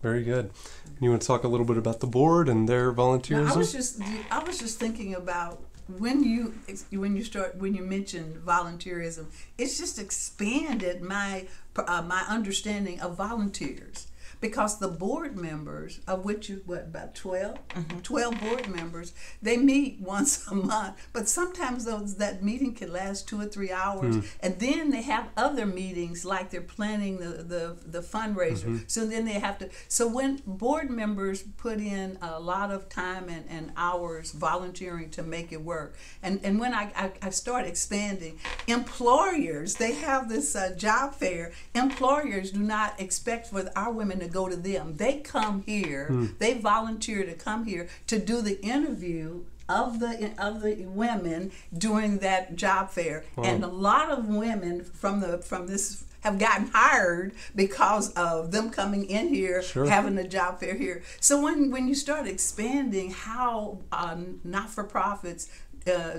Very 0.02 0.22
good. 0.22 0.52
You 1.00 1.10
want 1.10 1.22
to 1.22 1.26
talk 1.26 1.42
a 1.42 1.48
little 1.48 1.66
bit 1.66 1.76
about 1.76 1.98
the 1.98 2.06
board 2.06 2.48
and 2.48 2.68
their 2.68 2.92
Now, 2.92 3.54
I 3.54 3.56
was 3.56 3.72
just 3.72 4.00
I 4.30 4.44
was 4.44 4.58
just 4.58 4.78
thinking 4.78 5.14
about 5.16 5.60
when 5.96 6.22
you 6.22 6.54
when 6.92 7.16
you 7.16 7.24
start 7.24 7.56
when 7.56 7.74
you 7.74 7.82
mentioned 7.82 8.36
volunteerism, 8.44 9.26
it's 9.56 9.78
just 9.78 9.98
expanded 9.98 11.00
my 11.00 11.46
uh, 11.76 12.02
my 12.02 12.24
understanding 12.28 13.00
of 13.00 13.16
volunteers 13.16 14.08
because 14.40 14.78
the 14.78 14.88
board 14.88 15.36
members 15.36 16.00
of 16.06 16.24
which 16.24 16.48
you 16.48 16.62
what 16.66 16.84
about 16.84 17.14
12 17.14 17.68
mm-hmm. 17.68 17.98
12 18.00 18.40
board 18.40 18.68
members 18.68 19.12
they 19.42 19.56
meet 19.56 20.00
once 20.00 20.46
a 20.48 20.54
month 20.54 20.96
but 21.12 21.28
sometimes 21.28 21.84
those 21.84 22.16
that 22.16 22.42
meeting 22.42 22.74
can 22.74 22.92
last 22.92 23.28
two 23.28 23.40
or 23.40 23.46
three 23.46 23.70
hours 23.70 24.16
hmm. 24.16 24.20
and 24.40 24.58
then 24.58 24.90
they 24.90 25.02
have 25.02 25.28
other 25.36 25.66
meetings 25.66 26.24
like 26.24 26.50
they're 26.50 26.60
planning 26.60 27.18
the 27.18 27.42
the, 27.42 27.76
the 27.86 28.00
fundraiser. 28.00 28.64
Mm-hmm. 28.64 28.78
So 28.86 29.06
then 29.06 29.24
they 29.24 29.38
have 29.38 29.58
to 29.58 29.70
so 29.88 30.06
when 30.06 30.42
board 30.46 30.90
members 30.90 31.42
put 31.42 31.78
in 31.78 32.18
a 32.20 32.38
lot 32.40 32.70
of 32.70 32.88
time 32.88 33.28
and, 33.28 33.44
and 33.48 33.72
hours 33.76 34.32
volunteering 34.32 35.10
to 35.10 35.22
make 35.22 35.52
it 35.52 35.62
work 35.62 35.96
and 36.22 36.40
and 36.42 36.58
when 36.58 36.74
i 36.74 36.90
i, 36.96 37.12
I 37.22 37.30
start 37.30 37.66
expanding 37.66 38.38
employers 38.66 39.74
they 39.74 39.94
have 39.94 40.28
this 40.28 40.54
uh, 40.54 40.74
job 40.76 41.14
fair 41.14 41.52
employers 41.74 42.50
do 42.50 42.60
not 42.60 43.00
expect 43.00 43.48
for 43.48 43.68
our 43.76 43.92
women 43.92 44.20
to 44.20 44.27
go 44.28 44.48
to 44.48 44.56
them. 44.56 44.96
They 44.96 45.18
come 45.18 45.62
here 45.66 46.28
they 46.38 46.54
volunteer 46.54 47.24
to 47.24 47.34
come 47.34 47.64
here 47.64 47.88
to 48.06 48.18
do 48.18 48.40
the 48.42 48.60
interview 48.62 49.44
of 49.68 50.00
the 50.00 50.32
of 50.38 50.62
the 50.62 50.86
women 50.86 51.50
during 51.76 52.18
that 52.18 52.56
job 52.56 52.90
fair. 52.90 53.24
And 53.36 53.62
a 53.64 53.68
lot 53.68 54.10
of 54.10 54.26
women 54.26 54.82
from 54.84 55.20
the 55.20 55.38
from 55.38 55.66
this 55.66 56.04
have 56.22 56.38
gotten 56.38 56.66
hired 56.74 57.32
because 57.54 58.10
of 58.14 58.50
them 58.50 58.70
coming 58.70 59.04
in 59.08 59.28
here 59.28 59.62
Sure. 59.62 59.86
having 59.88 60.18
a 60.18 60.26
job 60.26 60.58
fair 60.58 60.74
here. 60.74 61.02
So 61.20 61.40
when 61.40 61.70
when 61.70 61.86
you 61.86 61.94
start 61.94 62.26
expanding 62.26 63.10
how 63.12 63.78
uh, 63.92 64.16
not-for-profits 64.42 65.48
uh, 65.88 66.18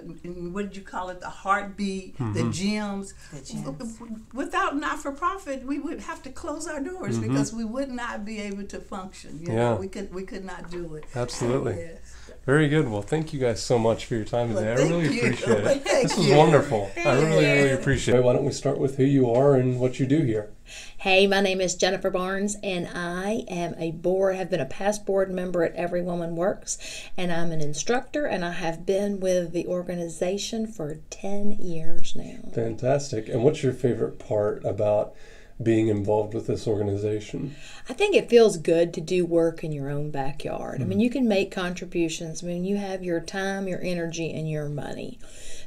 what 0.53 0.65
did 0.67 0.75
you 0.75 0.81
call 0.83 1.09
it? 1.09 1.19
The 1.21 1.29
heartbeat, 1.29 2.17
the 2.17 2.43
gyms. 2.43 3.13
The 3.31 3.37
gyms. 3.37 4.33
Without 4.33 4.75
not-for-profit, 4.75 5.63
we 5.63 5.79
would 5.79 5.99
have 6.01 6.21
to 6.23 6.29
close 6.29 6.67
our 6.67 6.79
doors 6.79 7.17
because 7.19 7.53
we 7.53 7.63
would 7.63 7.89
not 7.89 8.25
be 8.25 8.39
able 8.39 8.63
to 8.65 8.79
function. 8.79 9.39
You 9.41 9.47
Mm-hmm. 9.47 9.57
Yeah. 9.57 9.69
know, 9.71 9.75
we 9.75 9.87
could 9.87 10.13
we 10.13 10.23
could 10.23 10.45
not 10.45 10.69
do 10.71 10.95
it. 10.95 11.05
Absolutely. 11.15 11.75
Yes. 11.77 12.08
Very 12.49 12.67
good. 12.67 12.89
Well, 12.89 13.03
thank 13.03 13.31
you 13.31 13.39
guys 13.39 13.61
so 13.61 13.77
much 13.77 14.05
for 14.05 14.15
your 14.15 14.25
time 14.25 14.51
Well, 14.51 14.63
today. 14.63 14.71
I 14.71 14.87
really 14.87 15.13
you. 15.13 15.21
appreciate 15.33 15.65
it. 15.65 15.83
This 15.83 16.17
was 16.17 16.29
wonderful. 16.31 16.89
I 16.97 17.13
really, 17.13 17.45
really 17.45 17.71
appreciate 17.73 18.15
it. 18.17 18.23
Why 18.23 18.33
don't 18.33 18.43
we 18.43 18.51
start 18.51 18.79
with 18.79 18.97
who 18.97 19.03
you 19.03 19.29
are 19.29 19.53
and 19.53 19.79
what 19.79 19.99
you 19.99 20.07
do 20.07 20.23
here? 20.23 20.49
Hey, 20.97 21.27
my 21.27 21.41
name 21.41 21.61
is 21.61 21.75
Jennifer 21.75 22.09
Barnes, 22.09 22.57
and 22.63 22.87
I 22.87 23.45
am 23.49 23.75
a 23.77 23.91
board, 23.91 24.35
have 24.35 24.49
been 24.49 24.61
a 24.61 24.65
past 24.65 25.05
board 25.05 25.29
member 25.29 25.63
at 25.63 25.75
Every 25.75 26.01
Woman 26.01 26.35
Works, 26.35 26.79
and 27.15 27.31
I'm 27.31 27.51
an 27.51 27.61
instructor, 27.61 28.25
and 28.25 28.43
I 28.43 28.53
have 28.53 28.83
been 28.83 29.19
with 29.19 29.51
the 29.51 29.67
organization 29.67 30.65
for 30.65 31.01
10 31.11 31.51
years 31.51 32.15
now. 32.15 32.49
Fantastic. 32.51 33.29
And 33.29 33.43
what's 33.43 33.61
your 33.61 33.73
favorite 33.73 34.17
part 34.17 34.65
about 34.65 35.13
being 35.61 35.87
involved 35.87 36.33
with 36.33 36.47
this 36.47 36.67
organization? 36.67 37.55
I 37.89 37.93
think 37.93 38.15
it 38.15 38.29
feels 38.29 38.57
good 38.57 38.93
to 38.93 39.01
do 39.01 39.25
work 39.25 39.63
in 39.63 39.71
your 39.71 39.89
own 39.89 40.09
backyard. 40.09 40.75
I 40.75 40.85
mean, 40.85 40.91
mm-hmm. 40.91 40.99
you 41.01 41.09
can 41.09 41.27
make 41.27 41.51
contributions. 41.51 42.43
I 42.43 42.47
mean, 42.47 42.63
you 42.63 42.77
have 42.77 43.03
your 43.03 43.19
time, 43.19 43.67
your 43.67 43.81
energy, 43.81 44.31
and 44.33 44.49
your 44.49 44.69
money. 44.69 45.19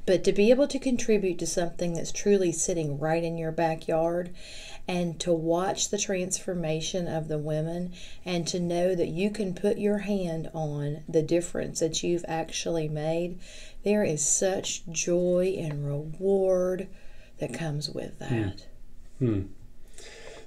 But 0.04 0.24
to 0.24 0.32
be 0.32 0.50
able 0.50 0.66
to 0.68 0.78
contribute 0.78 1.38
to 1.38 1.46
something 1.46 1.92
that's 1.92 2.10
truly 2.10 2.52
sitting 2.52 2.98
right 2.98 3.22
in 3.22 3.36
your 3.36 3.52
backyard 3.52 4.34
and 4.88 5.20
to 5.20 5.32
watch 5.32 5.90
the 5.90 5.98
transformation 5.98 7.06
of 7.06 7.28
the 7.28 7.38
women 7.38 7.92
and 8.24 8.46
to 8.48 8.58
know 8.58 8.94
that 8.94 9.08
you 9.08 9.30
can 9.30 9.54
put 9.54 9.78
your 9.78 9.98
hand 9.98 10.50
on 10.52 11.04
the 11.08 11.22
difference 11.22 11.80
that 11.80 12.02
you've 12.02 12.24
actually 12.26 12.88
made, 12.88 13.38
there 13.84 14.02
is 14.02 14.24
such 14.24 14.82
joy 14.90 15.54
and 15.56 15.86
reward 15.86 16.88
that 17.38 17.54
comes 17.54 17.88
with 17.88 18.18
hmm. 18.18 18.34
that. 18.34 18.66
Hmm. 19.18 19.42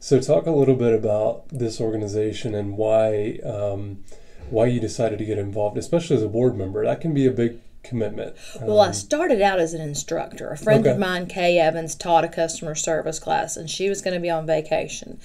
So, 0.05 0.19
talk 0.19 0.45
a 0.45 0.51
little 0.51 0.75
bit 0.75 0.93
about 0.93 1.49
this 1.49 1.81
organization 1.81 2.53
and 2.53 2.77
why 2.77 3.39
um, 3.43 4.03
why 4.51 4.67
you 4.67 4.79
decided 4.79 5.17
to 5.17 5.25
get 5.25 5.39
involved, 5.39 5.79
especially 5.79 6.15
as 6.17 6.21
a 6.21 6.27
board 6.27 6.55
member. 6.55 6.85
That 6.85 7.01
can 7.01 7.11
be 7.11 7.25
a 7.25 7.31
big 7.31 7.57
commitment. 7.81 8.35
Well, 8.61 8.81
I 8.81 8.91
started 8.91 9.41
out 9.41 9.59
as 9.59 9.73
an 9.73 9.81
instructor. 9.81 10.49
A 10.49 10.57
friend 10.57 10.81
Okay. 10.81 10.91
of 10.91 10.99
mine, 10.99 11.25
Kay 11.25 11.57
Evans, 11.57 11.95
taught 11.95 12.23
a 12.23 12.27
customer 12.27 12.75
service 12.75 13.17
class, 13.17 13.57
and 13.57 13.67
she 13.67 13.89
was 13.89 14.03
going 14.03 14.13
to 14.13 14.19
be 14.19 14.29
on 14.29 14.45
vacation. 14.45 15.19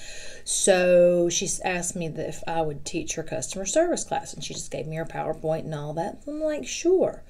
So 0.44 1.28
she 1.28 1.46
asked 1.62 1.94
me 1.94 2.06
if 2.06 2.42
I 2.46 2.62
would 2.62 2.86
teach 2.86 3.16
her 3.16 3.22
customer 3.22 3.66
service 3.66 4.02
class, 4.02 4.32
and 4.32 4.42
she 4.42 4.54
just 4.54 4.70
gave 4.70 4.86
me 4.86 4.96
her 4.96 5.04
PowerPoint 5.04 5.64
and 5.64 5.74
all 5.74 5.92
that. 5.92 6.22
I'm 6.26 6.40
like, 6.40 6.66
sure. 6.66 7.22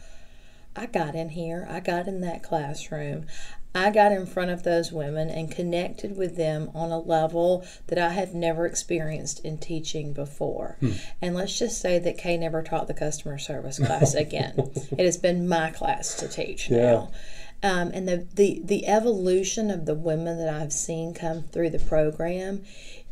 I 0.77 0.87
got 0.87 1.15
in 1.15 1.31
here, 1.31 1.67
I 1.69 1.81
got 1.81 2.07
in 2.07 2.21
that 2.21 2.43
classroom, 2.43 3.27
I 3.75 3.91
got 3.91 4.11
in 4.11 4.27
front 4.27 4.51
of 4.51 4.65
those 4.65 4.91
women 4.91 5.31
and 5.31 5.51
connected 5.51 6.17
with 6.17 6.37
them 6.37 6.71
on 6.75 6.91
a 6.91 6.99
level 6.99 7.65
that 7.87 7.99
I 7.99 8.11
have 8.11 8.35
never 8.35 8.67
experienced 8.67 9.45
in 9.45 9.59
teaching 9.59 10.13
before. 10.13 10.77
And 11.23 11.37
let's 11.37 11.57
just 11.57 11.81
say 11.81 11.99
that 12.01 12.19
Kay 12.19 12.37
never 12.37 12.63
taught 12.63 12.89
the 12.89 12.95
customer 12.95 13.39
service 13.39 13.79
class 13.79 14.15
again. 14.15 14.55
it 14.91 15.05
has 15.05 15.17
been 15.17 15.49
my 15.49 15.71
class 15.71 16.15
to 16.17 16.29
teach 16.29 16.69
now. 16.71 17.11
Um, 17.63 17.91
and 17.93 18.09
the, 18.09 18.27
the, 18.35 18.61
the 18.65 18.87
evolution 18.89 19.71
of 19.71 19.85
the 19.85 19.95
women 19.95 20.39
that 20.39 20.49
I've 20.49 20.73
seen 20.73 21.15
come 21.15 21.43
through 21.43 21.71
the 21.71 21.79
program 21.79 22.65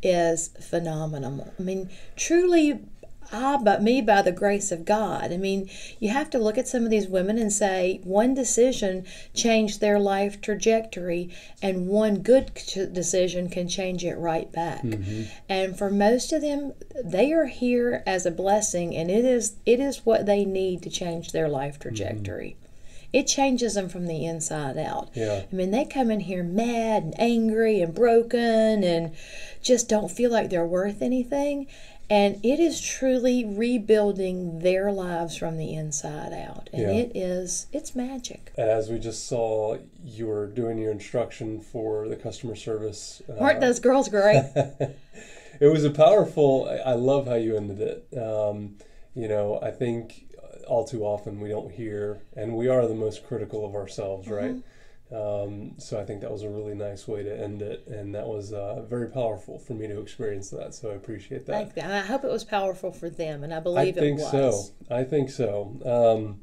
is 0.03 0.49
phenomenal. 0.49 1.53
I 1.59 1.63
mean, 1.63 1.91
truly 2.17 2.81
ah, 3.33 3.59
but 3.63 3.83
me 3.83 4.01
by 4.01 4.23
the 4.23 4.33
grace 4.33 4.73
of 4.73 4.85
God. 4.85 5.33
I 5.33 5.37
mean, 5.37 5.69
you 5.99 6.11
have 6.11 6.31
to 6.31 6.39
look 6.39 6.59
at 6.59 6.69
some 6.69 6.85
of 6.85 6.91
these 6.91 7.09
women 7.09 7.39
and 7.39 7.53
say 7.53 8.01
one 8.05 8.35
decision 8.35 9.05
changed 9.35 9.81
their 9.81 9.99
life 9.99 10.41
trajectory, 10.41 11.31
and 11.63 11.89
one 11.89 12.19
good 12.21 12.53
decision 12.93 13.49
can 13.49 13.69
change 13.69 14.05
it 14.05 14.17
right 14.17 14.51
back. 14.53 14.85
And 15.49 15.77
for 15.77 15.91
most 15.91 16.33
of 16.33 16.43
them, 16.43 16.75
they 17.05 17.33
are 17.33 17.47
here 17.47 18.03
as 18.07 18.27
a 18.27 18.31
blessing, 18.31 18.95
and 18.95 19.11
it 19.11 19.25
is 19.25 19.57
it 19.67 19.81
is 19.81 20.05
what 20.05 20.27
they 20.27 20.45
need 20.45 20.83
to 20.83 20.91
change 20.91 21.33
their 21.33 21.49
life 21.49 21.79
trajectory. 21.79 22.57
It 23.11 23.27
changes 23.27 23.73
them 23.75 23.89
from 23.89 24.07
the 24.07 24.27
inside 24.27 24.77
out. 24.77 25.09
Yeah. 25.15 25.45
I 25.51 25.55
mean, 25.55 25.71
they 25.71 25.87
come 25.87 26.11
in 26.11 26.21
here 26.21 26.43
mad 26.43 27.05
and 27.05 27.15
angry 27.19 27.81
and 27.81 27.95
broken 27.95 28.85
and 28.85 29.13
just 29.63 29.89
don't 29.89 30.11
feel 30.11 30.31
like 30.31 30.51
they're 30.51 30.67
worth 30.67 31.01
anything. 31.01 31.69
And 32.11 32.41
it 32.43 32.59
is 32.59 32.81
truly 32.81 33.45
rebuilding 33.45 34.61
their 34.61 34.91
lives 34.91 35.37
from 35.37 35.59
the 35.59 35.75
inside 35.75 36.33
out. 36.33 36.71
And 36.73 36.83
Yeah. 36.83 36.89
it 36.89 37.13
is, 37.15 37.67
it's 37.73 37.95
magic. 37.95 38.53
And 38.57 38.71
as 38.71 38.91
we 38.91 38.99
just 38.99 39.27
saw, 39.27 39.77
you 40.03 40.27
were 40.27 40.47
doing 40.47 40.79
your 40.79 40.91
instruction 40.91 41.61
for 41.61 42.09
the 42.09 42.17
customer 42.17 42.55
service. 42.55 43.21
uh, 43.29 43.35
Aren't 43.35 43.61
those 43.61 43.79
girls 43.79 44.09
great? 44.09 44.43
it 45.61 45.67
was 45.67 45.85
a 45.85 45.91
powerful. 45.91 46.67
I 46.85 46.95
love 46.95 47.27
how 47.27 47.35
you 47.35 47.57
ended 47.57 47.81
it. 47.81 48.19
Um, 48.19 48.77
you 49.15 49.29
know, 49.29 49.59
I 49.61 49.71
think 49.71 50.25
all 50.67 50.85
too 50.85 51.05
often 51.05 51.41
we 51.41 51.49
don't 51.49 51.73
hear, 51.73 52.21
and 52.37 52.57
we 52.57 52.69
are 52.69 52.87
the 52.87 52.95
most 52.95 53.25
critical 53.25 53.65
of 53.65 53.75
ourselves, 53.75 54.29
right? 54.29 54.55
Um, 55.11 55.73
so 55.79 55.99
I 55.99 56.05
think 56.05 56.21
that 56.21 56.31
was 56.31 56.43
a 56.43 56.51
really 56.51 56.75
nice 56.75 57.09
way 57.09 57.23
to 57.23 57.43
end 57.43 57.63
it, 57.63 57.87
and 57.87 58.15
that 58.15 58.27
was 58.27 58.53
uh, 58.53 58.83
very 58.83 59.09
powerful 59.09 59.59
for 59.59 59.73
me 59.73 59.87
to 59.87 60.01
experience 60.01 60.51
that. 60.51 60.75
So 60.75 60.91
I 60.91 60.95
appreciate 60.95 61.47
that. 61.47 61.53
Thank 61.53 61.77
you. 61.77 61.83
And 61.83 61.93
I 61.93 62.01
hope 62.01 62.25
it 62.25 62.31
was 62.31 62.45
powerful 62.45 62.93
for 62.93 63.09
them, 63.09 63.43
and 63.43 63.55
I 63.55 63.57
I 63.57 63.61
believe 63.61 63.95
think 63.95 64.21
it 64.21 64.23
was. 64.23 64.35
I 64.35 64.41
think 64.41 64.53
so. 64.53 64.95
I 64.95 65.05
think 65.05 65.31
so. 65.31 66.17
Um, 66.19 66.43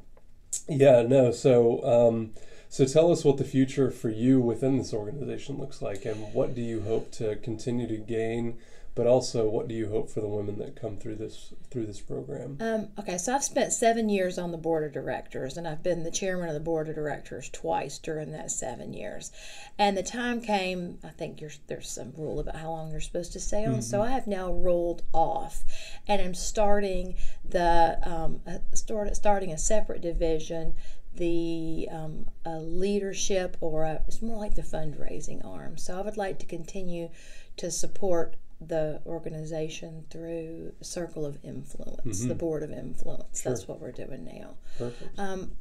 yeah, 0.68 1.04
no. 1.04 1.32
So, 1.32 1.84
um, 1.84 2.32
so 2.70 2.86
tell 2.86 3.12
us 3.12 3.24
what 3.24 3.38
the 3.38 3.44
future 3.44 3.92
for 3.92 4.10
you 4.10 4.42
within 4.42 4.78
this 4.78 4.94
organization 4.94 5.58
looks 5.58 5.82
like, 5.82 6.06
and 6.06 6.34
what 6.34 6.56
do 6.56 6.62
you 6.62 6.82
hope 6.82 7.12
to 7.14 7.36
continue 7.38 7.88
to 7.88 7.98
gain, 7.98 8.58
but 8.96 9.08
also 9.08 9.50
what 9.50 9.68
do 9.68 9.76
you 9.76 9.90
hope 9.90 10.10
for 10.10 10.22
the 10.22 10.28
women 10.28 10.58
that 10.58 10.80
come 10.80 10.96
through 10.96 11.16
this 11.16 11.54
through 11.70 11.86
this 11.86 12.00
program? 12.00 12.58
Um, 12.62 12.88
okay, 12.98 13.18
so 13.18 13.36
I've 13.36 13.44
spent 13.44 13.74
seven 13.74 14.08
years 14.08 14.38
on 14.38 14.52
the 14.52 14.58
board 14.58 14.86
of 14.86 14.94
directors, 14.94 15.58
and 15.58 15.68
I've 15.68 15.84
been 15.84 16.04
the 16.04 16.12
chairman 16.12 16.48
of 16.48 16.54
the 16.54 16.62
board 16.62 16.88
of 16.88 16.96
directors 16.96 17.50
twice 17.50 18.00
during 18.00 18.32
that 18.32 18.52
seven 18.52 18.94
years. 18.94 19.32
And 19.78 19.98
the 19.98 20.04
time 20.04 20.40
came, 20.40 21.00
I 21.04 21.10
think 21.10 21.42
you're, 21.42 21.52
there's 21.68 21.90
some 21.90 22.14
rule 22.16 22.40
about 22.40 22.56
how 22.56 22.70
long 22.70 22.90
you're 22.90 23.02
supposed 23.02 23.34
to 23.34 23.40
stay 23.42 23.66
on, 23.66 23.82
so 23.82 24.02
I 24.02 24.12
have 24.12 24.28
now 24.28 24.54
rolled 24.54 25.04
off, 25.12 25.66
and 26.08 26.22
I'm 26.22 26.34
starting 26.34 27.16
the 27.44 28.00
um, 28.04 28.40
start, 28.74 29.14
starting 29.16 29.52
a 29.52 29.58
separate 29.58 30.02
division. 30.02 30.74
The 31.18 31.88
um, 31.94 32.26
a 32.46 32.60
leadership, 32.60 33.56
or 33.62 33.86
a, 33.86 34.02
it's 34.06 34.22
more 34.22 34.36
like 34.36 34.56
the 34.56 34.62
fundraising 34.62 35.46
arm. 35.46 35.78
So 35.78 35.98
I 35.98 36.02
would 36.02 36.18
like 36.18 36.40
to 36.40 36.46
continue 36.46 37.08
to 37.56 37.72
support 37.72 38.36
the 38.68 39.02
organization 39.06 40.06
through 40.10 40.74
Circle 40.82 41.26
of 41.26 41.38
Influence, 41.44 42.22
the 42.22 42.30
mm-hmm. 42.30 42.38
Board 42.38 42.64
of 42.64 42.72
Influence. 42.72 43.42
That's 43.42 43.68
what 43.68 43.80
we're 43.80 43.92
doing 43.92 44.26
now. 44.26 44.56
Perfect. 44.78 45.20
Um, 45.20 45.52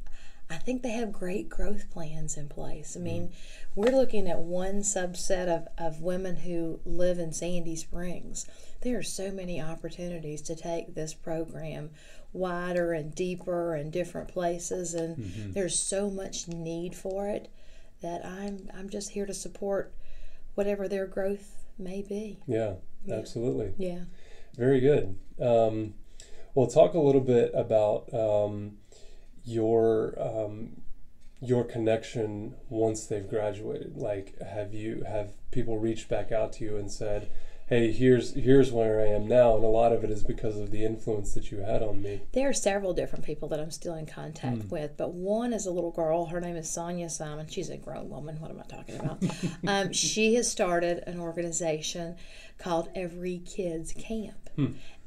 I 0.49 0.57
think 0.57 0.83
they 0.83 0.91
have 0.91 1.11
great 1.11 1.49
growth 1.49 1.89
plans 1.89 2.37
in 2.37 2.49
place. 2.49 2.95
I 2.95 2.99
mean, 2.99 3.29
mm-hmm. 3.29 3.81
we're 3.81 3.95
looking 3.95 4.27
at 4.27 4.39
one 4.39 4.81
subset 4.81 5.47
of, 5.47 5.67
of 5.77 6.01
women 6.01 6.35
who 6.35 6.79
live 6.85 7.17
in 7.17 7.33
Sandy 7.33 7.75
Springs. 7.75 8.45
There 8.81 8.97
are 8.97 9.03
so 9.03 9.31
many 9.31 9.59
opportunities 9.59 10.41
to 10.43 10.55
take 10.55 10.93
this 10.93 11.15
program 11.15 11.89
wider 12.31 12.93
and 12.93 13.15
deeper 13.15 13.73
and 13.73 13.91
different 13.91 14.27
places, 14.27 14.93
and 14.93 15.17
mm-hmm. 15.17 15.51
there's 15.53 15.79
so 15.79 16.11
much 16.11 16.47
need 16.47 16.95
for 16.95 17.27
it 17.27 17.49
that 18.01 18.23
I'm 18.23 18.69
I'm 18.77 18.89
just 18.89 19.11
here 19.11 19.25
to 19.25 19.33
support 19.33 19.93
whatever 20.53 20.87
their 20.87 21.07
growth 21.07 21.65
may 21.79 22.01
be. 22.01 22.37
Yeah, 22.45 22.73
absolutely. 23.11 23.73
Yeah. 23.77 24.05
Very 24.55 24.79
good. 24.79 25.17
Um, 25.39 25.95
well, 26.53 26.67
talk 26.67 26.93
a 26.93 26.99
little 26.99 27.21
bit 27.21 27.51
about 27.53 28.13
um, 28.13 28.77
your 29.43 30.15
um, 30.19 30.81
your 31.41 31.63
connection 31.63 32.55
once 32.69 33.05
they've 33.05 33.27
graduated. 33.27 33.97
Like, 33.97 34.39
have 34.41 34.73
you 34.73 35.03
have 35.07 35.33
people 35.51 35.77
reached 35.77 36.07
back 36.09 36.31
out 36.31 36.53
to 36.53 36.63
you 36.63 36.77
and 36.77 36.91
said, 36.91 37.29
"Hey, 37.67 37.91
here's 37.91 38.33
here's 38.33 38.71
where 38.71 39.01
I 39.01 39.07
am 39.07 39.27
now," 39.27 39.55
and 39.55 39.63
a 39.63 39.67
lot 39.67 39.91
of 39.91 40.03
it 40.03 40.11
is 40.11 40.23
because 40.23 40.57
of 40.57 40.71
the 40.71 40.85
influence 40.85 41.33
that 41.33 41.51
you 41.51 41.59
had 41.59 41.81
on 41.81 42.01
me. 42.01 42.21
There 42.33 42.47
are 42.49 42.53
several 42.53 42.93
different 42.93 43.25
people 43.25 43.47
that 43.49 43.59
I'm 43.59 43.71
still 43.71 43.95
in 43.95 44.05
contact 44.05 44.65
with, 44.71 44.97
but 44.97 45.13
one 45.13 45.51
is 45.53 45.65
a 45.65 45.71
little 45.71 45.91
girl. 45.91 46.25
Her 46.25 46.39
name 46.39 46.55
is 46.55 46.69
Sonia 46.69 47.09
Simon. 47.09 47.47
She's 47.47 47.69
a 47.69 47.77
grown 47.77 48.09
woman. 48.09 48.39
What 48.39 48.51
am 48.51 48.59
I 48.59 48.63
talking 48.63 48.95
about? 48.99 49.23
um, 49.67 49.93
she 49.93 50.35
has 50.35 50.49
started 50.49 51.03
an 51.07 51.19
organization 51.19 52.15
called 52.57 52.89
Every 52.95 53.39
Kids 53.39 53.91
Camp, 53.93 54.49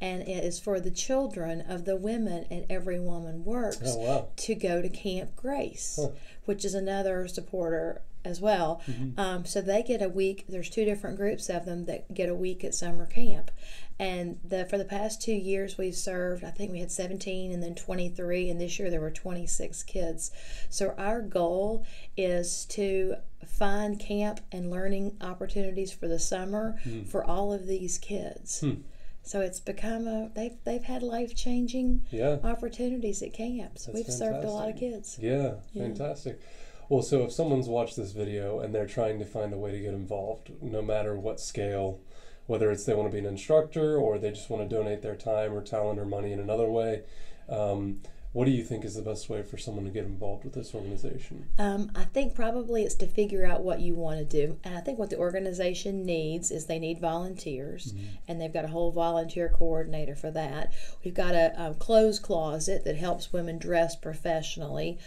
and 0.01 0.23
it 0.23 0.45
is 0.45 0.59
for 0.59 0.81
the 0.81 0.91
children 0.91 1.61
of 1.63 1.85
the 1.85 1.97
women 1.97 2.45
and 2.51 2.67
Every 2.69 3.01
Woman 3.01 3.45
Works 3.45 3.79
Oh 3.85 3.99
wow! 3.99 4.29
to 4.37 4.55
go 4.55 4.83
to 4.83 4.89
Camp 4.89 5.35
Grace, 5.37 5.99
which 6.45 6.65
is 6.65 6.75
another 6.75 7.27
supporter 7.29 8.03
as 8.29 8.41
well. 8.41 8.83
Mm-hmm. 8.87 9.19
Um, 9.19 9.45
so 9.45 9.61
they 9.61 9.83
get 9.83 10.03
a 10.03 10.09
week. 10.09 10.45
There's 10.49 10.71
two 10.71 10.85
different 10.85 11.17
groups 11.17 11.49
of 11.49 11.65
them 11.65 11.87
that 11.87 12.13
get 12.15 12.29
a 12.29 12.35
week 12.35 12.63
at 12.65 12.75
summer 12.75 13.07
camp, 13.07 13.51
and 13.99 14.39
the 14.45 14.65
for 14.67 14.79
the 14.79 14.85
past 14.85 15.23
two 15.23 15.33
years 15.33 15.79
we've 15.79 15.97
served. 15.97 16.45
I 16.45 16.51
think 16.51 16.71
we 16.71 16.81
had 16.81 16.93
17 16.93 17.51
and 17.51 17.63
then 17.63 17.75
23, 17.75 18.51
and 18.51 18.61
this 18.61 18.79
year 18.79 18.91
there 18.91 19.01
were 19.01 19.11
26 19.11 19.83
kids. 19.85 20.31
So 20.69 20.95
our 20.99 21.21
goal 21.21 21.87
is 22.17 22.65
to 22.67 23.17
find 23.47 23.99
camp 23.99 24.41
and 24.53 24.71
learning 24.71 25.17
opportunities 25.21 25.93
for 25.93 26.07
the 26.09 26.19
summer 26.19 26.77
mm-hmm. 26.85 27.05
for 27.05 27.25
all 27.25 27.53
of 27.53 27.67
these 27.67 27.99
kids. 27.99 28.61
Hmm. 28.61 28.83
So 29.23 29.41
it's 29.43 29.61
become 29.61 30.07
a 30.07 30.31
they've 30.35 30.57
they've 30.65 30.83
had 30.83 31.03
life 31.03 31.37
changing 31.37 32.07
Yeah. 32.11 32.39
opportunities 32.43 33.23
at 33.23 33.35
camps. 33.35 33.87
We've 33.93 34.07
served 34.07 34.45
a 34.45 34.51
lot 34.51 34.71
of 34.71 34.79
fantastic. 34.79 34.93
kids. 34.93 35.19
Yeah, 35.21 35.55
fantastic. 35.75 36.41
Well, 36.89 37.03
so 37.03 37.25
if 37.25 37.33
someone's 37.33 37.69
watched 37.69 37.97
this 37.97 38.13
video 38.13 38.61
and 38.61 38.75
they're 38.75 38.87
trying 38.87 39.19
to 39.19 39.27
find 39.27 39.53
a 39.53 39.59
way 39.59 39.73
to 39.73 39.81
get 39.81 39.93
involved, 39.93 40.51
no 40.63 40.81
matter 40.81 41.17
what 41.17 41.39
scale, 41.39 42.01
whether 42.47 42.71
it's 42.71 42.85
they 42.85 42.95
want 42.95 43.11
to 43.11 43.13
be 43.13 43.19
an 43.19 43.27
instructor 43.27 43.99
or 43.99 44.19
they 44.19 44.31
just 44.31 44.49
want 44.49 44.69
to 44.69 44.75
donate 44.75 45.03
their 45.03 45.17
time 45.17 45.53
or 45.53 45.63
talent 45.63 45.99
or 45.99 46.07
money 46.07 46.33
in 46.33 46.41
another 46.41 46.71
way, 46.71 47.03
um, 47.51 48.01
what 48.33 48.45
do 48.45 48.51
you 48.51 48.63
think 48.63 48.85
is 48.85 48.95
the 48.95 49.03
best 49.03 49.29
way 49.29 49.43
for 49.43 49.59
someone 49.59 49.85
to 49.85 49.91
get 49.91 50.05
involved 50.05 50.45
with 50.45 50.55
this 50.55 50.75
organization? 50.75 51.47
Um, 51.59 51.91
I 51.95 52.05
think 52.05 52.35
probably 52.35 52.85
it's 52.85 52.95
to 52.97 53.07
figure 53.07 53.45
out 53.45 53.63
what 53.63 53.81
you 53.81 53.95
want 53.95 54.19
to 54.19 54.25
do. 54.25 54.59
And 54.65 54.77
I 54.77 54.81
think 54.81 54.99
what 54.99 55.11
the 55.11 55.17
organization 55.17 56.05
needs 56.05 56.51
is 56.51 56.67
they 56.67 56.79
need 56.79 57.01
volunteers, 57.01 57.95
and 58.27 58.41
they've 58.41 58.53
got 58.53 58.67
a 58.67 58.69
whole 58.69 58.93
volunteer 58.93 59.49
coordinator 59.49 60.15
for 60.15 60.31
that. 60.31 60.73
We've 61.05 61.15
got 61.15 61.35
a, 61.35 61.53
um 61.61 61.75
clothes 61.75 62.19
closet 62.19 62.85
that 62.85 62.97
helps 62.97 63.33
women 63.33 63.59
dress 63.59 63.97
professionally. 63.97 64.99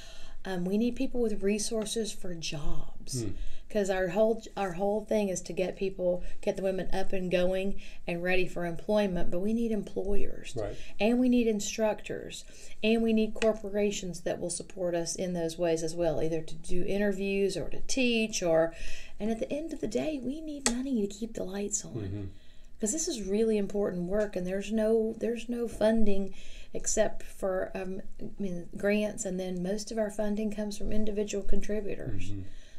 Um, 0.46 0.66
we 0.66 0.78
need 0.78 0.96
people 0.96 1.22
with 1.22 1.44
resources 1.44 2.12
for 2.12 2.34
jobs. 2.34 3.26
Because 3.68 3.90
our 3.90 4.10
whole 4.10 4.44
our 4.58 4.74
whole 4.74 5.06
thing 5.06 5.30
is 5.30 5.40
to 5.44 5.54
get 5.54 5.78
people 5.78 6.24
get 6.42 6.58
the 6.58 6.62
women 6.62 6.90
up 6.94 7.14
and 7.14 7.32
going 7.32 7.80
and 8.06 8.22
ready 8.22 8.46
for 8.46 8.66
employment 8.66 9.32
but 9.32 9.40
we 9.40 9.54
need 9.54 9.72
employers. 9.72 10.54
Right. 10.58 10.76
and 11.00 11.20
we 11.20 11.30
need 11.30 11.48
instructors. 11.48 12.44
And 12.84 13.02
we 13.02 13.14
need 13.14 13.34
corporations 13.34 14.22
that 14.22 14.42
will 14.42 14.50
support 14.50 14.94
us 14.94 15.16
in 15.16 15.32
those 15.34 15.58
ways 15.58 15.84
as 15.84 15.96
well 15.96 16.22
either 16.22 16.42
to 16.42 16.56
do 16.56 16.84
interviews 16.84 17.56
or 17.56 17.70
to 17.70 17.80
teach 17.88 18.44
or 18.44 18.74
and 19.22 19.32
at 19.32 19.40
the 19.40 19.50
end 19.50 19.72
of 19.72 19.80
the 19.80 19.88
day 19.88 20.20
we 20.22 20.42
need 20.42 20.70
money 20.70 21.00
to 21.08 21.08
keep 21.08 21.36
the 21.36 21.44
lights 21.46 21.86
on. 21.86 22.32
Because 22.76 22.92
this 22.92 23.08
is 23.08 23.22
really 23.22 23.58
important 23.58 24.10
work 24.10 24.36
and 24.36 24.46
there's 24.46 24.72
no 24.72 25.16
there's 25.20 25.48
no 25.48 25.70
funding 25.70 26.34
except 26.74 27.24
for 27.24 27.72
um, 27.76 28.02
I 28.22 28.30
mean, 28.40 28.70
grants 28.78 29.26
and 29.26 29.40
then 29.40 29.62
most 29.62 29.92
of 29.92 29.98
our 29.98 30.10
funding 30.10 30.52
comes 30.52 30.78
from 30.78 30.92
individual 30.92 31.44
contributors. 31.44 32.32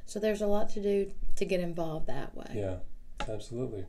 So 0.06 0.18
there's 0.18 0.42
a 0.42 0.46
lot 0.46 0.68
to 0.70 0.82
do 0.82 1.12
to 1.36 1.44
get 1.44 1.60
involved 1.60 2.06
that 2.06 2.34
way. 2.34 2.52
Yeah, 2.54 2.76
absolutely. 3.28 3.84